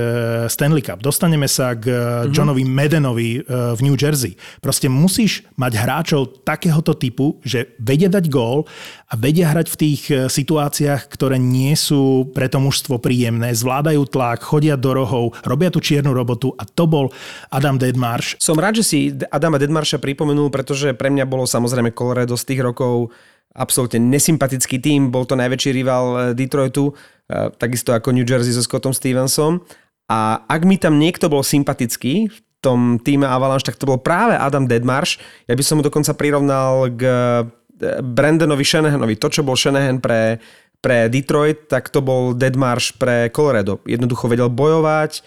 Stanley 0.49 0.81
Cup. 0.81 1.05
Dostaneme 1.05 1.45
sa 1.45 1.77
k 1.77 1.93
mm-hmm. 1.93 2.33
Johnovi 2.33 2.65
Medenovi 2.65 3.29
e, 3.37 3.41
v 3.45 3.79
New 3.85 3.93
Jersey. 3.93 4.33
Proste 4.65 4.89
musíš 4.89 5.45
mať 5.53 5.77
hráčov 5.77 6.41
takéhoto 6.41 6.97
typu, 6.97 7.37
že 7.45 7.77
vedia 7.77 8.09
dať 8.09 8.25
gól 8.33 8.65
a 9.07 9.13
vedia 9.13 9.53
hrať 9.53 9.67
v 9.69 9.77
tých 9.77 10.01
situáciách, 10.09 11.05
ktoré 11.05 11.37
nie 11.37 11.77
sú 11.77 12.33
pre 12.33 12.49
to 12.49 12.57
mužstvo 12.57 12.97
príjemné. 12.97 13.53
Zvládajú 13.53 14.09
tlak, 14.09 14.41
chodia 14.41 14.73
do 14.73 14.97
rohov, 14.97 15.37
robia 15.45 15.69
tú 15.69 15.77
čiernu 15.77 16.17
robotu 16.17 16.57
a 16.57 16.65
to 16.65 16.89
bol 16.89 17.13
Adam 17.53 17.77
Deadmarsh. 17.77 18.41
Som 18.41 18.57
rád, 18.57 18.81
že 18.81 18.85
si 18.89 18.99
Adama 19.29 19.61
Deadmarsha 19.61 20.01
pripomenul, 20.01 20.49
pretože 20.49 20.97
pre 20.97 21.13
mňa 21.13 21.29
bolo 21.29 21.45
samozrejme 21.45 21.93
Colorado 21.93 22.33
z 22.33 22.43
tých 22.51 22.65
rokov 22.65 23.13
absolútne 23.55 24.01
nesympatický 24.01 24.77
tým, 24.81 25.09
bol 25.09 25.25
to 25.25 25.37
najväčší 25.37 25.71
rival 25.73 26.05
eh, 26.15 26.21
Detroitu, 26.37 26.93
eh, 27.27 27.49
takisto 27.55 27.91
ako 27.91 28.13
New 28.13 28.27
Jersey 28.27 28.53
so 28.53 28.63
Scottom 28.63 28.93
Stevensom. 28.93 29.63
A 30.07 30.43
ak 30.47 30.63
mi 30.63 30.79
tam 30.79 30.95
niekto 30.95 31.27
bol 31.27 31.43
sympatický 31.43 32.31
v 32.31 32.37
tom 32.63 32.95
týme 32.95 33.27
Avalanche, 33.27 33.67
tak 33.67 33.75
to 33.75 33.89
bol 33.89 33.99
práve 33.99 34.39
Adam 34.39 34.63
Deadmarsh. 34.63 35.19
Ja 35.51 35.53
by 35.53 35.63
som 35.63 35.79
mu 35.79 35.83
dokonca 35.83 36.15
prirovnal 36.15 36.91
k 36.95 37.01
eh, 37.03 38.01
Brandonovi 38.01 38.65
Shanahanovi. 38.65 39.19
To, 39.21 39.29
čo 39.29 39.45
bol 39.45 39.53
Shanahan 39.53 40.01
pre, 40.01 40.41
pre 40.81 41.09
Detroit, 41.09 41.69
tak 41.69 41.93
to 41.93 42.01
bol 42.01 42.33
Deadmarsh 42.33 42.97
pre 42.97 43.29
Colorado. 43.29 43.81
Jednoducho 43.85 44.25
vedel 44.31 44.49
bojovať, 44.49 45.21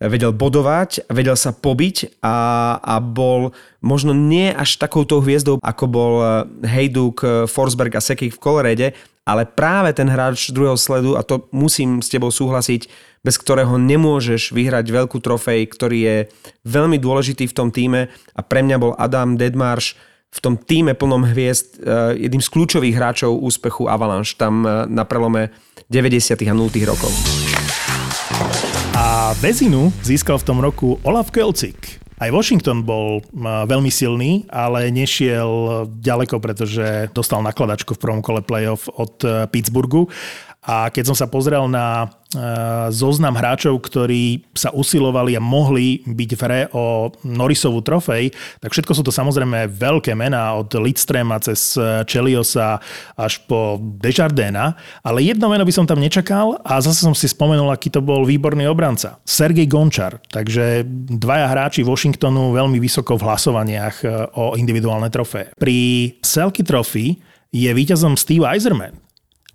vedel 0.00 0.32
bodovať, 0.32 1.08
vedel 1.12 1.36
sa 1.36 1.52
pobiť 1.52 2.20
a, 2.24 2.36
a 2.80 2.94
bol 3.00 3.52
možno 3.84 4.16
nie 4.16 4.48
až 4.50 4.80
takouto 4.80 5.20
hviezdou, 5.20 5.60
ako 5.60 5.84
bol 5.86 6.12
Hejduk, 6.64 7.16
eh, 7.24 7.30
Forsberg 7.44 7.92
a 7.96 8.02
Sekik 8.02 8.36
v 8.36 8.42
Kolorede, 8.42 8.88
ale 9.24 9.48
práve 9.48 9.96
ten 9.96 10.08
hráč 10.08 10.52
druhého 10.52 10.76
sledu, 10.76 11.16
a 11.16 11.24
to 11.24 11.48
musím 11.48 12.04
s 12.04 12.12
tebou 12.12 12.28
súhlasiť, 12.28 12.88
bez 13.24 13.40
ktorého 13.40 13.80
nemôžeš 13.80 14.52
vyhrať 14.52 14.84
veľkú 14.84 15.16
trofej, 15.16 15.64
ktorý 15.72 15.98
je 16.04 16.16
veľmi 16.68 17.00
dôležitý 17.00 17.48
v 17.48 17.56
tom 17.56 17.72
týme 17.72 18.12
a 18.12 18.40
pre 18.44 18.60
mňa 18.60 18.76
bol 18.76 18.92
Adam 19.00 19.40
Deadmarsh 19.40 19.96
v 20.34 20.38
tom 20.42 20.58
týme 20.58 20.98
plnom 20.98 21.24
hviezd 21.30 21.78
eh, 21.80 22.26
jedným 22.28 22.42
z 22.42 22.52
kľúčových 22.52 22.94
hráčov 22.96 23.38
úspechu 23.38 23.88
Avalanche 23.88 24.36
tam 24.36 24.66
eh, 24.66 24.84
na 24.90 25.08
prelome 25.08 25.54
90. 25.88 26.36
a 26.44 26.54
0. 26.54 26.68
rokov. 26.84 27.43
A 29.34 29.42
Vezinu 29.42 29.90
získal 30.06 30.38
v 30.38 30.46
tom 30.46 30.62
roku 30.62 31.02
Olaf 31.02 31.34
Kelcik. 31.34 31.98
Aj 32.22 32.30
Washington 32.30 32.86
bol 32.86 33.18
veľmi 33.42 33.90
silný, 33.90 34.46
ale 34.46 34.94
nešiel 34.94 35.90
ďaleko, 35.90 36.38
pretože 36.38 37.10
dostal 37.10 37.42
nakladačku 37.42 37.98
v 37.98 38.02
prvom 38.06 38.22
kole 38.22 38.46
playoff 38.46 38.86
od 38.94 39.18
e, 39.26 39.50
Pittsburghu. 39.50 40.06
A 40.64 40.88
keď 40.88 41.12
som 41.12 41.16
sa 41.16 41.28
pozrel 41.28 41.68
na 41.68 42.08
zoznam 42.90 43.34
hráčov, 43.38 43.78
ktorí 43.78 44.42
sa 44.54 44.74
usilovali 44.74 45.38
a 45.38 45.42
mohli 45.42 46.02
byť 46.02 46.30
v 46.34 46.40
hre 46.42 46.60
o 46.74 47.10
Norrisovú 47.22 47.78
trofej, 47.84 48.34
tak 48.58 48.74
všetko 48.74 48.92
sú 48.94 49.02
to 49.06 49.14
samozrejme 49.14 49.70
veľké 49.70 50.18
mená 50.18 50.58
od 50.58 50.70
Lidstrema 50.78 51.38
cez 51.38 51.78
Čeliosa 52.10 52.82
až 53.14 53.38
po 53.46 53.78
Desjardena, 53.78 54.74
ale 55.06 55.22
jedno 55.22 55.46
meno 55.46 55.62
by 55.62 55.72
som 55.74 55.86
tam 55.86 56.02
nečakal 56.02 56.58
a 56.66 56.82
zase 56.82 57.06
som 57.06 57.14
si 57.14 57.30
spomenul, 57.30 57.70
aký 57.70 57.90
to 57.90 58.02
bol 58.02 58.26
výborný 58.26 58.66
obranca. 58.66 59.22
Sergej 59.22 59.70
Gončar, 59.70 60.18
takže 60.30 60.82
dvaja 61.14 61.46
hráči 61.50 61.86
Washingtonu 61.86 62.54
veľmi 62.54 62.82
vysoko 62.82 63.14
v 63.14 63.26
hlasovaniach 63.30 63.96
e, 64.02 64.06
o 64.34 64.58
individuálne 64.58 65.06
trofeje. 65.12 65.54
Pri 65.54 65.76
Selky 66.24 66.66
Trophy 66.66 67.20
je 67.54 67.70
víťazom 67.70 68.18
Steve 68.18 68.42
Eiserman, 68.50 69.03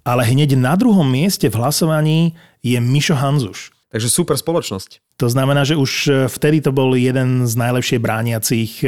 ale 0.03 0.25
hneď 0.25 0.55
na 0.55 0.75
druhom 0.75 1.05
mieste 1.05 1.47
v 1.47 1.57
hlasovaní 1.59 2.33
je 2.63 2.79
Mišo 2.79 3.15
Hanzuš. 3.15 3.71
Takže 3.89 4.05
super 4.05 4.37
spoločnosť. 4.37 5.17
To 5.17 5.27
znamená, 5.27 5.65
že 5.65 5.73
už 5.73 5.91
e, 6.05 6.11
vtedy 6.29 6.61
to 6.61 6.69
bol 6.69 6.93
jeden 6.93 7.49
z 7.49 7.53
najlepšie 7.57 7.97
brániacich 7.97 8.85
e, 8.85 8.87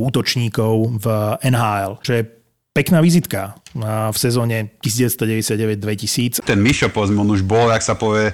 útočníkov 0.00 1.04
v 1.04 1.06
NHL. 1.44 2.00
Že 2.00 2.12
je 2.16 2.24
pekná 2.72 3.04
vizitka 3.04 3.60
e, 3.76 3.78
v 4.08 4.16
sezóne 4.16 4.72
1999-2000. 4.80 6.48
Ten 6.48 6.64
Mišo, 6.64 6.88
povedzme, 6.88 7.20
on 7.20 7.28
už 7.28 7.44
bol, 7.44 7.68
jak 7.68 7.84
sa 7.84 7.92
povie, 7.92 8.32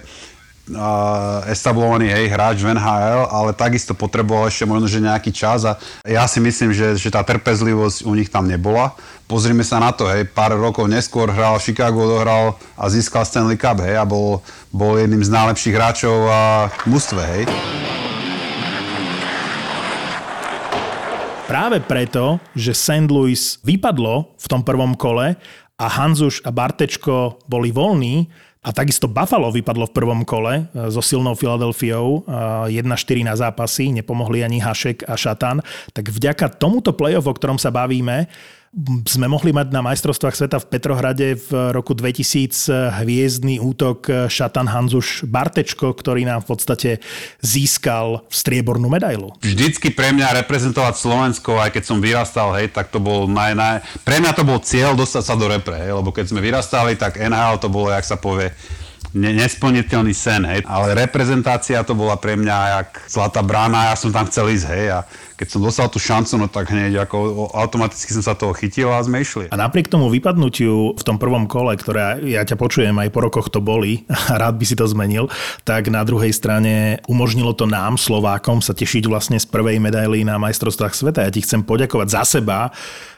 establovaný 1.44 2.08
hej, 2.08 2.32
hráč 2.32 2.64
v 2.64 2.72
NHL, 2.72 3.28
ale 3.28 3.52
takisto 3.52 3.92
potreboval 3.92 4.48
ešte 4.48 4.64
možno, 4.64 4.88
že 4.88 5.04
nejaký 5.04 5.28
čas 5.28 5.68
a 5.68 5.76
ja 6.08 6.24
si 6.24 6.40
myslím, 6.40 6.72
že, 6.72 6.96
že 6.96 7.12
tá 7.12 7.20
trpezlivosť 7.20 8.08
u 8.08 8.12
nich 8.16 8.32
tam 8.32 8.48
nebola. 8.48 8.96
Pozrime 9.28 9.60
sa 9.60 9.76
na 9.76 9.92
to, 9.92 10.08
hej, 10.08 10.24
pár 10.24 10.56
rokov 10.56 10.88
neskôr 10.88 11.28
hral 11.28 11.60
Chicago, 11.60 12.08
dohral 12.08 12.56
a 12.80 12.88
získal 12.88 13.28
Stanley 13.28 13.60
Cup, 13.60 13.84
hej, 13.84 14.00
a 14.00 14.08
bol, 14.08 14.40
bol 14.72 14.96
jedným 14.96 15.20
z 15.20 15.32
najlepších 15.32 15.76
hráčov 15.76 16.16
a 16.32 16.72
mústve, 16.88 17.20
hej. 17.20 17.42
Práve 21.44 21.76
preto, 21.84 22.40
že 22.56 22.72
St. 22.72 23.12
Louis 23.12 23.60
vypadlo 23.60 24.32
v 24.40 24.46
tom 24.48 24.64
prvom 24.64 24.96
kole 24.96 25.36
a 25.76 25.86
Hanzuš 25.92 26.40
a 26.40 26.48
Bartečko 26.48 27.36
boli 27.44 27.68
voľní, 27.68 28.32
a 28.64 28.72
takisto 28.72 29.04
Buffalo 29.04 29.52
vypadlo 29.52 29.92
v 29.92 29.92
prvom 29.92 30.20
kole 30.24 30.64
e, 30.72 30.88
so 30.88 31.04
silnou 31.04 31.36
Filadelfiou 31.36 32.24
1-4 32.72 32.72
e, 32.72 33.24
na 33.28 33.36
zápasy, 33.36 33.92
nepomohli 33.92 34.40
ani 34.40 34.64
Hašek 34.64 35.04
a 35.04 35.20
Šatan. 35.20 35.60
Tak 35.92 36.08
vďaka 36.08 36.56
tomuto 36.56 36.96
playoff, 36.96 37.28
o 37.28 37.36
ktorom 37.36 37.60
sa 37.60 37.68
bavíme, 37.68 38.24
sme 39.06 39.30
mohli 39.30 39.54
mať 39.54 39.70
na 39.70 39.86
majstrovstvách 39.86 40.34
sveta 40.34 40.58
v 40.58 40.66
Petrohrade 40.66 41.28
v 41.38 41.70
roku 41.70 41.94
2000 41.94 42.90
hviezdny 43.02 43.62
útok 43.62 44.26
Šatan 44.26 44.66
Hanzuš 44.66 45.30
Bartečko, 45.30 45.94
ktorý 45.94 46.26
nám 46.26 46.42
v 46.42 46.48
podstate 46.50 46.90
získal 47.38 48.26
striebornú 48.34 48.90
medailu. 48.90 49.30
Vždycky 49.38 49.94
pre 49.94 50.10
mňa 50.10 50.42
reprezentovať 50.42 50.94
Slovensko, 50.98 51.62
aj 51.62 51.70
keď 51.70 51.82
som 51.86 52.02
vyrastal, 52.02 52.50
hej, 52.58 52.74
tak 52.74 52.90
to 52.90 52.98
bol 52.98 53.30
naj, 53.30 53.54
naj... 53.54 53.86
Pre 54.02 54.18
mňa 54.18 54.32
to 54.34 54.42
bol 54.42 54.58
cieľ 54.58 54.98
dostať 54.98 55.22
sa 55.22 55.34
do 55.38 55.46
repre, 55.46 55.78
hej, 55.78 55.94
lebo 55.94 56.10
keď 56.10 56.34
sme 56.34 56.42
vyrastali, 56.42 56.98
tak 56.98 57.22
NHL 57.22 57.62
to 57.62 57.70
bolo, 57.70 57.94
jak 57.94 58.02
sa 58.02 58.18
povie, 58.18 58.50
nesplniteľný 59.14 60.10
sen, 60.10 60.42
hej. 60.42 60.60
Ale 60.66 60.98
reprezentácia 60.98 61.80
to 61.86 61.94
bola 61.94 62.18
pre 62.18 62.34
mňa 62.34 62.56
jak 62.82 62.90
zlatá 63.06 63.40
brána, 63.40 63.90
ja 63.90 63.94
som 63.94 64.10
tam 64.10 64.26
chcel 64.26 64.50
ísť, 64.50 64.66
hej. 64.74 64.86
A 64.90 64.98
keď 65.34 65.48
som 65.50 65.60
dostal 65.62 65.90
tú 65.90 65.98
šancu, 65.98 66.38
no 66.38 66.46
tak 66.46 66.70
hneď 66.70 67.06
ako 67.06 67.50
automaticky 67.54 68.14
som 68.14 68.22
sa 68.22 68.38
toho 68.38 68.54
chytil 68.54 68.90
a 68.90 69.02
sme 69.02 69.22
išli. 69.22 69.50
A 69.50 69.58
napriek 69.58 69.90
tomu 69.90 70.06
vypadnutiu 70.10 70.94
v 70.94 71.02
tom 71.02 71.18
prvom 71.18 71.50
kole, 71.50 71.74
ktoré 71.74 72.22
ja 72.22 72.46
ťa 72.46 72.54
počujem, 72.54 72.94
aj 72.94 73.10
po 73.10 73.22
rokoch 73.22 73.50
to 73.50 73.58
boli, 73.58 74.06
a 74.30 74.38
rád 74.38 74.58
by 74.58 74.64
si 74.66 74.78
to 74.78 74.86
zmenil, 74.86 75.30
tak 75.66 75.90
na 75.90 76.02
druhej 76.06 76.34
strane 76.34 77.02
umožnilo 77.10 77.54
to 77.54 77.66
nám, 77.66 77.98
Slovákom, 77.98 78.62
sa 78.62 78.74
tešiť 78.74 79.06
vlastne 79.06 79.38
z 79.38 79.46
prvej 79.46 79.78
medaily 79.78 80.22
na 80.26 80.38
majstrovstvách 80.38 80.94
sveta. 80.94 81.26
Ja 81.26 81.34
ti 81.34 81.42
chcem 81.42 81.62
poďakovať 81.62 82.08
za 82.10 82.22
seba, 82.26 82.70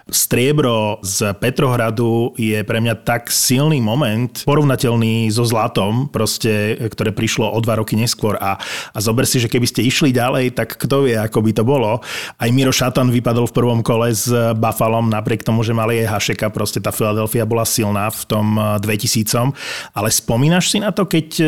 striebro 0.07 1.03
z 1.03 1.35
Petrohradu 1.35 2.31
je 2.38 2.62
pre 2.62 2.79
mňa 2.79 3.03
tak 3.03 3.27
silný 3.27 3.83
moment, 3.83 4.31
porovnateľný 4.47 5.27
so 5.35 5.42
zlatom, 5.42 6.07
proste, 6.07 6.79
ktoré 6.79 7.11
prišlo 7.11 7.51
o 7.51 7.59
dva 7.59 7.83
roky 7.83 7.99
neskôr 7.99 8.38
a, 8.38 8.55
a 8.95 8.99
zober 9.03 9.27
si, 9.27 9.42
že 9.42 9.51
keby 9.51 9.66
ste 9.66 9.83
išli 9.83 10.14
ďalej, 10.14 10.55
tak 10.55 10.79
kto 10.79 11.11
vie, 11.11 11.19
ako 11.19 11.42
by 11.42 11.51
to 11.51 11.66
bolo. 11.66 12.07
Aj 12.38 12.49
Miro 12.55 12.71
Šatan 12.71 13.11
vypadol 13.11 13.51
v 13.51 13.57
prvom 13.59 13.81
kole 13.83 14.14
s 14.14 14.31
Buffalom, 14.55 15.11
napriek 15.11 15.42
tomu, 15.42 15.66
že 15.66 15.75
mali 15.75 15.99
aj 16.07 16.14
Hašeka, 16.14 16.55
proste 16.55 16.79
tá 16.79 16.95
Philadelphia 16.95 17.42
bola 17.42 17.66
silná 17.66 18.07
v 18.07 18.23
tom 18.31 18.47
2000. 18.79 19.59
Ale 19.90 20.09
spomínaš 20.14 20.71
si 20.71 20.79
na 20.79 20.95
to, 20.95 21.11
keď 21.11 21.29
e, 21.42 21.47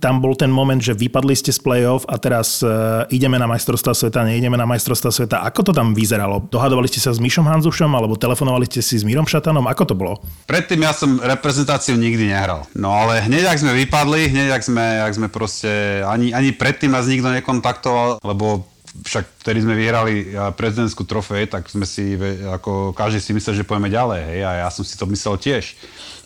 tam 0.00 0.24
bol 0.24 0.32
ten 0.32 0.48
moment, 0.48 0.80
že 0.80 0.96
vypadli 0.96 1.36
ste 1.36 1.52
z 1.52 1.60
play-off 1.60 2.08
a 2.08 2.16
teraz 2.16 2.64
e, 2.64 2.72
ideme 3.12 3.36
na 3.36 3.44
majstrovstvá 3.44 3.92
sveta, 3.92 4.24
neideme 4.24 4.56
na 4.56 4.64
majstrovstvá 4.64 5.12
sveta. 5.12 5.36
Ako 5.44 5.60
to 5.60 5.72
tam 5.76 5.92
vyzeralo? 5.92 6.48
Dohadovali 6.48 6.88
ste 6.88 7.04
sa 7.04 7.12
s 7.12 7.20
Mišom 7.20 7.44
Hanzušom 7.66 7.98
alebo 7.98 8.14
telefonovali 8.14 8.70
ste 8.70 8.78
si 8.78 8.94
s 8.94 9.02
Mírom 9.02 9.26
Šatanom? 9.26 9.66
Ako 9.66 9.90
to 9.90 9.98
bolo? 9.98 10.22
Predtým 10.46 10.86
ja 10.86 10.94
som 10.94 11.18
reprezentáciu 11.18 11.98
nikdy 11.98 12.30
nehral. 12.30 12.62
No 12.78 12.94
ale 12.94 13.18
hneď 13.26 13.50
ak 13.50 13.58
sme 13.58 13.74
vypadli, 13.74 14.30
hneď 14.30 14.54
ak 14.54 14.62
sme, 14.62 14.86
ak 15.02 15.12
sme 15.18 15.26
proste, 15.26 15.98
ani, 16.06 16.30
ani 16.30 16.54
predtým 16.54 16.94
nás 16.94 17.10
nikto 17.10 17.26
nekontaktoval, 17.26 18.22
lebo 18.22 18.62
však 19.02 19.42
vtedy 19.42 19.66
sme 19.66 19.74
vyhrali 19.74 20.38
prezidentskú 20.54 21.02
trofej, 21.02 21.50
tak 21.50 21.66
sme 21.66 21.82
si, 21.82 22.14
ako 22.46 22.94
každý 22.94 23.18
si 23.18 23.34
myslel, 23.34 23.58
že 23.58 23.66
pojeme 23.66 23.90
ďalej, 23.90 24.20
hej, 24.30 24.40
a 24.46 24.50
ja 24.62 24.68
som 24.70 24.86
si 24.86 24.94
to 24.94 25.10
myslel 25.10 25.34
tiež. 25.34 25.74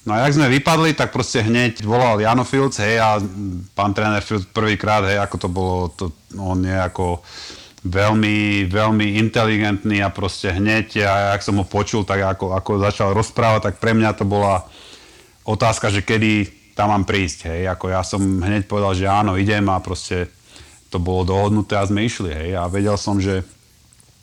No 0.05 0.12
a 0.12 0.28
jak 0.28 0.36
sme 0.36 0.53
vypadli, 0.61 0.93
tak 0.93 1.09
proste 1.09 1.41
hneď 1.41 1.80
volal 1.88 2.20
Jano 2.20 2.45
Fields, 2.45 2.76
hej, 2.84 3.01
a 3.01 3.16
pán 3.72 3.97
tréner 3.97 4.20
Fields 4.20 4.45
prvýkrát, 4.45 5.09
hej, 5.09 5.18
ako 5.24 5.36
to 5.41 5.49
bolo, 5.49 5.76
to, 5.97 6.12
on 6.36 6.61
je 6.62 6.76
ako 6.76 7.24
veľmi, 7.81 8.68
veľmi 8.68 9.16
inteligentný 9.16 10.05
a 10.05 10.12
proste 10.12 10.53
hneď, 10.53 11.01
ja, 11.01 11.12
jak 11.33 11.41
som 11.41 11.57
ho 11.57 11.64
počul, 11.64 12.05
tak 12.05 12.20
ako, 12.20 12.53
ako 12.53 12.70
začal 12.85 13.16
rozprávať, 13.16 13.72
tak 13.72 13.74
pre 13.81 13.97
mňa 13.97 14.12
to 14.20 14.28
bola 14.28 14.68
otázka, 15.49 15.89
že 15.89 16.05
kedy 16.05 16.61
tam 16.76 16.93
mám 16.93 17.05
prísť, 17.09 17.49
hej, 17.49 17.72
ako 17.72 17.93
ja 17.93 18.05
som 18.05 18.20
hneď 18.20 18.68
povedal, 18.68 18.93
že 18.93 19.09
áno, 19.09 19.41
idem 19.41 19.64
a 19.72 19.81
proste 19.81 20.28
to 20.93 21.01
bolo 21.01 21.24
dohodnuté 21.24 21.76
a 21.76 21.89
sme 21.89 22.05
išli, 22.05 22.31
hej, 22.33 22.51
a 22.57 22.68
vedel 22.68 22.97
som, 23.01 23.16
že 23.16 23.41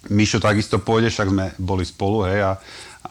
Mišo 0.07 0.39
takisto 0.39 0.77
pôjde, 0.79 1.09
však 1.09 1.27
sme 1.33 1.45
boli 1.57 1.81
spolu, 1.81 2.29
hej, 2.29 2.45
a, 2.45 2.51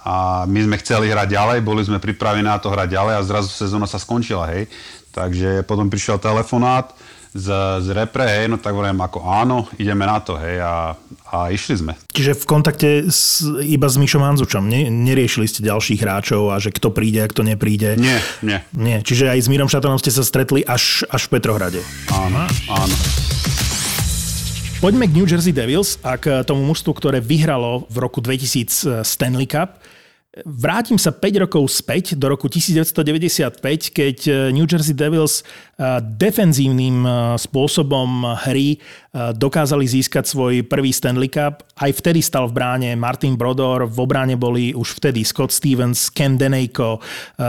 a 0.06 0.14
my 0.46 0.62
sme 0.62 0.76
chceli 0.78 1.10
hrať 1.10 1.28
ďalej, 1.34 1.58
boli 1.66 1.82
sme 1.82 1.98
pripravení 1.98 2.46
na 2.46 2.62
to 2.62 2.70
hrať 2.70 2.88
ďalej 2.94 3.14
a 3.18 3.26
zrazu 3.26 3.50
sezóna 3.50 3.90
sa 3.90 3.98
skončila, 3.98 4.46
hej, 4.54 4.70
takže 5.10 5.66
potom 5.66 5.90
prišiel 5.90 6.22
telefonát, 6.22 6.94
z, 7.36 7.48
z 7.84 7.88
repre, 7.92 8.24
hej, 8.24 8.48
no 8.48 8.56
tak 8.56 8.72
hovorím 8.72 8.98
ako 9.04 9.22
áno, 9.22 9.68
ideme 9.76 10.08
na 10.08 10.18
to, 10.18 10.40
hej, 10.40 10.58
a, 10.64 10.96
a 11.28 11.36
išli 11.52 11.84
sme. 11.84 11.92
Čiže 12.10 12.32
v 12.40 12.44
kontakte 12.48 12.88
s, 13.06 13.44
iba 13.60 13.86
s 13.86 14.00
Mišom 14.00 14.24
Hanzučom, 14.24 14.64
ne, 14.64 14.88
neriešili 14.88 15.44
ste 15.44 15.62
ďalších 15.62 16.00
hráčov 16.00 16.50
a 16.50 16.56
že 16.56 16.72
kto 16.72 16.90
príde 16.90 17.20
a 17.20 17.30
kto 17.30 17.44
nepríde? 17.44 18.00
Nie, 18.00 18.18
nie. 18.40 18.58
Nie, 18.72 18.96
čiže 19.04 19.28
aj 19.28 19.44
s 19.44 19.48
Mírom 19.52 19.68
Šatanom 19.68 20.00
ste 20.00 20.10
sa 20.10 20.24
stretli 20.24 20.64
až, 20.64 21.04
až 21.12 21.28
v 21.28 21.38
Petrohrade? 21.38 21.80
Áno, 22.10 22.48
áno. 22.72 22.96
Poďme 24.76 25.08
k 25.08 25.16
New 25.16 25.24
Jersey 25.24 25.56
Devils 25.56 25.96
a 26.04 26.20
k 26.20 26.44
tomu 26.44 26.60
mužstvu, 26.68 26.92
ktoré 26.92 27.18
vyhralo 27.20 27.88
v 27.88 27.96
roku 27.96 28.20
2000 28.20 29.04
Stanley 29.08 29.48
Cup. 29.48 29.80
Vrátim 30.44 31.00
sa 31.00 31.16
5 31.16 31.48
rokov 31.48 31.64
späť 31.72 32.12
do 32.12 32.28
roku 32.28 32.44
1995, 32.44 33.56
keď 33.88 34.16
eh, 34.28 34.34
New 34.52 34.68
Jersey 34.68 34.92
Devils 34.92 35.40
eh, 35.40 35.96
defenzívnym 36.04 37.08
eh, 37.08 37.12
spôsobom 37.40 38.36
hry 38.44 38.76
dokázali 39.16 39.88
získať 39.88 40.28
svoj 40.28 40.54
prvý 40.68 40.92
Stanley 40.92 41.32
Cup. 41.32 41.64
Aj 41.80 41.88
vtedy 41.88 42.20
stal 42.20 42.48
v 42.48 42.56
bráne 42.60 42.90
Martin 42.94 43.32
Brodor, 43.32 43.88
v 43.88 43.96
obráne 43.96 44.36
boli 44.36 44.76
už 44.76 45.00
vtedy 45.00 45.24
Scott 45.24 45.52
Stevens, 45.52 46.12
Ken 46.12 46.36
Denejko, 46.36 47.00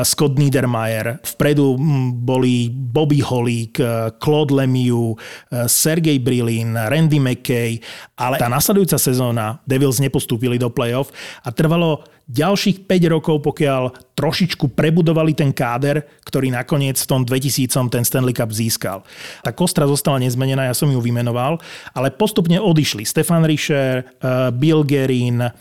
Scott 0.08 0.40
Niedermayer. 0.40 1.20
Vpredu 1.36 1.76
hm, 1.76 2.24
boli 2.24 2.72
Bobby 2.72 3.20
Holík, 3.20 3.84
Claude 4.18 4.56
Lemieux, 4.56 5.20
Sergej 5.68 6.24
Brilin, 6.24 6.76
Randy 6.76 7.20
McKay, 7.20 7.84
ale 8.16 8.40
tá 8.40 8.48
nasledujúca 8.48 8.96
sezóna 8.96 9.60
Devils 9.68 10.00
nepostúpili 10.00 10.56
do 10.56 10.72
playoff 10.72 11.12
a 11.44 11.52
trvalo 11.52 12.08
ďalších 12.28 12.84
5 12.84 13.14
rokov, 13.16 13.40
pokiaľ 13.40 14.12
trošičku 14.12 14.76
prebudovali 14.76 15.32
ten 15.32 15.56
káder, 15.56 16.04
ktorý 16.28 16.52
nakoniec 16.52 17.00
v 17.00 17.08
tom 17.08 17.22
2000 17.24 17.72
ten 17.88 18.04
Stanley 18.04 18.36
Cup 18.36 18.52
získal. 18.52 19.08
Tá 19.40 19.56
kostra 19.56 19.88
zostala 19.88 20.20
nezmenená, 20.20 20.68
ja 20.68 20.76
som 20.76 20.92
ju 20.92 21.00
vymenoval, 21.00 21.57
ale 21.94 22.14
postupne 22.14 22.58
odišli 22.62 23.04
Stefan 23.04 23.44
Rischer, 23.44 24.04
eh, 24.04 24.52
Bill 24.54 24.84
Gerin, 24.84 25.42
eh, 25.42 25.52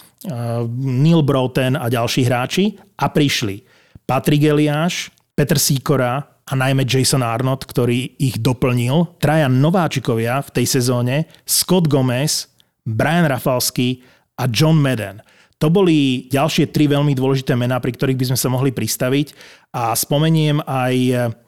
Neil 0.79 1.23
Broughton 1.23 1.77
a 1.77 1.87
ďalší 1.91 2.27
hráči 2.27 2.77
a 3.01 3.11
prišli 3.11 3.63
Patrick 4.07 4.43
Eliáš, 4.47 5.11
Peter 5.35 5.59
Sikora 5.59 6.23
a 6.47 6.53
najmä 6.55 6.87
Jason 6.87 7.27
Arnott, 7.27 7.67
ktorý 7.67 8.15
ich 8.23 8.39
doplnil. 8.39 9.19
Traja 9.19 9.51
nováčikovia 9.51 10.41
v 10.47 10.51
tej 10.63 10.67
sezóne, 10.79 11.27
Scott 11.43 11.91
Gomez, 11.91 12.47
Brian 12.87 13.27
Rafalsky 13.27 14.01
a 14.39 14.47
John 14.47 14.79
Madden. 14.79 15.21
To 15.57 15.73
boli 15.73 16.29
ďalšie 16.29 16.69
tri 16.69 16.85
veľmi 16.85 17.17
dôležité 17.17 17.57
mená, 17.57 17.81
pri 17.81 17.97
ktorých 17.97 18.21
by 18.21 18.27
sme 18.31 18.39
sa 18.39 18.53
mohli 18.53 18.71
pristaviť 18.77 19.33
a 19.73 19.97
spomeniem 19.97 20.61
aj 20.63 20.95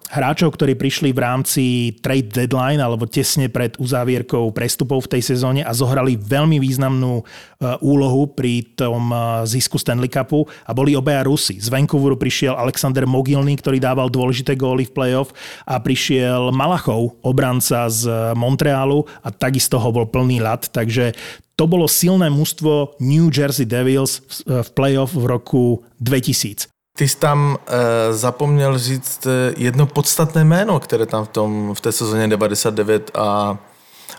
hráčov, 0.09 0.57
ktorí 0.57 0.75
prišli 0.75 1.13
v 1.13 1.21
rámci 1.21 1.65
trade 2.01 2.33
deadline 2.33 2.81
alebo 2.81 3.05
tesne 3.05 3.53
pred 3.53 3.77
uzávierkou 3.77 4.49
prestupov 4.57 5.05
v 5.05 5.19
tej 5.19 5.23
sezóne 5.37 5.61
a 5.61 5.73
zohrali 5.77 6.17
veľmi 6.17 6.57
významnú 6.57 7.21
e, 7.21 7.25
úlohu 7.85 8.33
pri 8.33 8.65
tom 8.73 9.13
e, 9.13 9.17
zisku 9.45 9.77
Stanley 9.77 10.09
Cupu 10.09 10.49
a 10.65 10.73
boli 10.73 10.97
obaja 10.97 11.29
Rusy. 11.29 11.61
Z 11.61 11.69
Vancouveru 11.69 12.17
prišiel 12.17 12.57
Alexander 12.57 13.05
Mogilny, 13.05 13.61
ktorý 13.61 13.77
dával 13.77 14.09
dôležité 14.09 14.57
góly 14.57 14.89
v 14.89 14.95
playoff 14.97 15.37
a 15.69 15.77
prišiel 15.77 16.51
Malachov, 16.57 17.21
obranca 17.21 17.93
z 17.93 18.33
Montrealu 18.33 19.05
a 19.21 19.29
takisto 19.29 19.77
ho 19.77 19.93
bol 19.93 20.09
plný 20.09 20.41
ľad, 20.41 20.73
takže 20.73 21.13
to 21.59 21.67
bolo 21.67 21.91
silné 21.91 22.31
mužstvo 22.31 23.03
New 23.03 23.35
Jersey 23.35 23.67
Devils 23.67 24.23
v 24.47 24.69
playoff 24.79 25.11
v 25.11 25.27
roku 25.27 25.83
2000. 25.99 26.78
Ty 26.99 27.09
jsi 27.09 27.17
tam 27.17 27.59
e, 27.67 28.13
zapomněl 28.13 28.79
říct 28.79 29.27
eh, 29.27 29.55
jedno 29.57 29.87
podstatné 29.87 30.45
jméno, 30.45 30.81
které 30.81 31.07
tam 31.07 31.25
v, 31.25 31.29
tom, 31.29 31.75
v 31.75 31.81
té 31.81 31.93
sezóně 31.93 32.29
99 32.29 33.11
a 33.15 33.59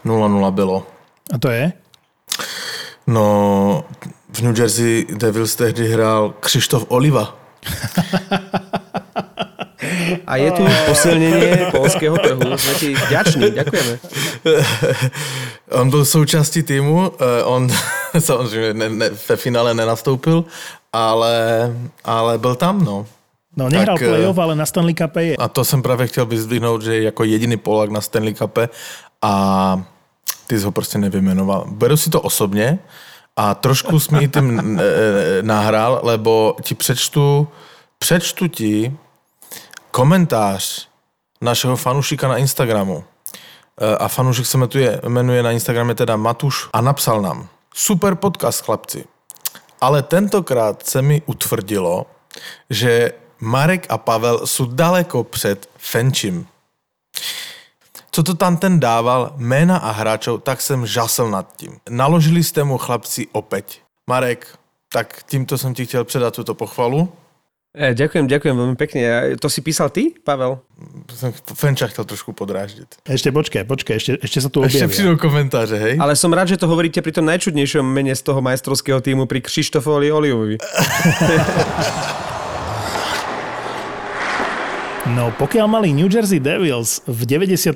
0-0 0.06 0.52
bylo. 0.52 0.88
A 1.34 1.38
to 1.38 1.50
je? 1.50 1.74
No, 3.08 3.84
v 4.34 4.42
New 4.42 4.60
Jersey 4.60 5.06
Devils 5.14 5.56
tehdy 5.56 5.92
hrál 5.92 6.34
Krištof 6.40 6.86
Oliva. 6.88 7.36
A 10.28 10.36
je 10.36 10.52
tu 10.52 10.64
posilnenie 10.86 11.72
polského 11.72 12.18
trhu. 12.18 12.58
Sme 12.58 12.74
ti 12.80 12.88
vďační, 12.96 13.52
ďakujeme. 13.52 13.94
On 15.72 15.90
byl 15.90 16.06
součástí 16.06 16.64
týmu, 16.64 17.12
eh, 17.20 17.44
on 17.44 17.68
samozřejmě 18.20 18.74
ne, 18.74 18.90
ne, 18.90 19.10
ve 19.30 19.36
finále 19.36 19.74
nenastoupil, 19.74 20.46
ale, 20.94 21.74
ale 22.04 22.38
byl 22.38 22.56
tam, 22.56 22.86
no. 22.86 23.06
No 23.58 23.70
nehral 23.70 23.98
tak, 23.98 24.08
playoff, 24.08 24.38
ale 24.38 24.56
na 24.56 24.66
Stanley 24.66 24.94
Cup 24.94 25.16
je. 25.16 25.38
A 25.38 25.48
to 25.48 25.66
jsem 25.66 25.82
právě 25.82 26.08
chtěl 26.08 26.26
vyzdvihnout, 26.26 26.82
že 26.82 27.04
jako 27.04 27.24
jediný 27.24 27.58
Polak 27.58 27.90
na 27.90 28.02
Stanley 28.02 28.34
Cupe 28.34 28.70
a 29.22 29.84
ty 30.48 30.60
jsi 30.60 30.66
ho 30.66 30.72
prostě 30.72 30.98
nevymenoval. 30.98 31.66
Beru 31.68 31.98
si 31.98 32.10
to 32.10 32.22
osobně 32.22 32.80
a 33.36 33.56
trošku 33.56 34.00
jsi 34.00 34.16
mi 34.16 34.28
tím 34.28 34.80
nahrál, 35.42 36.00
lebo 36.04 36.56
ti 36.62 36.76
přečtu, 36.76 37.48
přečtu 38.00 38.48
ti 38.48 38.98
komentář 39.92 40.88
našeho 41.42 41.76
fanušika 41.76 42.28
na 42.28 42.38
Instagramu. 42.38 43.04
A 44.00 44.08
fanušik 44.08 44.46
se 44.46 44.58
jmenuje, 44.58 45.02
jmenuje 45.08 45.44
na 45.44 45.52
Instagramě 45.52 45.96
teda 45.96 46.18
Matuš 46.18 46.70
a 46.74 46.82
napsal 46.82 47.22
nám 47.22 47.48
Super 47.74 48.16
podcast, 48.16 48.66
chlapci. 48.66 49.06
Ale 49.82 50.04
tentokrát 50.04 50.86
se 50.86 51.02
mi 51.02 51.22
utvrdilo, 51.26 52.06
že 52.70 53.12
Marek 53.40 53.86
a 53.90 53.98
Pavel 53.98 54.48
jsou 54.48 54.66
daleko 54.66 55.24
před 55.24 55.70
Fenčím. 55.78 56.48
Co 58.12 58.24
to 58.24 58.34
tam 58.34 58.58
ten 58.58 58.80
dával, 58.80 59.34
jména 59.38 59.78
a 59.78 59.92
hráčov, 59.92 60.44
tak 60.44 60.62
jsem 60.62 60.86
žasel 60.86 61.30
nad 61.32 61.56
tím. 61.58 61.80
Naložili 61.90 62.44
jste 62.44 62.64
mu 62.64 62.78
chlapci 62.78 63.28
opäť. 63.32 63.82
Marek, 64.10 64.48
tak 64.90 65.24
tímto 65.30 65.58
som 65.58 65.74
ti 65.74 65.86
chtěl 65.86 66.04
předat 66.04 66.34
túto 66.34 66.54
pochvalu. 66.54 67.10
E, 67.70 67.94
ďakujem, 67.94 68.26
ďakujem 68.26 68.58
veľmi 68.58 68.74
pekne. 68.74 69.38
To 69.38 69.46
si 69.46 69.62
písal 69.62 69.94
ty, 69.94 70.10
Pavel? 70.10 70.58
Som 71.14 71.30
Fenča 71.54 71.86
chcel 71.94 72.02
trošku 72.02 72.34
podráždiť. 72.34 73.06
Ešte 73.06 73.30
počkaj, 73.30 73.62
počkaj, 73.70 73.94
ešte, 73.94 74.18
ešte 74.26 74.42
sa 74.42 74.50
tu 74.50 74.66
objavia. 74.66 74.90
Ešte 74.90 75.06
prídu 75.06 75.14
komentáře, 75.22 75.78
hej? 75.78 76.02
Ale 76.02 76.18
som 76.18 76.34
rád, 76.34 76.50
že 76.50 76.58
to 76.58 76.66
hovoríte 76.66 76.98
pri 77.06 77.14
tom 77.14 77.30
najčudnejšom 77.30 77.86
mene 77.86 78.18
z 78.18 78.26
toho 78.26 78.42
majstrovského 78.42 79.06
týmu 79.06 79.30
pri 79.30 79.46
Krištofovi 79.46 80.10
Olivovi. 80.10 80.58
no, 85.14 85.30
pokiaľ 85.38 85.70
mali 85.70 85.94
New 85.94 86.10
Jersey 86.10 86.42
Devils 86.42 87.06
v 87.06 87.22
95. 87.22 87.70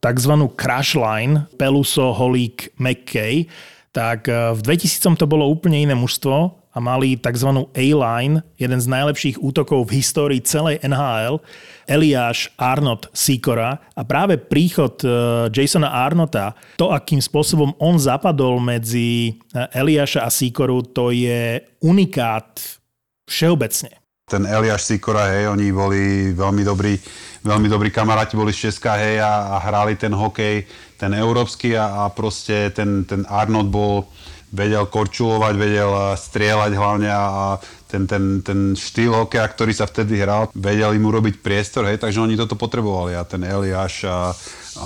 tzv. 0.00 0.32
crash 0.56 0.96
line 0.96 1.44
Peluso, 1.60 2.16
Holík, 2.16 2.72
McKay, 2.80 3.52
tak 3.92 4.32
e, 4.32 4.56
v 4.56 4.64
2000 4.64 5.20
to 5.20 5.28
bolo 5.28 5.44
úplne 5.44 5.76
iné 5.76 5.92
mužstvo 5.92 6.61
a 6.72 6.78
mali 6.80 7.20
tzv. 7.20 7.68
A-line, 7.76 8.40
jeden 8.56 8.80
z 8.80 8.86
najlepších 8.88 9.36
útokov 9.44 9.92
v 9.92 10.00
histórii 10.00 10.40
celej 10.40 10.80
NHL, 10.80 11.44
Eliáš 11.84 12.48
Arnott 12.56 13.12
Sikora 13.12 13.76
a 13.92 14.02
práve 14.08 14.40
príchod 14.40 14.96
e, 15.04 15.08
Jasona 15.52 15.92
Arnota, 15.92 16.56
to 16.80 16.88
akým 16.88 17.20
spôsobom 17.20 17.76
on 17.76 18.00
zapadol 18.00 18.56
medzi 18.62 19.36
e, 19.52 19.60
Eliáša 19.76 20.24
a 20.24 20.30
Sikoru, 20.32 20.80
to 20.80 21.12
je 21.12 21.60
unikát 21.84 22.56
všeobecne. 23.28 24.00
Ten 24.24 24.48
Eliáš 24.48 24.88
Sikora, 24.88 25.28
hej, 25.28 25.52
oni 25.52 25.68
boli 25.74 26.32
veľmi 26.32 26.62
dobrí, 26.64 26.96
veľmi 27.44 27.68
dobrí 27.68 27.92
kamaráti, 27.92 28.38
boli 28.38 28.54
z 28.54 28.70
Česka, 28.70 28.96
hej, 28.96 29.20
a, 29.20 29.58
a 29.58 29.60
hrali 29.60 29.98
ten 30.00 30.14
hokej, 30.14 30.64
ten 30.96 31.12
európsky 31.12 31.76
a, 31.76 32.06
a 32.06 32.14
proste 32.14 32.72
ten, 32.72 33.04
ten 33.04 33.28
Arnold 33.28 33.68
bol 33.68 34.08
vedel 34.52 34.84
korčulovať, 34.84 35.54
vedel 35.56 35.90
strieľať 36.14 36.72
hlavne 36.76 37.08
a 37.08 37.56
ten, 37.88 38.04
ten, 38.04 38.40
ten 38.44 38.76
štýl 38.76 39.12
hokeja, 39.24 39.48
ktorý 39.48 39.72
sa 39.72 39.88
vtedy 39.88 40.20
hral, 40.20 40.52
vedeli 40.52 40.96
mu 41.00 41.12
robiť 41.12 41.40
priestor, 41.40 41.88
hej, 41.88 42.00
takže 42.00 42.20
oni 42.20 42.36
toto 42.36 42.56
potrebovali 42.56 43.16
a 43.16 43.24
ten 43.24 43.44
Eliáš 43.44 44.08
a 44.08 44.32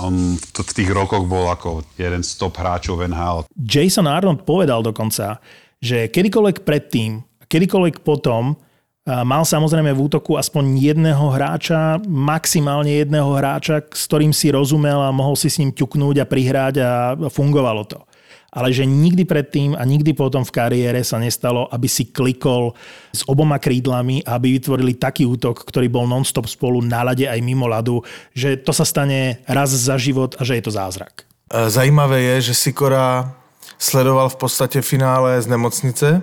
on 0.03 0.35
v, 0.35 0.71
tých 0.71 0.91
rokoch 0.91 1.23
bol 1.27 1.47
ako 1.47 1.83
jeden 1.95 2.23
z 2.23 2.31
top 2.35 2.59
hráčov 2.59 3.03
NHL. 3.07 3.47
Jason 3.55 4.07
Arnold 4.07 4.43
povedal 4.43 4.83
dokonca, 4.83 5.39
že 5.79 6.11
kedykoľvek 6.11 6.67
predtým, 6.67 7.23
kedykoľvek 7.47 8.03
potom 8.03 8.59
mal 9.07 9.47
samozrejme 9.47 9.95
v 9.95 10.03
útoku 10.03 10.35
aspoň 10.35 10.75
jedného 10.83 11.31
hráča, 11.31 12.03
maximálne 12.03 12.91
jedného 12.91 13.31
hráča, 13.39 13.79
s 13.87 14.03
ktorým 14.03 14.35
si 14.35 14.51
rozumel 14.51 14.99
a 14.99 15.15
mohol 15.15 15.39
si 15.39 15.47
s 15.47 15.63
ním 15.63 15.71
ťuknúť 15.71 16.23
a 16.23 16.25
prihrať 16.27 16.75
a 16.83 16.91
fungovalo 17.31 17.87
to 17.87 18.06
ale 18.53 18.71
že 18.71 18.87
nikdy 18.87 19.27
predtým 19.27 19.75
a 19.75 19.83
nikdy 19.83 20.15
potom 20.15 20.47
v 20.47 20.55
kariére 20.55 21.03
sa 21.03 21.19
nestalo, 21.19 21.67
aby 21.67 21.87
si 21.91 22.07
klikol 22.07 22.71
s 23.11 23.27
oboma 23.27 23.59
krídlami, 23.59 24.23
aby 24.23 24.55
vytvorili 24.55 24.95
taký 24.95 25.27
útok, 25.27 25.67
ktorý 25.67 25.91
bol 25.91 26.07
non-stop 26.07 26.47
spolu 26.47 26.79
na 26.79 27.03
lade 27.03 27.27
aj 27.27 27.39
mimo 27.43 27.67
ľadu, 27.67 28.01
že 28.31 28.55
to 28.55 28.71
sa 28.71 28.87
stane 28.87 29.43
raz 29.45 29.75
za 29.75 29.99
život 29.99 30.39
a 30.39 30.47
že 30.47 30.57
je 30.57 30.63
to 30.63 30.71
zázrak. 30.71 31.27
E, 31.51 31.69
zajímavé 31.69 32.21
je, 32.21 32.51
že 32.51 32.53
Sikora 32.53 33.35
sledoval 33.77 34.29
v 34.29 34.35
podstatě 34.35 34.81
finále 34.81 35.41
z 35.41 35.47
nemocnice, 35.47 36.21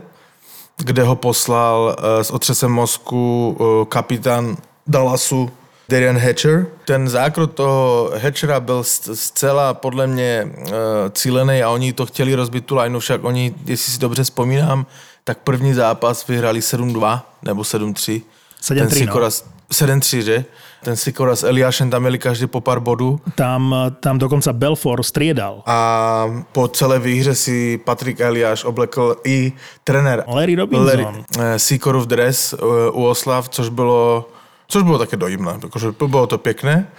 kde 0.77 1.03
ho 1.03 1.17
poslal 1.17 1.93
e, 1.93 2.25
s 2.25 2.31
otřesem 2.31 2.73
mozku 2.73 3.23
e, 3.53 3.87
kapitán 3.87 4.57
Dallasu 4.87 5.51
Darian 5.89 6.19
Hatcher. 6.19 6.67
Ten 6.85 7.09
zákrok 7.09 7.55
toho 7.55 8.11
Hatchera 8.23 8.61
byl 8.61 8.85
zcela 9.15 9.75
podle 9.75 10.07
mě 10.07 10.53
uh, 10.57 10.73
cílený 11.13 11.63
a 11.63 11.71
oni 11.71 11.93
to 11.93 12.07
chtěli 12.07 12.35
rozbit 12.35 12.67
tu 12.67 12.77
lineu, 12.77 12.99
však 12.99 13.25
oni, 13.25 13.55
jestli 13.67 13.93
si 13.93 13.99
dobře 13.99 14.25
vzpomínám, 14.25 14.87
tak 15.25 15.39
první 15.39 15.75
zápas 15.75 16.27
vyhrali 16.27 16.61
7-2 16.61 17.21
nebo 17.43 17.63
7-3. 17.63 18.23
7-3, 18.63 19.07
no. 19.07 19.29
7-3, 19.73 20.19
že? 20.19 20.45
Ten 20.83 20.97
Sikora 20.97 21.37
s 21.37 21.45
Eliášem 21.45 21.91
tam 21.91 22.03
měli 22.03 22.19
každý 22.19 22.47
po 22.47 22.61
pár 22.61 22.81
bodů. 22.81 23.21
Tam, 23.35 23.75
tam 24.01 24.19
dokonca 24.19 24.53
Belfort 24.53 25.07
striedal. 25.07 25.63
A 25.67 26.45
po 26.53 26.69
celé 26.69 26.99
výhře 26.99 27.35
si 27.35 27.81
Patrik 27.85 28.21
Eliáš 28.21 28.65
oblekl 28.65 29.17
i 29.25 29.53
trenér 29.85 30.25
Larry 30.27 30.55
Robinson. 30.55 30.87
Larry, 30.87 31.07
eh, 31.39 31.59
Sikorov 31.59 32.07
dres 32.07 32.53
uh, 32.53 32.69
u 32.93 33.07
Oslav, 33.07 33.49
což 33.49 33.69
bylo 33.69 34.29
Což 34.75 34.83
bolo 34.83 34.99
také 34.99 35.15
dojemné, 35.15 35.63
akože 35.63 35.95
bolo 35.95 36.27
to 36.27 36.43
pekné. 36.43 36.91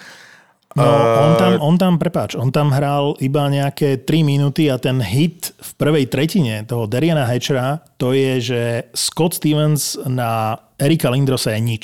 No, 0.80 0.88
on 0.88 1.32
tam, 1.36 1.51
on 1.59 1.76
tam, 1.76 1.93
prepáč, 1.99 2.36
on 2.39 2.51
tam 2.51 2.71
hral 2.71 3.19
iba 3.23 3.47
nejaké 3.51 3.99
3 4.03 4.28
minúty 4.28 4.67
a 4.71 4.80
ten 4.80 4.99
hit 4.99 5.51
v 5.59 5.71
prvej 5.76 6.07
tretine 6.07 6.63
toho 6.67 6.88
Dariana 6.88 7.28
Hatchera, 7.28 7.84
to 7.99 8.11
je, 8.11 8.39
že 8.39 8.61
Scott 8.91 9.39
Stevens 9.39 9.99
na 10.07 10.59
Erika 10.80 11.11
Lindrosa 11.11 11.55
je 11.55 11.63
nič. 11.63 11.84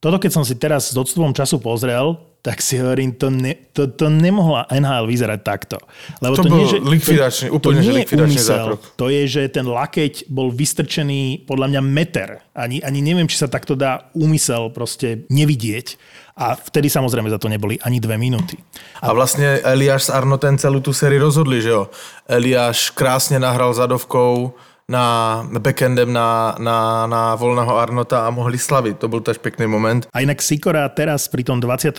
Toto, 0.00 0.20
keď 0.20 0.32
som 0.32 0.44
si 0.44 0.56
teraz 0.56 0.92
s 0.92 0.96
odstupom 0.96 1.36
času 1.36 1.60
pozrel, 1.60 2.16
tak 2.42 2.58
si 2.58 2.74
hovorím, 2.82 3.14
to, 3.14 3.30
ne, 3.30 3.54
to, 3.70 3.86
to 3.86 4.10
nemohla 4.10 4.66
NHL 4.66 5.06
vyzerať 5.06 5.40
takto. 5.46 5.78
Lebo 6.18 6.34
to, 6.34 6.42
to 6.42 6.50
nie, 6.50 6.66
že, 6.66 6.78
likvidačný, 6.82 7.46
to, 7.46 7.54
úplne, 7.54 7.78
to 7.78 7.82
nie 7.86 7.94
likvidačný 8.02 8.34
úmysel, 8.34 8.58
zákrok. 8.58 8.80
To 8.98 9.06
je, 9.06 9.22
že 9.30 9.42
ten 9.46 9.66
lakeť 9.70 10.26
bol 10.26 10.50
vystrčený 10.50 11.46
podľa 11.46 11.66
mňa 11.70 11.80
meter. 11.86 12.42
Ani, 12.50 12.82
ani 12.82 12.98
neviem, 12.98 13.30
či 13.30 13.38
sa 13.38 13.46
takto 13.46 13.78
dá 13.78 14.10
úmysel 14.18 14.74
proste 14.74 15.22
nevidieť. 15.30 15.94
A 16.34 16.58
vtedy 16.58 16.90
samozrejme 16.90 17.30
za 17.30 17.38
to 17.38 17.46
neboli 17.46 17.78
ani 17.86 18.02
dve 18.02 18.18
minúty. 18.18 18.58
A, 18.98 19.14
a 19.14 19.14
vlastne 19.14 19.62
Eliáš 19.62 20.10
s 20.10 20.10
Arnotem 20.10 20.58
celú 20.58 20.82
tú 20.82 20.90
sérii 20.90 21.22
rozhodli, 21.22 21.62
že 21.62 21.70
jo? 21.70 21.94
Eliáš 22.26 22.90
krásne 22.90 23.38
nahral 23.38 23.70
zadovkou, 23.70 24.50
na 24.90 25.42
backendem 25.46 26.10
na, 26.10 26.58
na, 26.58 27.06
na 27.06 27.22
voľného 27.38 27.72
Arnota 27.74 28.26
a 28.26 28.34
mohli 28.34 28.58
slaviť. 28.58 28.98
To 28.98 29.06
bol 29.10 29.22
tež 29.22 29.38
pekný 29.38 29.70
moment. 29.70 30.06
A 30.10 30.22
inak 30.22 30.42
Sikora 30.42 30.86
teraz 30.90 31.30
pri 31.30 31.46
tom 31.46 31.62
20. 31.62 31.94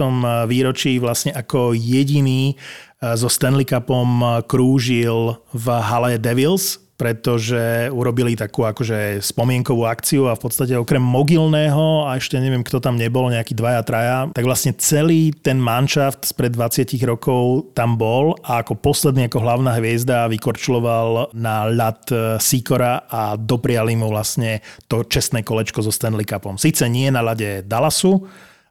výročí 0.48 1.00
vlastne 1.00 1.32
ako 1.34 1.74
jediný 1.74 2.54
eh, 2.54 3.16
so 3.16 3.32
Stanley 3.32 3.66
Cupom 3.66 4.44
krúžil 4.46 5.40
v 5.56 5.66
hale 5.68 6.20
Devils 6.20 6.84
pretože 6.94 7.90
urobili 7.90 8.38
takú 8.38 8.70
akože 8.70 9.18
spomienkovú 9.20 9.90
akciu 9.90 10.30
a 10.30 10.38
v 10.38 10.44
podstate 10.46 10.78
okrem 10.78 11.02
mogilného 11.02 12.06
a 12.06 12.16
ešte 12.22 12.38
neviem, 12.38 12.62
kto 12.62 12.78
tam 12.78 12.96
nebol, 12.96 13.34
nejaký 13.34 13.58
dvaja, 13.58 13.82
traja, 13.82 14.18
tak 14.30 14.46
vlastne 14.46 14.78
celý 14.78 15.34
ten 15.34 15.58
manšaft 15.58 16.30
spred 16.30 16.54
20 16.54 16.94
rokov 17.04 17.74
tam 17.74 17.98
bol 17.98 18.38
a 18.46 18.62
ako 18.62 18.78
posledný 18.78 19.26
ako 19.26 19.42
hlavná 19.42 19.74
hviezda 19.82 20.30
vykorčuloval 20.30 21.34
na 21.34 21.66
ľad 21.66 22.02
e, 22.14 22.16
Sikora 22.38 23.10
a 23.10 23.34
dopriali 23.34 23.98
mu 23.98 24.14
vlastne 24.14 24.62
to 24.86 25.02
čestné 25.02 25.42
kolečko 25.42 25.82
so 25.82 25.90
Stanley 25.90 26.30
Cupom. 26.30 26.62
Sice 26.62 26.86
nie 26.86 27.10
na 27.10 27.26
ľade 27.26 27.66
Dallasu, 27.66 28.22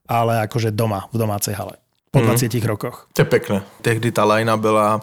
ale 0.07 0.47
akože 0.47 0.71
doma, 0.71 1.11
v 1.11 1.17
domácej 1.19 1.59
hale. 1.59 1.83
Po 2.15 2.23
mm. 2.23 2.29
20 2.39 2.71
rokoch. 2.71 3.11
To 3.17 3.25
je 3.25 3.29
pekné. 3.29 3.67
Tehdy 3.83 4.13
tá 4.15 4.23
lajna 4.29 4.55
byla 4.61 5.01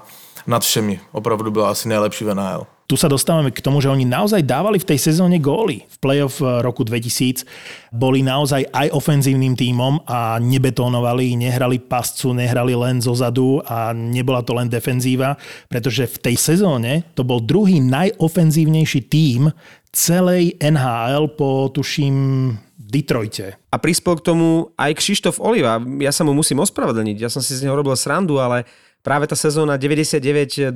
nad 0.48 0.62
všemi. 0.62 1.02
Opravdu 1.12 1.52
byla 1.52 1.74
asi 1.74 1.90
nejlepší 1.90 2.24
v 2.24 2.34
NHL 2.38 2.79
tu 2.90 2.98
sa 2.98 3.06
dostávame 3.06 3.54
k 3.54 3.62
tomu, 3.62 3.78
že 3.86 3.94
oni 3.94 4.02
naozaj 4.02 4.42
dávali 4.42 4.82
v 4.82 4.90
tej 4.90 5.14
sezóne 5.14 5.38
góly. 5.38 5.86
V 5.86 5.98
playoff 6.02 6.42
roku 6.42 6.82
2000 6.82 7.46
boli 7.94 8.26
naozaj 8.26 8.66
aj 8.66 8.90
ofenzívnym 8.98 9.54
tímom 9.54 10.02
a 10.10 10.42
nebetónovali, 10.42 11.38
nehrali 11.38 11.78
pascu, 11.78 12.34
nehrali 12.34 12.74
len 12.74 12.98
zo 12.98 13.14
zadu 13.14 13.62
a 13.62 13.94
nebola 13.94 14.42
to 14.42 14.58
len 14.58 14.66
defenzíva, 14.66 15.38
pretože 15.70 16.10
v 16.10 16.18
tej 16.18 16.36
sezóne 16.42 17.06
to 17.14 17.22
bol 17.22 17.38
druhý 17.38 17.78
najofenzívnejší 17.78 19.06
tím 19.06 19.54
celej 19.94 20.58
NHL 20.58 21.38
po, 21.38 21.70
tuším, 21.70 22.58
Detroite. 22.90 23.54
A 23.70 23.78
prispel 23.78 24.18
k 24.18 24.34
tomu 24.34 24.74
aj 24.74 24.98
Krištof 24.98 25.38
Oliva. 25.38 25.78
Ja 26.02 26.10
sa 26.10 26.26
mu 26.26 26.34
musím 26.34 26.58
ospravedlniť. 26.66 27.22
Ja 27.22 27.30
som 27.30 27.46
si 27.46 27.54
z 27.54 27.62
neho 27.62 27.78
robil 27.78 27.94
srandu, 27.94 28.42
ale 28.42 28.66
práve 29.02 29.28
tá 29.28 29.36
sezóna 29.36 29.80
99-2000 29.80 30.76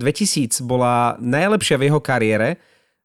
bola 0.63 1.19
najlepšia 1.19 1.76
v 1.80 1.84
jeho 1.91 1.99
kariére. 1.99 2.49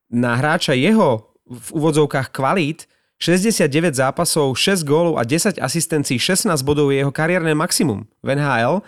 Na 0.08 0.38
hráča 0.38 0.72
jeho 0.72 1.34
v 1.48 1.68
úvodzovkách 1.72 2.32
kvalít 2.32 2.88
69 3.18 3.98
zápasov, 3.98 4.54
6 4.54 4.86
gólov 4.86 5.18
a 5.18 5.26
10 5.26 5.58
asistencií, 5.58 6.22
16 6.22 6.54
bodov 6.62 6.94
je 6.94 7.02
jeho 7.02 7.10
kariérne 7.10 7.50
maximum 7.50 8.06
v 8.22 8.38
NHL 8.38 8.78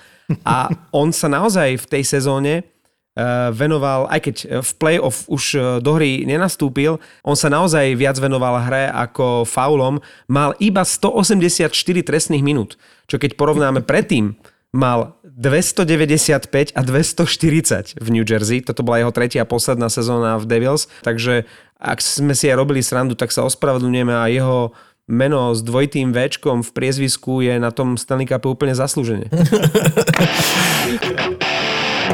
a 0.46 0.70
on 0.94 1.10
sa 1.10 1.26
naozaj 1.26 1.82
v 1.82 1.86
tej 1.90 2.02
sezóne 2.06 2.62
uh, 2.62 3.50
venoval, 3.50 4.06
aj 4.06 4.20
keď 4.22 4.36
v 4.62 4.70
play-off 4.78 5.26
už 5.26 5.44
uh, 5.58 5.62
do 5.82 5.98
hry 5.98 6.22
nenastúpil, 6.22 7.02
on 7.26 7.34
sa 7.34 7.50
naozaj 7.50 7.98
viac 7.98 8.22
venoval 8.22 8.62
hre 8.62 8.86
ako 8.94 9.42
faulom, 9.42 9.98
mal 10.30 10.54
iba 10.62 10.86
184 10.86 11.74
trestných 12.06 12.46
minút, 12.46 12.78
čo 13.10 13.18
keď 13.18 13.34
porovnáme 13.34 13.82
predtým, 13.82 14.38
mal 14.70 15.18
295 15.40 16.76
a 16.76 16.80
240 16.84 17.96
v 17.96 18.08
New 18.12 18.28
Jersey. 18.28 18.60
Toto 18.60 18.84
bola 18.84 19.00
jeho 19.00 19.08
tretia 19.08 19.48
posledná 19.48 19.88
sezóna 19.88 20.36
v 20.36 20.44
Devils. 20.44 20.84
Takže 21.00 21.48
ak 21.80 22.04
sme 22.04 22.36
si 22.36 22.52
aj 22.52 22.60
robili 22.60 22.84
srandu, 22.84 23.16
tak 23.16 23.32
sa 23.32 23.48
ospravedlňujeme 23.48 24.12
a 24.12 24.28
jeho 24.28 24.76
meno 25.08 25.56
s 25.56 25.64
dvojitým 25.64 26.12
Včkom 26.12 26.60
v 26.60 26.70
priezvisku 26.76 27.40
je 27.40 27.56
na 27.56 27.72
tom 27.72 27.96
Stanley 27.96 28.28
Cup 28.28 28.44
úplne 28.44 28.76
zaslúžene. 28.76 29.32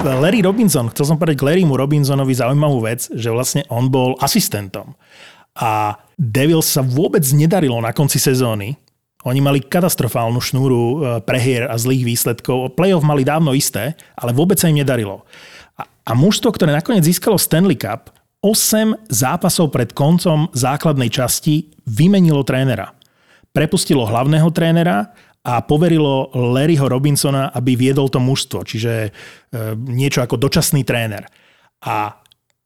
Larry 0.06 0.38
Robinson, 0.46 0.86
chcel 0.94 1.10
som 1.10 1.18
povedať 1.18 1.42
Larrymu 1.42 1.74
Robinsonovi 1.74 2.30
zaujímavú 2.30 2.78
vec, 2.86 3.10
že 3.10 3.26
vlastne 3.34 3.66
on 3.66 3.90
bol 3.90 4.14
asistentom. 4.22 4.94
A 5.58 5.98
Devils 6.14 6.70
sa 6.70 6.86
vôbec 6.86 7.26
nedarilo 7.34 7.82
na 7.82 7.90
konci 7.90 8.22
sezóny, 8.22 8.78
oni 9.26 9.42
mali 9.42 9.58
katastrofálnu 9.58 10.38
šnúru 10.38 10.78
e, 10.78 10.94
prehier 11.26 11.66
a 11.66 11.74
zlých 11.74 12.06
výsledkov. 12.06 12.78
Playoff 12.78 13.02
mali 13.02 13.26
dávno 13.26 13.50
isté, 13.58 13.98
ale 14.14 14.30
vôbec 14.30 14.54
sa 14.54 14.70
im 14.70 14.78
nedarilo. 14.78 15.26
A, 15.74 15.82
a 15.82 16.12
mužstvo, 16.14 16.54
ktoré 16.54 16.70
nakoniec 16.70 17.02
získalo 17.02 17.34
Stanley 17.34 17.74
Cup, 17.74 18.14
8 18.46 19.10
zápasov 19.10 19.74
pred 19.74 19.90
koncom 19.90 20.46
základnej 20.54 21.10
časti 21.10 21.74
vymenilo 21.90 22.46
trénera. 22.46 22.94
Prepustilo 23.50 24.06
hlavného 24.06 24.46
trénera 24.54 25.10
a 25.42 25.58
poverilo 25.66 26.30
Larryho 26.30 26.86
Robinsona, 26.86 27.50
aby 27.50 27.74
viedol 27.74 28.06
to 28.06 28.22
mužstvo, 28.22 28.62
čiže 28.62 28.92
e, 29.06 29.10
niečo 29.74 30.22
ako 30.22 30.38
dočasný 30.38 30.86
tréner. 30.86 31.26
A 31.82 32.14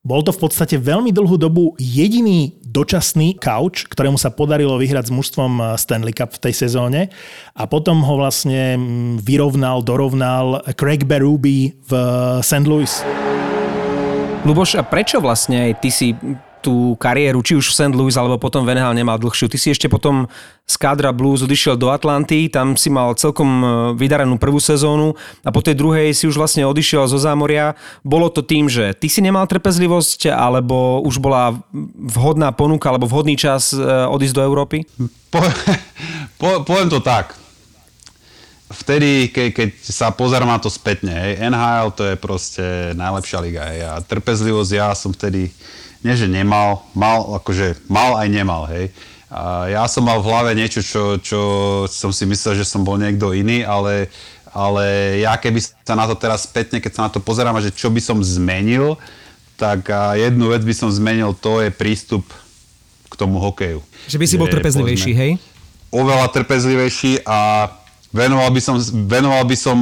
Bol 0.01 0.25
to 0.25 0.33
v 0.33 0.49
podstate 0.49 0.81
veľmi 0.81 1.13
dlhú 1.13 1.37
dobu 1.37 1.77
jediný 1.77 2.57
dočasný 2.65 3.37
couch, 3.37 3.85
ktorému 3.85 4.17
sa 4.17 4.33
podarilo 4.33 4.81
vyhrať 4.81 5.13
s 5.13 5.13
mužstvom 5.13 5.77
Stanley 5.77 6.17
Cup 6.17 6.33
v 6.33 6.49
tej 6.49 6.55
sezóne 6.57 7.13
a 7.53 7.69
potom 7.69 8.01
ho 8.01 8.17
vlastne 8.17 8.81
mm, 8.81 9.21
vyrovnal, 9.21 9.85
dorovnal 9.85 10.65
Craig 10.73 11.05
Berube 11.05 11.77
v 11.77 11.93
St. 12.41 12.65
Louis. 12.65 12.89
Luboš, 14.49 14.81
a 14.81 14.83
prečo 14.89 15.21
vlastne 15.21 15.77
ty 15.77 15.93
si 15.93 16.17
tú 16.61 16.95
kariéru, 17.01 17.41
či 17.41 17.57
už 17.57 17.73
v 17.73 17.77
St. 17.77 17.95
Louis 17.97 18.15
alebo 18.15 18.37
potom 18.37 18.63
v 18.63 18.77
nemal 18.77 19.17
dlhšiu. 19.17 19.49
Ty 19.49 19.59
si 19.59 19.73
ešte 19.73 19.89
potom 19.89 20.29
z 20.71 20.75
kádra 20.79 21.11
Blues 21.11 21.43
odišiel 21.43 21.75
do 21.75 21.91
Atlanty, 21.91 22.47
tam 22.47 22.79
si 22.79 22.95
mal 22.95 23.19
celkom 23.19 23.49
e, 23.51 23.67
vydarenú 23.99 24.39
prvú 24.39 24.63
sezónu 24.63 25.19
a 25.43 25.51
po 25.51 25.59
tej 25.59 25.75
druhej 25.75 26.15
si 26.15 26.31
už 26.31 26.39
vlastne 26.39 26.63
odišiel 26.63 27.11
zo 27.11 27.19
zámoria. 27.19 27.75
Bolo 28.07 28.31
to 28.31 28.47
tým, 28.47 28.71
že 28.71 28.95
ty 28.95 29.11
si 29.11 29.19
nemal 29.19 29.51
trpezlivosť 29.51 30.31
alebo 30.31 31.03
už 31.03 31.19
bola 31.19 31.59
vhodná 31.99 32.55
ponuka 32.55 32.87
alebo 32.87 33.11
vhodný 33.11 33.35
čas 33.35 33.75
e, 33.75 33.83
odísť 34.07 34.37
do 34.39 34.47
Európy? 34.47 34.87
Po, 35.35 35.43
po, 36.39 36.63
poviem 36.63 36.87
to 36.87 37.03
tak. 37.03 37.35
Vtedy, 38.71 39.35
ke, 39.35 39.51
keď 39.51 39.83
sa 39.83 40.15
pozerám 40.15 40.47
na 40.47 40.63
to 40.63 40.71
spätne, 40.71 41.11
hej, 41.11 41.43
NHL 41.43 41.91
to 41.91 42.07
je 42.07 42.15
proste 42.15 42.95
najlepšia 42.95 43.39
liga. 43.43 43.67
Hej, 43.67 43.81
a 43.83 43.99
trpezlivosť 43.99 44.71
ja 44.71 44.95
som 44.95 45.11
vtedy 45.11 45.51
nie 46.01 46.15
že 46.17 46.27
nemal, 46.29 46.85
mal, 46.97 47.37
akože 47.41 47.77
mal 47.89 48.17
aj 48.21 48.29
nemal, 48.33 48.65
hej. 48.69 48.89
A 49.31 49.71
ja 49.71 49.85
som 49.87 50.03
mal 50.03 50.19
v 50.19 50.27
hlave 50.27 50.51
niečo, 50.59 50.83
čo, 50.83 51.21
čo 51.23 51.41
som 51.87 52.11
si 52.11 52.27
myslel, 52.27 52.59
že 52.59 52.67
som 52.67 52.83
bol 52.83 52.99
niekto 52.99 53.31
iný, 53.31 53.63
ale, 53.63 54.11
ale 54.51 55.17
ja 55.23 55.39
keby 55.39 55.63
sa 55.63 55.95
na 55.95 56.11
to 56.11 56.19
teraz 56.19 56.51
spätne, 56.51 56.83
keď 56.83 56.93
sa 56.99 57.03
na 57.07 57.11
to 57.15 57.23
pozerám, 57.23 57.55
že 57.63 57.71
čo 57.71 57.95
by 57.95 58.03
som 58.03 58.19
zmenil, 58.27 58.99
tak 59.55 59.87
jednu 60.19 60.51
vec 60.51 60.67
by 60.67 60.75
som 60.75 60.91
zmenil, 60.91 61.37
to 61.37 61.63
je 61.63 61.71
prístup 61.71 62.27
k 63.07 63.15
tomu 63.15 63.39
hokeju. 63.39 63.85
Že 64.09 64.19
by 64.19 64.27
si 64.27 64.37
bol 64.41 64.51
trpezlivejší, 64.51 65.13
hej? 65.15 65.39
Oveľa 65.95 66.27
trpezlivejší 66.35 67.23
a 67.23 67.71
venoval 68.11 68.51
by 68.51 68.61
som, 68.63 68.81
venoval 69.07 69.45
by 69.47 69.57
som 69.59 69.79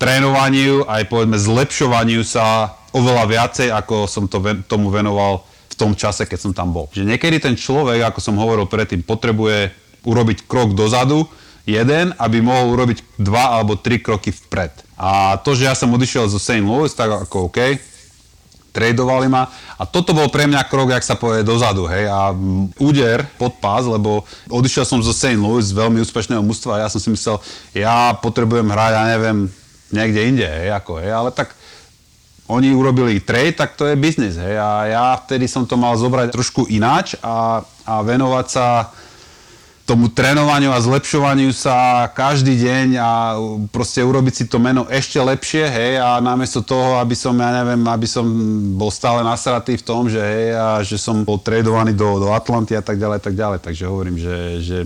trénovaniu 0.00 0.88
aj 0.88 1.06
povedzme 1.12 1.36
zlepšovaniu 1.36 2.24
sa 2.24 2.76
oveľa 2.90 3.24
viacej, 3.26 3.68
ako 3.70 4.06
som 4.10 4.26
to, 4.26 4.42
tomu 4.66 4.90
venoval 4.90 5.46
v 5.70 5.74
tom 5.78 5.94
čase, 5.94 6.26
keď 6.26 6.38
som 6.38 6.52
tam 6.52 6.74
bol. 6.74 6.90
Že 6.90 7.06
niekedy 7.06 7.38
ten 7.38 7.54
človek, 7.54 8.02
ako 8.10 8.20
som 8.20 8.36
hovoril 8.36 8.66
predtým, 8.66 9.06
potrebuje 9.06 9.70
urobiť 10.04 10.48
krok 10.48 10.74
dozadu, 10.74 11.28
jeden, 11.68 12.10
aby 12.16 12.42
mohol 12.42 12.72
urobiť 12.74 13.20
dva 13.20 13.60
alebo 13.60 13.78
tri 13.78 14.00
kroky 14.00 14.32
vpred. 14.32 14.72
A 15.00 15.38
to, 15.40 15.54
že 15.54 15.68
ja 15.68 15.74
som 15.76 15.92
odišiel 15.92 16.26
zo 16.28 16.40
St. 16.40 16.64
Louis, 16.64 16.92
tak 16.92 17.08
ako 17.08 17.52
OK, 17.52 17.78
tradovali 18.70 19.26
ma 19.26 19.50
a 19.78 19.82
toto 19.82 20.14
bol 20.14 20.30
pre 20.30 20.46
mňa 20.46 20.66
krok, 20.70 20.94
jak 20.94 21.02
sa 21.02 21.18
povie, 21.18 21.42
dozadu, 21.42 21.90
hej, 21.90 22.06
a 22.06 22.30
úder 22.78 23.26
pod 23.34 23.58
pás, 23.58 23.82
lebo 23.82 24.22
odišiel 24.46 24.86
som 24.86 25.02
zo 25.02 25.10
St. 25.10 25.38
Louis 25.38 25.66
veľmi 25.74 25.98
úspešného 26.06 26.42
mužstva 26.42 26.78
a 26.78 26.82
ja 26.86 26.88
som 26.88 27.02
si 27.02 27.10
myslel, 27.10 27.42
ja 27.74 28.14
potrebujem 28.18 28.70
hrať, 28.70 28.92
ja 28.94 29.04
neviem, 29.10 29.38
niekde 29.90 30.20
inde, 30.22 30.46
hej, 30.46 30.70
ako, 30.70 31.02
hej, 31.02 31.10
ale 31.10 31.30
tak 31.34 31.50
oni 32.50 32.74
urobili 32.74 33.22
trade, 33.22 33.54
tak 33.54 33.78
to 33.78 33.86
je 33.86 33.94
biznis. 33.94 34.34
Hej. 34.34 34.58
A 34.58 34.70
ja 34.90 35.06
vtedy 35.22 35.46
som 35.46 35.62
to 35.62 35.78
mal 35.78 35.94
zobrať 35.94 36.34
trošku 36.34 36.66
ináč 36.66 37.14
a, 37.22 37.62
a 37.86 37.94
venovať 38.02 38.46
sa 38.50 38.90
tomu 39.90 40.06
trénovaniu 40.06 40.70
a 40.70 40.78
zlepšovaniu 40.78 41.50
sa 41.50 42.06
každý 42.14 42.62
deň 42.62 42.86
a 42.94 43.10
proste 43.74 43.98
urobiť 43.98 44.34
si 44.38 44.44
to 44.46 44.62
meno 44.62 44.86
ešte 44.86 45.18
lepšie, 45.18 45.66
hej, 45.66 45.92
a 45.98 46.22
namiesto 46.22 46.62
toho, 46.62 47.02
aby 47.02 47.18
som, 47.18 47.34
ja 47.34 47.50
neviem, 47.58 47.82
aby 47.90 48.06
som 48.06 48.22
bol 48.78 48.94
stále 48.94 49.26
nasratý 49.26 49.74
v 49.74 49.82
tom, 49.82 50.06
že 50.06 50.22
hej, 50.22 50.54
a 50.54 50.78
že 50.86 50.94
som 50.94 51.26
bol 51.26 51.42
tradovaný 51.42 51.90
do, 51.98 52.22
do 52.22 52.30
Atlanty 52.30 52.78
a 52.78 52.84
tak 52.86 53.02
ďalej, 53.02 53.18
tak 53.18 53.34
ďalej. 53.34 53.58
Takže 53.66 53.90
hovorím, 53.90 54.14
že, 54.14 54.36
že 54.62 54.78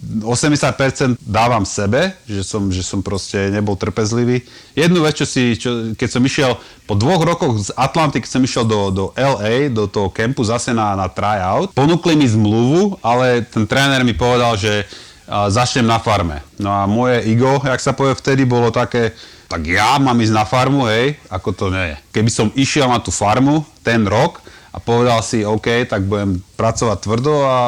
80% 0.00 1.20
dávam 1.20 1.68
sebe, 1.68 2.16
že 2.24 2.40
som, 2.40 2.72
že 2.72 2.80
som 2.80 3.04
proste 3.04 3.52
nebol 3.52 3.76
trpezlivý. 3.76 4.40
Jednu 4.72 5.04
vec, 5.04 5.20
čo 5.20 5.28
si, 5.28 5.60
čo, 5.60 5.92
keď 5.92 6.08
som 6.08 6.22
išiel 6.24 6.56
po 6.88 6.96
dvoch 6.96 7.20
rokoch 7.20 7.68
z 7.68 7.70
Atlantik, 7.76 8.24
som 8.24 8.40
išiel 8.40 8.64
do, 8.64 8.88
do 8.88 9.04
LA, 9.12 9.68
do 9.68 9.84
toho 9.84 10.08
kempu 10.08 10.40
zase 10.40 10.72
na, 10.72 10.96
na 10.96 11.04
tryout. 11.12 11.76
Ponúkli 11.76 12.16
mi 12.16 12.24
zmluvu, 12.24 12.96
ale 13.04 13.44
ten 13.44 13.68
tréner 13.68 14.00
mi 14.00 14.16
povedal, 14.16 14.56
že 14.56 14.88
a, 15.28 15.52
začnem 15.52 15.84
na 15.84 16.00
farme. 16.00 16.40
No 16.56 16.72
a 16.72 16.88
moje 16.88 17.20
ego, 17.28 17.60
jak 17.60 17.80
sa 17.84 17.92
povie 17.92 18.16
vtedy, 18.16 18.48
bolo 18.48 18.72
také, 18.72 19.12
tak 19.52 19.68
ja 19.68 20.00
mám 20.00 20.16
ísť 20.16 20.32
na 20.32 20.48
farmu, 20.48 20.88
hej, 20.88 21.20
ako 21.28 21.48
to 21.52 21.66
nie 21.68 21.92
je. 21.92 21.96
Keby 22.16 22.30
som 22.32 22.48
išiel 22.56 22.88
na 22.88 23.04
tú 23.04 23.12
farmu 23.12 23.68
ten 23.84 24.08
rok, 24.08 24.40
a 24.70 24.78
povedal 24.78 25.18
si, 25.26 25.42
OK, 25.42 25.66
tak 25.90 26.06
budem 26.06 26.38
pracovať 26.54 26.98
tvrdo 27.02 27.42
a, 27.42 27.58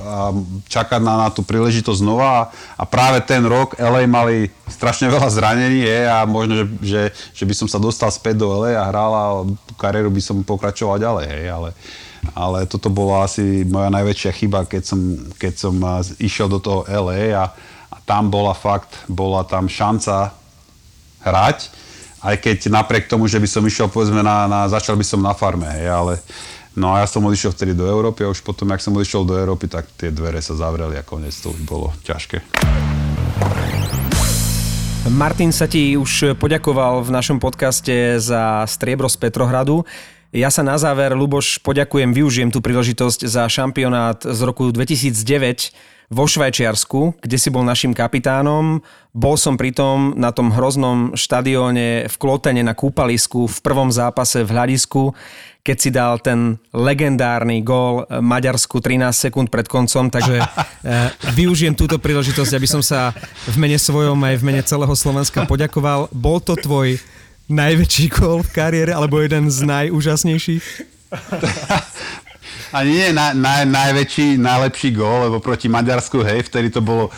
a 0.00 0.16
čakať 0.64 1.00
na, 1.04 1.14
na 1.20 1.28
tú 1.28 1.44
príležitosť 1.44 2.00
znova. 2.00 2.48
A 2.80 2.88
práve 2.88 3.20
ten 3.20 3.44
rok 3.44 3.76
LA 3.76 4.08
mali 4.08 4.48
strašne 4.64 5.10
veľa 5.14 5.28
zranení 5.28 5.84
je, 5.84 6.00
a 6.08 6.24
možno, 6.24 6.56
že, 6.56 6.64
že, 6.80 7.02
že 7.36 7.44
by 7.44 7.54
som 7.54 7.68
sa 7.68 7.76
dostal 7.76 8.08
späť 8.08 8.40
do 8.40 8.48
LA 8.48 8.80
a 8.80 8.88
hral 8.88 9.12
a 9.12 9.24
tú 9.68 9.72
kariéru 9.76 10.08
by 10.08 10.22
som 10.24 10.40
pokračoval 10.40 10.96
ďalej. 10.96 11.26
Hej, 11.28 11.44
ale, 11.52 11.70
ale 12.32 12.58
toto 12.64 12.88
bola 12.88 13.28
asi 13.28 13.68
moja 13.68 13.92
najväčšia 13.92 14.32
chyba, 14.32 14.64
keď 14.64 14.82
som, 14.88 15.00
keď 15.36 15.52
som 15.52 15.74
išiel 16.16 16.48
do 16.48 16.64
toho 16.64 16.88
LA 16.88 17.36
a, 17.36 17.52
a 17.92 17.96
tam 18.08 18.32
bola 18.32 18.56
fakt, 18.56 19.04
bola 19.04 19.44
tam 19.44 19.68
šanca 19.68 20.32
hrať 21.28 21.87
aj 22.22 22.36
keď 22.42 22.58
napriek 22.70 23.06
tomu, 23.06 23.30
že 23.30 23.38
by 23.38 23.48
som 23.48 23.62
išiel, 23.62 23.86
povedzme, 23.86 24.22
na, 24.22 24.50
na, 24.50 24.66
začal 24.66 24.98
by 24.98 25.06
som 25.06 25.22
na 25.22 25.34
farme, 25.34 25.70
hej, 25.70 25.86
ale 25.86 26.12
no 26.74 26.94
a 26.94 27.02
ja 27.02 27.06
som 27.06 27.22
odišiel 27.22 27.54
vtedy 27.54 27.72
do 27.74 27.86
Európy 27.86 28.26
a 28.26 28.32
už 28.32 28.42
potom, 28.42 28.70
jak 28.74 28.82
som 28.82 28.94
odišiel 28.94 29.22
do 29.22 29.38
Európy, 29.38 29.70
tak 29.70 29.86
tie 29.94 30.10
dvere 30.10 30.42
sa 30.42 30.58
zavreli 30.58 30.98
a 30.98 31.06
konec 31.06 31.34
to 31.34 31.54
už 31.54 31.60
bolo 31.62 31.94
ťažké. 32.02 32.42
Martin 35.08 35.54
sa 35.54 35.64
ti 35.64 35.96
už 35.96 36.36
poďakoval 36.36 37.00
v 37.00 37.10
našom 37.14 37.40
podcaste 37.40 38.20
za 38.20 38.66
striebro 38.68 39.08
z 39.08 39.16
Petrohradu. 39.16 39.88
Ja 40.28 40.52
sa 40.52 40.60
na 40.60 40.76
záver, 40.76 41.16
Luboš, 41.16 41.56
poďakujem, 41.64 42.12
využijem 42.12 42.52
tú 42.52 42.60
príležitosť 42.60 43.24
za 43.24 43.48
šampionát 43.48 44.20
z 44.20 44.40
roku 44.44 44.68
2009 44.68 45.72
vo 46.08 46.24
Švajčiarsku, 46.24 47.20
kde 47.20 47.36
si 47.36 47.52
bol 47.52 47.68
našim 47.68 47.92
kapitánom. 47.92 48.80
Bol 49.12 49.36
som 49.36 49.60
pritom 49.60 50.16
na 50.16 50.32
tom 50.32 50.48
hroznom 50.48 51.12
štadióne 51.12 52.08
v 52.08 52.14
Klotene 52.16 52.64
na 52.64 52.72
kúpalisku 52.72 53.44
v 53.44 53.58
prvom 53.60 53.92
zápase 53.92 54.40
v 54.40 54.52
hľadisku, 54.56 55.12
keď 55.60 55.76
si 55.76 55.90
dal 55.92 56.16
ten 56.16 56.56
legendárny 56.72 57.60
gól 57.60 58.08
Maďarsku 58.08 58.80
13 58.80 59.28
sekúnd 59.28 59.52
pred 59.52 59.68
koncom, 59.68 60.08
takže 60.08 60.40
e, 60.40 60.44
využijem 61.36 61.76
túto 61.76 62.00
príležitosť, 62.00 62.52
aby 62.56 62.64
som 62.64 62.80
sa 62.80 63.12
v 63.44 63.56
mene 63.60 63.76
svojom 63.76 64.16
aj 64.16 64.34
v 64.40 64.46
mene 64.48 64.62
celého 64.64 64.94
Slovenska 64.96 65.44
poďakoval. 65.44 66.08
Bol 66.08 66.40
to 66.40 66.56
tvoj 66.56 66.96
najväčší 67.52 68.16
gól 68.16 68.40
v 68.40 68.50
kariére, 68.56 68.96
alebo 68.96 69.20
jeden 69.20 69.52
z 69.52 69.60
najúžasnejších? 69.68 70.64
ani 72.72 72.90
nie 72.90 73.08
na, 73.12 73.32
na, 73.32 73.64
najväčší, 73.64 74.36
najlepší 74.36 74.92
gól, 74.92 75.30
lebo 75.30 75.36
proti 75.40 75.68
Maďarsku, 75.68 76.20
hej, 76.24 76.44
vtedy 76.46 76.68
to 76.68 76.84
bolo, 76.84 77.08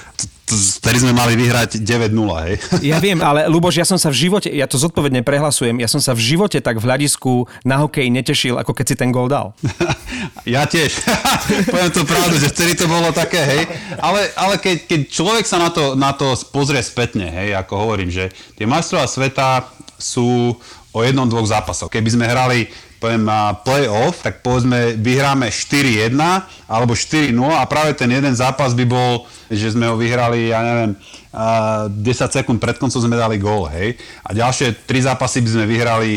vtedy 0.51 1.07
sme 1.07 1.13
mali 1.15 1.39
vyhrať 1.39 1.83
9-0, 1.83 2.47
hej. 2.47 2.55
Ja 2.83 2.99
viem, 3.05 3.23
ale 3.23 3.47
Luboš, 3.47 3.83
ja 3.83 3.87
som 3.87 3.99
sa 3.99 4.11
v 4.11 4.27
živote, 4.27 4.51
ja 4.51 4.67
to 4.67 4.79
zodpovedne 4.79 5.23
prehlasujem, 5.23 5.79
ja 5.79 5.89
som 5.91 6.03
sa 6.03 6.15
v 6.15 6.23
živote 6.23 6.59
tak 6.59 6.83
v 6.83 6.87
hľadisku 6.87 7.47
na 7.63 7.83
hokej 7.83 8.11
netešil, 8.11 8.59
ako 8.59 8.75
keď 8.75 8.87
si 8.91 8.95
ten 8.99 9.11
gól 9.15 9.31
dal. 9.31 9.55
ja 10.47 10.67
tiež. 10.67 10.91
Poviem 11.73 11.91
to 11.95 12.03
pravdu, 12.07 12.37
že 12.39 12.51
vtedy 12.51 12.75
to 12.79 12.87
bolo 12.91 13.15
také, 13.15 13.41
hej. 13.43 13.63
Ale, 14.03 14.31
ale 14.35 14.55
keď, 14.59 14.91
keď 14.91 15.01
človek 15.11 15.45
sa 15.47 15.63
na 15.63 15.71
to, 15.71 15.95
na 15.95 16.11
to 16.15 16.35
pozrie 16.51 16.83
spätne, 16.83 17.31
hej, 17.31 17.55
ako 17.55 17.89
hovorím, 17.89 18.11
že 18.11 18.35
tie 18.59 18.67
majstrová 18.67 19.07
sveta 19.07 19.67
sú 20.01 20.57
o 20.91 21.01
jednom, 21.07 21.31
dvoch 21.31 21.47
zápasoch. 21.47 21.87
Keby 21.87 22.09
sme 22.11 22.27
hrali 22.27 22.67
poviem 23.01 23.25
play-off, 23.65 24.21
tak 24.21 24.45
povedzme 24.45 24.95
vyhráme 25.01 25.49
4-1 25.49 26.13
alebo 26.69 26.93
4-0 26.93 27.33
a 27.49 27.65
práve 27.65 27.97
ten 27.97 28.13
jeden 28.13 28.37
zápas 28.37 28.77
by 28.77 28.85
bol, 28.85 29.25
že 29.49 29.73
sme 29.73 29.89
ho 29.89 29.97
vyhrali, 29.97 30.53
ja 30.53 30.61
neviem, 30.61 30.93
10 31.33 31.97
sekúnd 32.05 32.61
pred 32.61 32.77
koncom 32.77 33.01
sme 33.01 33.17
dali 33.17 33.41
gól, 33.41 33.73
hej. 33.73 33.97
A 34.21 34.37
ďalšie 34.37 34.85
3 34.85 35.09
zápasy 35.09 35.41
by 35.41 35.51
sme 35.51 35.65
vyhrali 35.65 36.11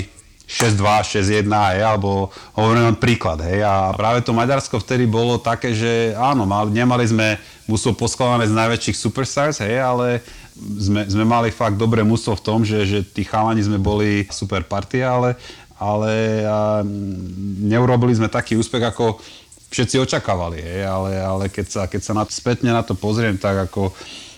6-2, 0.43 1.47
6-1, 1.47 1.47
hej, 1.47 1.81
alebo 1.87 2.27
hovorím 2.59 2.91
len 2.91 2.97
príklad, 2.99 3.39
hej. 3.47 3.63
A 3.63 3.95
práve 3.95 4.19
to 4.19 4.35
Maďarsko 4.35 4.83
vtedy 4.83 5.07
bolo 5.07 5.39
také, 5.39 5.71
že 5.71 6.11
áno, 6.19 6.43
mal, 6.43 6.67
nemali 6.67 7.07
sme 7.07 7.39
mústvo 7.63 7.95
poskladané 7.95 8.51
z 8.51 8.57
najväčších 8.59 8.97
superstars, 8.99 9.63
hej, 9.63 9.79
ale 9.79 10.19
sme, 10.53 11.01
sme 11.09 11.25
mali 11.25 11.49
fakt 11.49 11.81
dobré 11.81 12.05
mústvo 12.05 12.37
v 12.37 12.45
tom, 12.45 12.59
že, 12.61 12.85
že 12.85 12.99
tí 13.01 13.25
chalani 13.25 13.65
sme 13.65 13.81
boli 13.81 14.29
super 14.29 14.61
partia, 14.61 15.09
ale 15.09 15.33
ale 15.83 16.39
neurobili 17.59 18.15
sme 18.15 18.31
taký 18.31 18.55
úspech, 18.55 18.83
ako 18.87 19.19
všetci 19.73 19.99
očakávali, 19.99 20.61
hej, 20.61 20.85
ale, 20.85 21.17
ale 21.17 21.45
keď 21.49 21.65
sa, 21.67 21.81
keď 21.89 22.01
sa 22.05 22.13
na, 22.13 22.23
spätne 22.29 22.69
na 22.71 22.85
to 22.85 22.93
pozriem, 22.93 23.35
tak 23.35 23.67
ako 23.67 23.91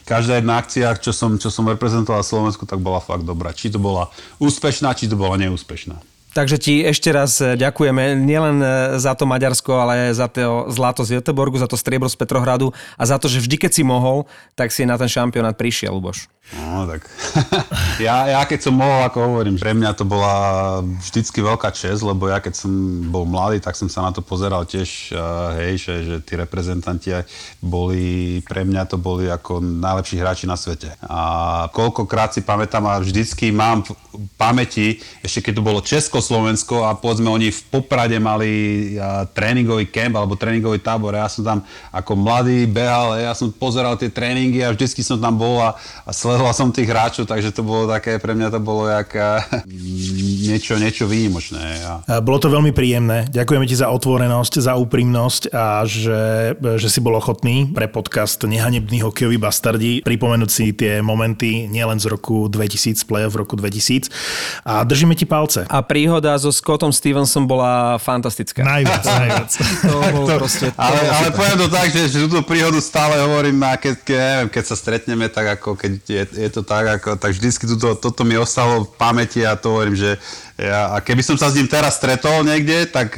každá 0.08 0.40
jedna 0.40 0.58
akcia, 0.58 0.96
čo 0.96 1.12
som, 1.12 1.36
čo 1.36 1.52
som 1.52 1.68
reprezentoval 1.68 2.24
Slovensku, 2.24 2.64
tak 2.64 2.80
bola 2.80 3.04
fakt 3.04 3.28
dobrá. 3.28 3.52
Či 3.52 3.74
to 3.74 3.80
bola 3.82 4.08
úspešná, 4.40 4.96
či 4.96 5.12
to 5.12 5.20
bola 5.20 5.36
neúspešná. 5.36 5.98
Takže 6.36 6.60
ti 6.60 6.84
ešte 6.84 7.16
raz 7.16 7.40
e, 7.40 7.56
ďakujeme 7.56 8.20
nielen 8.20 8.60
e, 8.60 8.68
za 9.00 9.16
to 9.16 9.24
Maďarsko, 9.24 9.72
ale 9.72 10.12
za 10.12 10.28
to 10.28 10.68
zlato 10.68 11.08
z 11.08 11.20
Göteborgu, 11.20 11.56
za 11.56 11.68
to 11.68 11.80
striebro 11.80 12.12
z 12.12 12.20
Petrohradu 12.20 12.76
a 13.00 13.04
za 13.08 13.16
to, 13.16 13.32
že 13.32 13.40
vždy, 13.40 13.56
keď 13.56 13.72
si 13.72 13.84
mohol, 13.88 14.28
tak 14.52 14.76
si 14.76 14.84
na 14.84 15.00
ten 15.00 15.08
šampionát 15.08 15.56
prišiel, 15.56 15.96
Luboš. 15.96 16.28
No 16.54 16.86
tak 16.86 17.10
ja, 18.06 18.30
ja 18.30 18.42
keď 18.46 18.70
som 18.70 18.78
mohol, 18.78 19.02
ako 19.02 19.18
hovorím, 19.34 19.58
pre 19.58 19.74
mňa 19.74 19.98
to 19.98 20.06
bola 20.06 20.78
vždycky 21.02 21.42
veľká 21.42 21.74
čest, 21.74 22.06
lebo 22.06 22.30
ja 22.30 22.38
keď 22.38 22.54
som 22.54 22.72
bol 23.10 23.26
mladý, 23.26 23.58
tak 23.58 23.74
som 23.74 23.90
sa 23.90 24.06
na 24.06 24.14
to 24.14 24.22
pozeral 24.22 24.62
tiež, 24.62 25.10
hej, 25.58 25.74
že, 25.82 25.94
že 26.06 26.16
tí 26.22 26.38
reprezentanti 26.38 27.18
boli, 27.58 28.40
pre 28.46 28.62
mňa 28.62 28.86
to 28.86 29.02
boli 29.02 29.26
ako 29.26 29.58
najlepší 29.58 30.22
hráči 30.22 30.46
na 30.46 30.54
svete. 30.54 30.94
A 31.02 31.66
koľkokrát 31.74 32.38
si 32.38 32.46
pamätám 32.46 32.86
a 32.86 33.02
vždycky 33.02 33.50
mám 33.50 33.82
v 33.82 33.98
pamäti, 34.38 35.02
ešte 35.26 35.50
keď 35.50 35.54
to 35.60 35.64
bolo 35.66 35.82
Československo 35.82 36.86
a 36.86 36.94
povedzme 36.94 37.28
oni 37.28 37.50
v 37.50 37.62
Poprade 37.74 38.16
mali 38.22 38.52
tréningový 39.34 39.90
kemp 39.90 40.14
alebo 40.14 40.38
tréningový 40.38 40.78
tábor, 40.78 41.18
ja 41.18 41.26
som 41.26 41.42
tam 41.42 41.60
ako 41.90 42.14
mladý 42.16 42.70
behal, 42.70 43.18
ja 43.18 43.34
som 43.34 43.50
pozeral 43.50 43.98
tie 43.98 44.14
tréningy 44.14 44.62
a 44.62 44.72
vždycky 44.72 45.02
som 45.02 45.18
tam 45.18 45.36
bol 45.36 45.58
a, 45.60 45.76
a 46.06 46.12
sledoval 46.14 46.35
som 46.56 46.72
tých 46.72 46.90
hráčov, 46.90 47.28
takže 47.28 47.52
to 47.52 47.62
bolo 47.62 47.86
také, 47.90 48.18
pre 48.18 48.34
mňa 48.34 48.50
to 48.54 48.60
bolo 48.64 48.88
jak 48.88 49.12
niečo, 50.46 50.78
niečo 50.78 51.10
výnimočné. 51.10 51.62
Ja. 51.82 51.94
Bolo 52.22 52.38
to 52.38 52.54
veľmi 52.54 52.72
príjemné. 52.72 53.28
Ďakujeme 53.34 53.66
ti 53.66 53.76
za 53.76 53.90
otvorenosť, 53.90 54.54
za 54.62 54.74
úprimnosť 54.78 55.52
a 55.52 55.84
že, 55.84 56.54
že 56.58 56.88
si 56.88 57.00
bol 57.02 57.18
ochotný 57.18 57.70
pre 57.74 57.90
podcast 57.90 58.38
Nehanebný 58.46 59.02
hokejový 59.02 59.42
bastardi 59.42 60.06
pripomenúť 60.06 60.50
si 60.52 60.72
tie 60.72 61.02
momenty 61.02 61.66
nielen 61.66 61.98
z 61.98 62.12
roku 62.12 62.46
2000, 62.48 63.02
play 63.10 63.26
v 63.26 63.36
roku 63.42 63.58
2000 63.58 64.10
a 64.64 64.86
držíme 64.86 65.18
ti 65.18 65.26
palce. 65.26 65.66
A 65.68 65.82
príhoda 65.82 66.38
so 66.38 66.54
Scottom 66.54 66.94
Stevensom 66.94 67.50
bola 67.50 67.98
fantastická. 67.98 68.62
Najviac, 68.62 69.04
najviac. 69.22 69.52
to 69.82 69.96
bol 70.14 70.26
to, 70.30 70.36
proste, 70.38 70.68
to 70.70 70.78
ale, 70.78 71.00
ale 71.10 71.30
poviem 71.34 71.58
to 71.66 71.68
tak, 71.72 71.88
že, 71.90 72.02
že 72.12 72.18
túto 72.30 72.42
príhodu 72.46 72.78
stále 72.78 73.18
hovorím, 73.22 73.58
a 73.66 73.78
keď, 73.80 73.94
keď, 74.02 74.18
neviem, 74.18 74.50
keď 74.54 74.64
sa 74.64 74.76
stretneme, 74.78 75.26
tak 75.32 75.60
ako 75.60 75.74
keď 75.78 75.92
je 76.06 76.24
je, 76.34 76.50
to 76.50 76.62
tak, 76.66 77.02
ako, 77.02 77.20
tak 77.20 77.32
vždycky 77.36 77.70
toto, 77.70 77.98
toto 77.98 78.22
mi 78.26 78.38
ostalo 78.40 78.86
v 78.86 78.94
pamäti 78.98 79.46
a 79.46 79.54
to 79.60 79.78
hovorím, 79.78 79.98
že 79.98 80.18
ja, 80.58 80.96
a 80.96 81.04
keby 81.04 81.22
som 81.22 81.38
sa 81.38 81.52
s 81.52 81.58
ním 81.58 81.70
teraz 81.70 82.02
stretol 82.02 82.42
niekde, 82.48 82.90
tak 82.90 83.14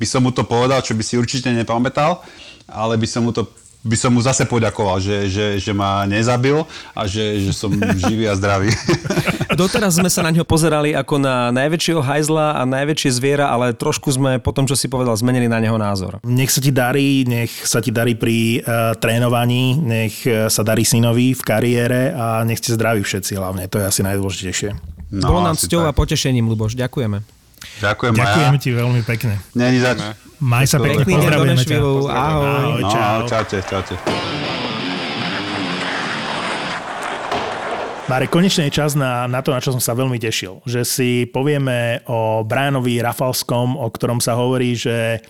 by 0.00 0.06
som 0.08 0.24
mu 0.24 0.30
to 0.32 0.46
povedal, 0.46 0.80
čo 0.80 0.96
by 0.96 1.04
si 1.04 1.20
určite 1.20 1.52
nepamätal, 1.52 2.24
ale 2.70 2.96
by 2.96 3.06
som 3.08 3.26
mu 3.26 3.34
to 3.34 3.44
by 3.80 3.96
som 3.96 4.12
mu 4.12 4.20
zase 4.20 4.44
poďakoval, 4.44 5.00
že, 5.00 5.32
že, 5.32 5.46
že 5.56 5.72
ma 5.72 6.04
nezabil 6.04 6.60
a 6.92 7.08
že, 7.08 7.40
že 7.40 7.52
som 7.56 7.72
živý 7.96 8.28
a 8.28 8.36
zdravý. 8.36 8.68
Doteraz 9.60 9.96
sme 9.96 10.12
sa 10.12 10.20
na 10.20 10.30
ňo 10.32 10.44
pozerali 10.44 10.92
ako 10.92 11.20
na 11.20 11.48
najväčšieho 11.52 12.00
hajzla 12.00 12.60
a 12.60 12.62
najväčšie 12.68 13.10
zviera, 13.16 13.48
ale 13.48 13.72
trošku 13.72 14.12
sme 14.12 14.36
po 14.36 14.52
tom, 14.52 14.68
čo 14.68 14.76
si 14.76 14.86
povedal, 14.86 15.16
zmenili 15.16 15.48
na 15.48 15.60
neho 15.60 15.80
názor. 15.80 16.20
Nech 16.28 16.52
sa 16.52 16.60
ti 16.60 16.72
darí, 16.72 17.24
nech 17.24 17.52
sa 17.64 17.80
ti 17.80 17.88
darí 17.88 18.16
pri 18.16 18.60
uh, 18.60 18.92
trénovaní, 18.96 19.80
nech 19.80 20.24
e, 20.28 20.48
sa 20.52 20.60
darí 20.60 20.84
synovi 20.84 21.32
v 21.32 21.42
kariére 21.42 22.12
a 22.12 22.44
nech 22.44 22.60
ste 22.60 22.76
zdraví 22.76 23.00
všetci 23.00 23.32
hlavne. 23.36 23.64
To 23.72 23.80
je 23.80 23.84
asi 23.88 24.00
najdôležitejšie. 24.04 24.70
No, 25.10 25.34
Bolo 25.34 25.42
nám 25.42 25.58
cťou 25.58 25.88
a 25.88 25.92
potešením, 25.96 26.46
Luboš. 26.46 26.78
Ďakujeme. 26.78 27.39
Ďakujem, 27.80 28.12
Ďakujeme 28.16 28.58
ti 28.60 28.70
veľmi 28.72 29.00
pekne. 29.04 29.34
Není 29.56 29.78
zač. 29.80 30.00
Maj 30.40 30.66
sa 30.68 30.80
pekne, 30.80 31.04
pozdravujeme 31.04 31.64
ťa. 31.64 31.76
Ahoj. 31.80 32.08
Ahoj. 32.08 32.80
No, 32.80 32.88
čau. 32.88 33.18
Čaute, 33.28 33.58
čaute. 33.64 33.94
Mare, 38.10 38.26
konečne 38.26 38.66
je 38.66 38.74
čas 38.74 38.98
na, 38.98 39.30
na 39.30 39.38
to, 39.38 39.54
na 39.54 39.62
čo 39.62 39.70
som 39.70 39.78
sa 39.78 39.94
veľmi 39.94 40.18
tešil. 40.18 40.66
Že 40.66 40.80
si 40.82 41.10
povieme 41.30 42.02
o 42.10 42.42
Brianovi 42.42 42.98
Rafalskom, 42.98 43.78
o 43.78 43.86
ktorom 43.86 44.18
sa 44.18 44.34
hovorí, 44.34 44.74
že, 44.74 45.22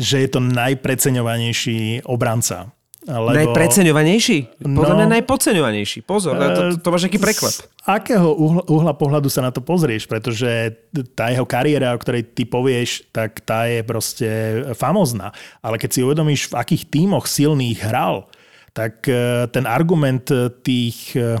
že 0.00 0.24
je 0.24 0.28
to 0.32 0.40
najpreceňovanejší 0.40 2.08
obranca 2.08 2.73
lebo... 3.04 3.36
Najpreceňovanejší? 3.36 4.64
Podľa 4.64 4.94
no, 4.96 4.98
mňa 5.04 5.08
najpodceňovanejší. 5.20 6.08
Pozor, 6.08 6.40
to, 6.40 6.48
to, 6.48 6.62
to 6.80 6.88
máš 6.88 7.04
aký 7.04 7.20
preklep. 7.20 7.52
Z 7.52 7.68
akého 7.84 8.32
uhla, 8.32 8.64
uhla 8.64 8.92
pohľadu 8.96 9.28
sa 9.28 9.44
na 9.44 9.52
to 9.52 9.60
pozrieš? 9.60 10.08
Pretože 10.08 10.72
tá 11.12 11.28
jeho 11.28 11.44
kariéra, 11.44 11.92
o 11.92 12.00
ktorej 12.00 12.32
ty 12.32 12.48
povieš, 12.48 13.12
tak 13.12 13.44
tá 13.44 13.68
je 13.68 13.84
proste 13.84 14.28
famozná. 14.72 15.36
Ale 15.60 15.76
keď 15.76 15.90
si 15.92 16.00
uvedomíš, 16.00 16.48
v 16.48 16.56
akých 16.56 16.88
tímoch 16.88 17.28
silných 17.28 17.84
hral, 17.84 18.24
tak 18.72 19.04
e, 19.04 19.46
ten 19.52 19.68
argument 19.68 20.24
tých 20.64 21.12
e, 21.12 21.36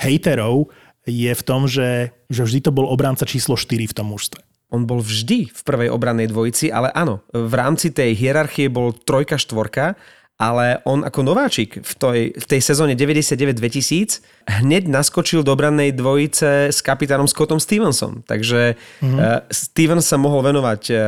hejterov 0.00 0.72
je 1.04 1.32
v 1.34 1.42
tom, 1.44 1.68
že, 1.68 2.16
že 2.32 2.42
vždy 2.42 2.60
to 2.66 2.72
bol 2.72 2.88
obranca 2.88 3.28
číslo 3.28 3.60
4 3.60 3.90
v 3.90 3.96
tom 3.96 4.08
mužstve. 4.08 4.40
On 4.72 4.88
bol 4.88 5.04
vždy 5.04 5.52
v 5.52 5.60
prvej 5.68 5.92
obrannej 5.92 6.32
dvojici, 6.32 6.72
ale 6.72 6.88
áno, 6.96 7.20
v 7.28 7.52
rámci 7.52 7.92
tej 7.92 8.16
hierarchie 8.16 8.72
bol 8.72 8.96
trojka, 8.96 9.36
štvorka 9.36 10.00
ale 10.42 10.82
on 10.82 11.06
ako 11.06 11.22
nováčik 11.22 11.78
v 11.78 11.92
tej, 11.94 12.20
v 12.34 12.46
tej 12.50 12.60
sezóne 12.60 12.98
99-2000 12.98 14.50
hneď 14.58 14.90
naskočil 14.90 15.46
do 15.46 15.54
brannej 15.54 15.94
dvojice 15.94 16.74
s 16.74 16.82
kapitánom 16.82 17.30
Scottom 17.30 17.62
Stevensom. 17.62 18.26
Takže 18.26 18.74
mm-hmm. 18.74 19.18
uh, 19.22 19.46
Stevens 19.54 20.10
sa 20.10 20.18
mohol 20.18 20.42
venovať 20.50 20.82
uh, 20.90 20.98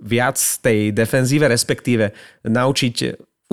viac 0.00 0.40
tej 0.40 0.96
defenzíve, 0.96 1.44
respektíve 1.44 2.16
naučiť 2.48 2.96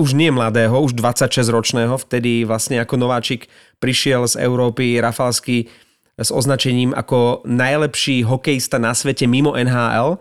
už 0.00 0.16
nie 0.16 0.32
mladého, 0.32 0.76
už 0.80 0.96
26-ročného, 0.96 2.00
vtedy 2.00 2.48
vlastne 2.48 2.80
ako 2.80 2.96
nováčik 2.96 3.52
prišiel 3.76 4.24
z 4.24 4.40
Európy 4.40 5.00
Rafalsky 5.04 5.68
s 6.16 6.32
označením 6.32 6.96
ako 6.96 7.44
najlepší 7.44 8.24
hokejista 8.24 8.80
na 8.80 8.96
svete 8.96 9.28
mimo 9.28 9.52
NHL 9.52 10.16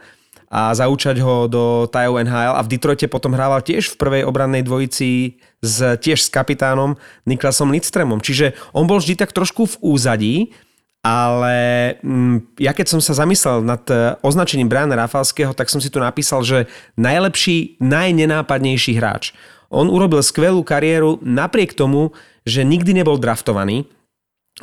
a 0.56 0.72
zaučať 0.72 1.20
ho 1.20 1.52
do 1.52 1.84
tajov 1.92 2.24
NHL 2.24 2.56
a 2.56 2.64
v 2.64 2.72
Detroite 2.72 3.12
potom 3.12 3.36
hrával 3.36 3.60
tiež 3.60 3.92
v 3.92 4.00
prvej 4.00 4.24
obrannej 4.24 4.64
dvojici 4.64 5.36
s, 5.60 5.78
tiež 6.00 6.24
s 6.24 6.32
kapitánom 6.32 6.96
Niklasom 7.28 7.76
Lidstremom. 7.76 8.24
Čiže 8.24 8.56
on 8.72 8.88
bol 8.88 9.04
vždy 9.04 9.20
tak 9.20 9.36
trošku 9.36 9.68
v 9.68 9.76
úzadí, 9.84 10.36
ale 11.04 11.56
mm, 12.00 12.56
ja 12.64 12.72
keď 12.72 12.88
som 12.88 13.04
sa 13.04 13.20
zamyslel 13.20 13.68
nad 13.68 13.84
e, 13.92 14.16
označením 14.24 14.72
Briana 14.72 14.96
Rafalského, 14.96 15.52
tak 15.52 15.68
som 15.68 15.84
si 15.84 15.92
tu 15.92 16.00
napísal, 16.00 16.48
že 16.48 16.72
najlepší, 16.96 17.84
najnenápadnejší 17.84 18.96
hráč. 18.96 19.36
On 19.68 19.92
urobil 19.92 20.24
skvelú 20.24 20.64
kariéru 20.64 21.20
napriek 21.20 21.76
tomu, 21.76 22.16
že 22.48 22.64
nikdy 22.64 23.04
nebol 23.04 23.20
draftovaný 23.20 23.92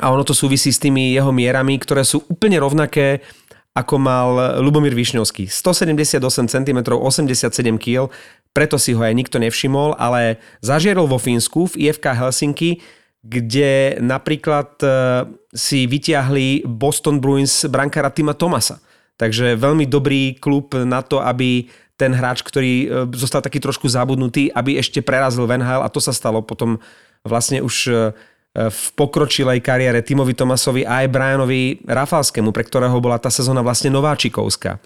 a 0.01 0.09
ono 0.09 0.25
to 0.25 0.33
súvisí 0.33 0.73
s 0.73 0.81
tými 0.81 1.13
jeho 1.13 1.29
mierami, 1.29 1.77
ktoré 1.77 2.01
sú 2.01 2.25
úplne 2.25 2.57
rovnaké 2.57 3.21
ako 3.73 3.95
mal 3.97 4.61
Lubomír 4.61 4.93
Višňovský. 4.93 5.49
178 5.49 6.21
cm, 6.45 6.79
87 6.93 7.49
kg, 7.81 8.13
preto 8.53 8.77
si 8.77 8.93
ho 8.93 9.01
aj 9.01 9.17
nikto 9.17 9.41
nevšimol, 9.41 9.97
ale 9.97 10.37
zažierol 10.61 11.09
vo 11.09 11.17
Fínsku 11.17 11.65
v 11.73 11.89
IFK 11.89 12.13
Helsinki, 12.13 12.85
kde 13.25 13.97
napríklad 13.97 14.77
e, 14.83 14.87
si 15.57 15.89
vyťahli 15.89 16.69
Boston 16.69 17.17
Bruins 17.17 17.65
brankára 17.65 18.13
Tima 18.13 18.37
Tomasa. 18.37 18.77
Takže 19.17 19.57
veľmi 19.57 19.89
dobrý 19.89 20.37
klub 20.37 20.75
na 20.77 21.01
to, 21.01 21.23
aby 21.23 21.65
ten 21.97 22.13
hráč, 22.13 22.45
ktorý 22.45 22.73
e, 22.83 22.87
zostal 23.17 23.41
taký 23.41 23.57
trošku 23.57 23.89
zabudnutý, 23.89 24.53
aby 24.53 24.77
ešte 24.77 25.01
prerazil 25.01 25.49
Van 25.49 25.63
Hale 25.63 25.87
a 25.87 25.89
to 25.89 25.97
sa 25.97 26.13
stalo 26.13 26.45
potom 26.45 26.77
vlastne 27.23 27.63
už 27.63 27.75
e, 27.89 27.93
v 28.53 28.81
pokročilej 28.93 29.65
kariére 29.65 30.05
Timovi 30.05 30.37
Tomasovi 30.37 30.85
a 30.85 31.01
aj 31.01 31.07
Brianovi 31.09 31.81
Rafalskému, 31.89 32.53
pre 32.53 32.61
ktorého 32.61 32.93
bola 33.01 33.17
tá 33.17 33.33
sezóna 33.33 33.65
vlastne 33.65 33.89
nováčikovská. 33.89 34.77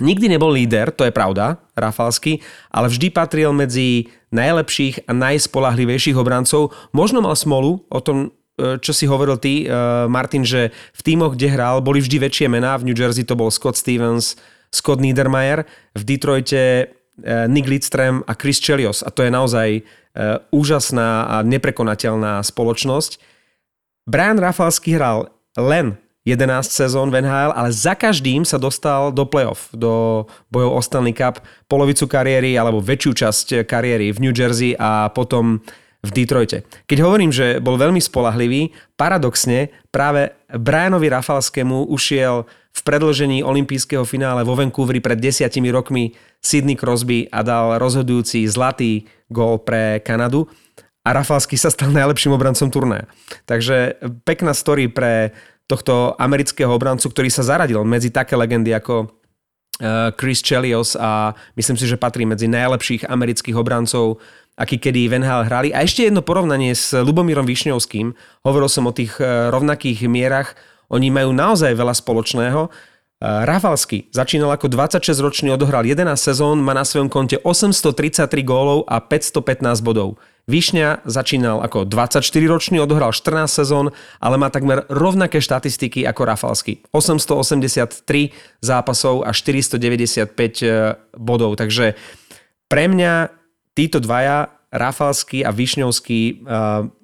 Nikdy 0.00 0.26
nebol 0.26 0.50
líder, 0.50 0.90
to 0.90 1.06
je 1.06 1.14
pravda, 1.14 1.62
Rafalsky, 1.78 2.42
ale 2.72 2.90
vždy 2.90 3.14
patril 3.14 3.54
medzi 3.54 4.10
najlepších 4.34 5.06
a 5.06 5.12
najspolahlivejších 5.14 6.18
obrancov. 6.18 6.74
Možno 6.90 7.22
mal 7.22 7.38
smolu 7.38 7.86
o 7.86 8.00
tom, 8.02 8.34
e, 8.58 8.82
čo 8.82 8.90
si 8.90 9.06
hovoril 9.06 9.38
ty, 9.38 9.62
e, 9.62 9.66
Martin, 10.10 10.42
že 10.42 10.74
v 10.98 11.00
tímoch, 11.04 11.38
kde 11.38 11.54
hral, 11.54 11.78
boli 11.78 12.02
vždy 12.02 12.26
väčšie 12.26 12.50
mená. 12.50 12.74
V 12.74 12.90
New 12.90 12.96
Jersey 12.98 13.22
to 13.22 13.38
bol 13.38 13.54
Scott 13.54 13.78
Stevens, 13.78 14.34
Scott 14.74 14.98
Niedermayer, 14.98 15.62
v 15.94 16.02
Detroite 16.02 16.58
e, 16.58 16.84
Nick 17.22 17.70
Lidström 17.70 18.26
a 18.26 18.34
Chris 18.34 18.58
Chelios. 18.58 19.06
A 19.06 19.14
to 19.14 19.22
je 19.22 19.30
naozaj 19.30 19.86
Eh, 20.14 20.38
úžasná 20.54 21.26
a 21.26 21.36
neprekonateľná 21.42 22.38
spoločnosť. 22.46 23.18
Brian 24.06 24.38
Rafalsky 24.38 24.94
hral 24.94 25.26
len 25.58 25.98
11 26.22 26.70
sezón 26.70 27.10
v 27.10 27.18
NHL, 27.18 27.50
ale 27.50 27.74
za 27.74 27.98
každým 27.98 28.46
sa 28.46 28.54
dostal 28.54 29.10
do 29.10 29.26
playoff, 29.26 29.74
do 29.74 30.22
bojov 30.54 30.70
o 30.70 30.80
Stanley 30.86 31.18
Cup, 31.18 31.42
polovicu 31.66 32.06
kariéry 32.06 32.54
alebo 32.54 32.78
väčšiu 32.78 33.10
časť 33.10 33.46
kariéry 33.66 34.14
v 34.14 34.22
New 34.22 34.30
Jersey 34.30 34.78
a 34.78 35.10
potom 35.10 35.58
v 36.06 36.10
Detroite. 36.14 36.62
Keď 36.86 36.98
hovorím, 37.02 37.34
že 37.34 37.58
bol 37.58 37.74
veľmi 37.74 37.98
spolahlivý, 37.98 38.70
paradoxne 38.94 39.74
práve 39.90 40.30
Brianovi 40.46 41.10
Rafalskému 41.10 41.90
ušiel 41.90 42.46
v 42.74 42.80
predlžení 42.82 43.46
olympijského 43.46 44.02
finále 44.02 44.42
vo 44.42 44.58
Vancouveri 44.58 44.98
pred 44.98 45.22
desiatimi 45.22 45.70
rokmi 45.70 46.10
Sidney 46.42 46.74
Crosby 46.74 47.30
a 47.30 47.46
dal 47.46 47.78
rozhodujúci 47.78 48.42
zlatý 48.50 49.06
gól 49.30 49.62
pre 49.62 50.02
Kanadu 50.02 50.50
a 51.06 51.12
Rafalsky 51.14 51.54
sa 51.54 51.70
stal 51.70 51.94
najlepším 51.94 52.34
obrancom 52.34 52.72
turnaja. 52.72 53.06
Takže 53.44 54.00
pekná 54.24 54.56
story 54.56 54.90
pre 54.90 55.36
tohto 55.68 56.16
amerického 56.16 56.72
obrancu, 56.72 57.08
ktorý 57.08 57.28
sa 57.28 57.44
zaradil 57.44 57.80
medzi 57.84 58.12
také 58.12 58.36
legendy 58.36 58.72
ako 58.72 59.08
uh, 59.08 60.12
Chris 60.16 60.40
Chelios 60.40 60.96
a 60.96 61.32
myslím 61.56 61.76
si, 61.76 61.84
že 61.88 62.00
patrí 62.00 62.28
medzi 62.28 62.48
najlepších 62.48 63.08
amerických 63.08 63.56
obrancov, 63.56 64.20
aký 64.56 64.80
kedy 64.80 65.08
v 65.08 65.14
hrali. 65.24 65.72
A 65.72 65.84
ešte 65.84 66.08
jedno 66.08 66.20
porovnanie 66.20 66.72
s 66.72 66.92
Lubomírom 66.96 67.48
Višňovským. 67.48 68.12
Hovoril 68.44 68.68
som 68.72 68.88
o 68.88 68.92
tých 68.92 69.16
uh, 69.20 69.52
rovnakých 69.52 70.08
mierach. 70.08 70.56
Oni 70.94 71.10
majú 71.10 71.34
naozaj 71.34 71.74
veľa 71.74 71.94
spoločného. 71.98 72.70
Rafalsky 73.24 74.12
začínal 74.12 74.52
ako 74.52 74.68
26-ročný, 74.68 75.48
odohral 75.50 75.82
11 75.82 76.12
sezón, 76.14 76.60
má 76.60 76.76
na 76.76 76.84
svojom 76.84 77.08
konte 77.08 77.40
833 77.40 78.28
gólov 78.44 78.84
a 78.84 79.00
515 79.00 79.80
bodov. 79.80 80.20
Višňa 80.44 81.08
začínal 81.08 81.64
ako 81.64 81.88
24-ročný, 81.88 82.76
odohral 82.76 83.16
14 83.16 83.48
sezón, 83.48 83.96
ale 84.20 84.36
má 84.36 84.52
takmer 84.52 84.84
rovnaké 84.92 85.40
štatistiky 85.40 86.04
ako 86.04 86.20
Rafalsky. 86.28 86.84
883 86.92 88.04
zápasov 88.60 89.24
a 89.24 89.32
495 89.32 90.28
e, 90.60 90.68
bodov. 91.16 91.56
Takže 91.56 91.96
pre 92.68 92.84
mňa 92.92 93.32
títo 93.72 94.04
dvaja, 94.04 94.52
Rafalsky 94.68 95.40
a 95.40 95.48
Višňovský, 95.48 96.20
e, 96.28 96.32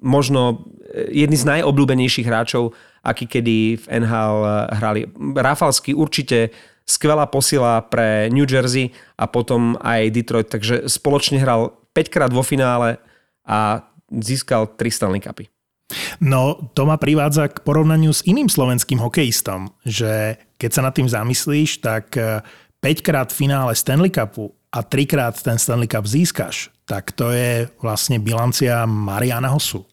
možno 0.05 0.69
jedni 1.09 1.39
z 1.39 1.49
najobľúbenejších 1.49 2.27
hráčov 2.27 2.77
aký 3.01 3.25
kedy 3.25 3.81
v 3.81 3.85
NHL 4.05 4.35
eh, 4.45 4.53
hrali. 4.77 5.01
Rafalsky 5.35 5.93
určite 5.93 6.53
skvelá 6.85 7.25
posila 7.29 7.81
pre 7.85 8.29
New 8.29 8.45
Jersey 8.45 8.93
a 9.17 9.25
potom 9.29 9.77
aj 9.81 10.11
Detroit, 10.13 10.49
takže 10.49 10.89
spoločne 10.89 11.41
hral 11.41 11.73
5 11.93 12.13
krát 12.13 12.31
vo 12.31 12.41
finále 12.45 12.97
a 13.45 13.85
získal 14.11 14.69
3 14.75 14.91
Stanley 14.91 15.21
Cupy. 15.21 15.45
No, 16.23 16.71
to 16.71 16.87
ma 16.87 16.95
privádza 16.95 17.51
k 17.51 17.63
porovnaniu 17.67 18.15
s 18.15 18.23
iným 18.23 18.47
slovenským 18.47 18.99
hokejistom, 19.03 19.75
že 19.83 20.39
keď 20.55 20.71
sa 20.71 20.81
nad 20.87 20.95
tým 20.95 21.07
zamyslíš, 21.07 21.83
tak 21.83 22.15
5 22.15 22.39
eh, 22.79 23.01
krát 23.03 23.27
v 23.33 23.39
finále 23.47 23.75
Stanley 23.75 24.11
Cupu 24.11 24.55
a 24.71 24.79
3 24.83 25.11
krát 25.11 25.35
ten 25.35 25.59
Stanley 25.59 25.91
Cup 25.91 26.07
získaš, 26.07 26.71
tak 26.87 27.11
to 27.11 27.31
je 27.35 27.67
vlastne 27.83 28.23
bilancia 28.23 28.87
Mariana 28.87 29.51
Hosu. 29.51 29.83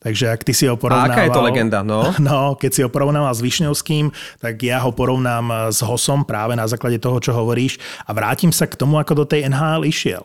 Takže 0.00 0.32
ak 0.32 0.42
ty 0.46 0.52
si 0.54 0.64
ho 0.70 0.78
porovnával... 0.78 1.10
A 1.10 1.14
aká 1.14 1.26
je 1.26 1.36
to 1.36 1.42
legenda, 1.44 1.80
no? 1.82 2.10
No, 2.22 2.54
keď 2.54 2.70
si 2.72 2.80
ho 2.82 2.90
porovnával 2.90 3.32
s 3.34 3.44
Višňovským, 3.44 4.10
tak 4.40 4.60
ja 4.62 4.82
ho 4.82 4.90
porovnám 4.90 5.72
s 5.72 5.82
Hosom 5.84 6.26
práve 6.26 6.54
na 6.54 6.66
základe 6.66 6.98
toho, 6.98 7.18
čo 7.18 7.34
hovoríš 7.34 7.78
a 8.06 8.14
vrátim 8.14 8.50
sa 8.50 8.66
k 8.66 8.78
tomu, 8.78 8.98
ako 8.98 9.22
do 9.22 9.24
tej 9.28 9.48
NHL 9.50 9.86
išiel. 9.86 10.24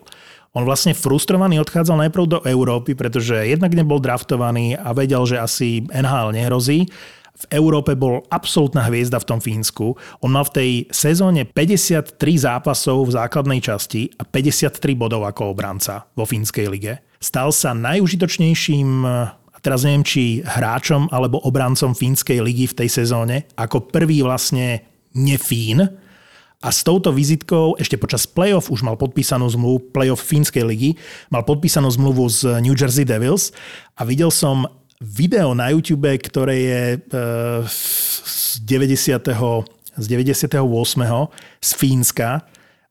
On 0.52 0.68
vlastne 0.68 0.92
frustrovaný 0.92 1.64
odchádzal 1.64 2.08
najprv 2.08 2.26
do 2.28 2.40
Európy, 2.44 2.92
pretože 2.92 3.48
jednak 3.48 3.72
nebol 3.72 4.04
draftovaný 4.04 4.76
a 4.76 4.92
vedel, 4.92 5.24
že 5.24 5.40
asi 5.40 5.88
NHL 5.88 6.36
nehrozí. 6.36 6.92
V 7.42 7.46
Európe 7.56 7.96
bol 7.96 8.28
absolútna 8.28 8.86
hviezda 8.92 9.18
v 9.18 9.28
tom 9.32 9.40
Fínsku. 9.40 9.96
On 10.20 10.30
mal 10.30 10.44
v 10.46 10.54
tej 10.54 10.72
sezóne 10.92 11.48
53 11.48 12.20
zápasov 12.20 13.08
v 13.08 13.16
základnej 13.16 13.64
časti 13.64 14.12
a 14.20 14.28
53 14.28 14.78
bodov 14.94 15.24
ako 15.24 15.56
obranca 15.56 16.06
vo 16.14 16.28
fínskej 16.28 16.68
lige. 16.68 17.00
Stal 17.22 17.54
sa 17.54 17.78
najužitočnejším 17.78 19.06
teraz 19.62 19.86
neviem, 19.86 20.04
či 20.04 20.42
hráčom 20.42 21.08
alebo 21.14 21.40
obrancom 21.46 21.94
fínskej 21.94 22.42
ligy 22.42 22.66
v 22.74 22.78
tej 22.84 22.90
sezóne, 22.90 23.46
ako 23.56 23.94
prvý 23.94 24.26
vlastne 24.26 24.84
nefín. 25.14 25.86
A 26.62 26.70
s 26.70 26.86
touto 26.86 27.10
vizitkou 27.10 27.74
ešte 27.82 27.98
počas 27.98 28.30
playoff 28.30 28.70
už 28.70 28.86
mal 28.86 28.94
podpísanú 28.94 29.50
zmluvu, 29.50 29.94
playoff 29.94 30.22
fínskej 30.22 30.62
ligy, 30.62 30.92
mal 31.34 31.42
podpísanú 31.42 31.90
zmluvu 31.90 32.30
z 32.30 32.62
New 32.62 32.78
Jersey 32.78 33.02
Devils 33.02 33.50
a 33.98 34.06
videl 34.06 34.30
som 34.30 34.70
video 35.02 35.58
na 35.58 35.74
YouTube, 35.74 36.06
ktoré 36.22 36.56
je 36.62 36.82
e, 36.94 37.00
z 37.66 38.62
90. 38.62 39.26
z 39.98 40.06
98. 40.06 40.62
z 41.58 41.70
Fínska, 41.74 42.46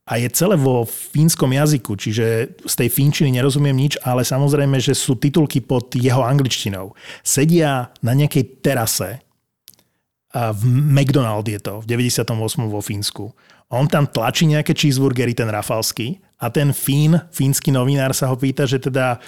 a 0.08 0.18
je 0.18 0.28
celé 0.32 0.56
vo 0.56 0.82
fínskom 0.88 1.52
jazyku, 1.52 1.94
čiže 1.94 2.56
z 2.66 2.74
tej 2.74 2.88
fínčiny 2.88 3.36
nerozumiem 3.36 3.76
nič, 3.76 4.00
ale 4.02 4.26
samozrejme, 4.26 4.80
že 4.80 4.96
sú 4.96 5.14
titulky 5.14 5.62
pod 5.62 5.94
jeho 5.94 6.24
angličtinou. 6.24 6.96
Sedia 7.22 7.94
na 8.02 8.12
nejakej 8.16 8.64
terase, 8.64 9.22
a 10.30 10.54
v 10.54 10.62
McDonald 10.66 11.42
je 11.42 11.58
to, 11.58 11.82
v 11.82 11.86
98. 11.90 12.30
vo 12.70 12.78
Fínsku. 12.78 13.34
On 13.70 13.86
tam 13.90 14.06
tlačí 14.06 14.46
nejaké 14.46 14.78
cheeseburgery, 14.78 15.34
ten 15.34 15.50
Rafalský, 15.50 16.22
a 16.40 16.48
ten 16.48 16.72
Fín, 16.72 17.20
fínsky 17.30 17.68
novinár 17.68 18.16
sa 18.16 18.32
ho 18.32 18.36
pýta, 18.38 18.64
že 18.64 18.80
teda 18.80 19.20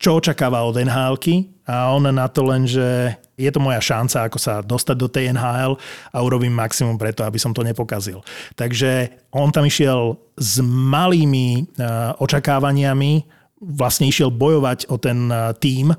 čo 0.00 0.20
očakáva 0.20 0.64
od 0.64 0.76
nhl 0.76 1.16
a 1.64 1.92
on 1.92 2.04
na 2.08 2.26
to 2.28 2.40
len, 2.44 2.64
že 2.64 3.16
je 3.40 3.50
to 3.50 3.60
moja 3.64 3.80
šanca, 3.80 4.28
ako 4.28 4.36
sa 4.36 4.60
dostať 4.60 4.96
do 5.00 5.08
tej 5.08 5.32
NHL 5.32 5.80
a 6.12 6.18
urobím 6.20 6.52
maximum 6.52 7.00
preto, 7.00 7.24
aby 7.24 7.40
som 7.40 7.56
to 7.56 7.64
nepokazil. 7.64 8.20
Takže 8.52 9.08
on 9.32 9.48
tam 9.48 9.64
išiel 9.64 10.20
s 10.36 10.60
malými 10.68 11.64
uh, 11.80 12.12
očakávaniami, 12.20 13.24
vlastne 13.60 14.08
išiel 14.08 14.28
bojovať 14.28 14.92
o 14.92 15.00
ten 15.00 15.32
uh, 15.32 15.56
tím 15.56 15.96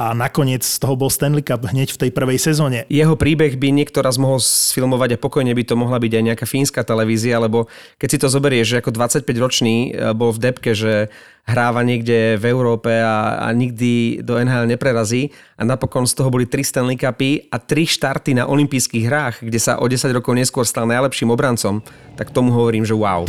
a 0.00 0.16
nakoniec 0.16 0.64
z 0.64 0.80
toho 0.80 0.96
bol 0.96 1.12
Stanley 1.12 1.44
Cup 1.44 1.60
hneď 1.68 1.92
v 1.92 2.08
tej 2.08 2.10
prvej 2.16 2.40
sezóne. 2.40 2.88
Jeho 2.88 3.20
príbeh 3.20 3.60
by 3.60 3.68
niekto 3.68 4.00
raz 4.00 4.16
mohol 4.16 4.40
sfilmovať 4.40 5.14
a 5.14 5.20
pokojne 5.20 5.52
by 5.52 5.60
to 5.68 5.76
mohla 5.76 6.00
byť 6.00 6.12
aj 6.16 6.24
nejaká 6.24 6.46
fínska 6.48 6.80
televízia, 6.80 7.36
lebo 7.36 7.68
keď 8.00 8.08
si 8.08 8.18
to 8.24 8.32
zoberieš, 8.32 8.66
že 8.72 8.78
ako 8.80 8.96
25-ročný 8.96 9.92
e, 9.92 10.16
bol 10.16 10.32
v 10.32 10.40
depke, 10.40 10.72
že 10.72 11.12
hráva 11.44 11.84
niekde 11.84 12.40
v 12.40 12.44
Európe 12.48 12.88
a, 12.88 13.44
a 13.44 13.52
nikdy 13.52 14.24
do 14.24 14.40
NHL 14.40 14.72
neprerazí 14.72 15.36
a 15.60 15.68
napokon 15.68 16.08
z 16.08 16.16
toho 16.16 16.32
boli 16.32 16.48
3 16.48 16.64
Stanley 16.64 16.96
Cupy 16.96 17.52
a 17.52 17.60
3 17.60 17.84
štarty 17.84 18.40
na 18.40 18.48
olympijských 18.48 19.04
hrách, 19.04 19.36
kde 19.44 19.60
sa 19.60 19.76
o 19.76 19.84
10 19.84 20.16
rokov 20.16 20.32
neskôr 20.32 20.64
stal 20.64 20.88
najlepším 20.88 21.28
obrancom, 21.28 21.84
tak 22.16 22.32
tomu 22.32 22.56
hovorím, 22.56 22.88
že 22.88 22.96
wow. 22.96 23.28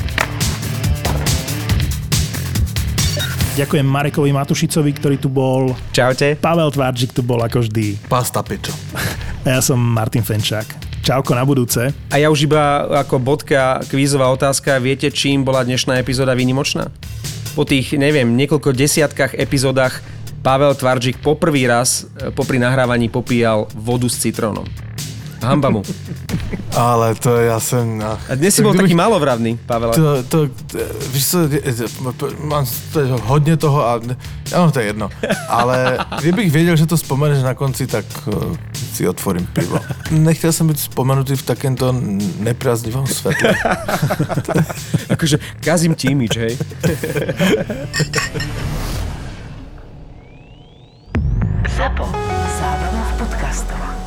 Ďakujem 3.52 3.84
Marekovi 3.84 4.32
Matušicovi, 4.32 4.96
ktorý 4.96 5.20
tu 5.20 5.28
bol. 5.28 5.76
Čaute. 5.92 6.40
Pavel 6.40 6.72
Tváržik 6.72 7.12
tu 7.12 7.20
bol 7.20 7.36
ako 7.44 7.68
vždy. 7.68 8.00
Pasta 8.08 8.40
pičo. 8.40 8.72
A 9.44 9.60
ja 9.60 9.60
som 9.60 9.76
Martin 9.76 10.24
Fenčák. 10.24 10.64
Čauko 11.04 11.36
na 11.36 11.44
budúce. 11.44 11.92
A 12.08 12.16
ja 12.16 12.32
už 12.32 12.48
iba 12.48 12.88
ako 13.04 13.20
bodka 13.20 13.84
kvízová 13.92 14.32
otázka. 14.32 14.80
Viete, 14.80 15.12
čím 15.12 15.44
bola 15.44 15.68
dnešná 15.68 16.00
epizóda 16.00 16.32
výnimočná? 16.32 16.96
Po 17.52 17.68
tých, 17.68 17.92
neviem, 18.00 18.40
niekoľko 18.40 18.72
desiatkách 18.72 19.36
epizódach 19.36 20.00
Pavel 20.40 20.72
Tvarčík 20.72 21.20
poprvý 21.20 21.68
raz 21.68 22.08
e, 22.08 22.32
popri 22.32 22.56
nahrávaní 22.56 23.12
popíjal 23.12 23.68
vodu 23.76 24.08
s 24.08 24.24
citrónom. 24.24 24.64
Hamba 25.42 25.70
mu. 25.70 25.82
Ale 26.78 27.18
to 27.18 27.34
ja 27.36 27.58
som... 27.60 27.98
Ach. 28.00 28.22
A 28.30 28.38
dnes 28.38 28.54
si 28.54 28.62
bol 28.62 28.78
taký 28.78 28.94
malovravný, 28.94 29.58
Pavel. 29.66 29.92
To, 29.92 30.24
to, 30.24 30.38
to, 30.70 30.78
víš 31.12 31.26
co, 31.34 31.38
mám 32.46 32.64
hodne 33.26 33.58
toho 33.58 33.82
a... 33.82 34.00
Áno, 34.54 34.72
to 34.72 34.80
jedno. 34.80 35.10
Ale 35.50 35.98
kdybych 36.20 36.52
věděl, 36.52 36.76
že 36.76 36.86
to 36.86 36.98
spomeneš 36.98 37.44
na 37.44 37.54
konci, 37.54 37.88
tak 37.88 38.06
eh, 38.28 38.58
si 38.94 39.08
otvorím 39.08 39.48
pivo. 39.54 39.80
Nechtěl 40.12 40.54
jsem 40.54 40.68
být 40.68 40.80
spomenutý 40.80 41.36
v 41.36 41.44
takémto 41.44 41.96
neprázdnivom 42.40 43.08
svetle. 43.08 43.56
akože 45.14 45.40
kazím 45.60 45.96
ti 45.96 46.08
imič, 46.08 46.38
hej. 46.38 46.54
Zapo. 51.78 52.06
Zábrná 52.60 53.04
v 53.04 53.14
podcastovách. 53.18 54.01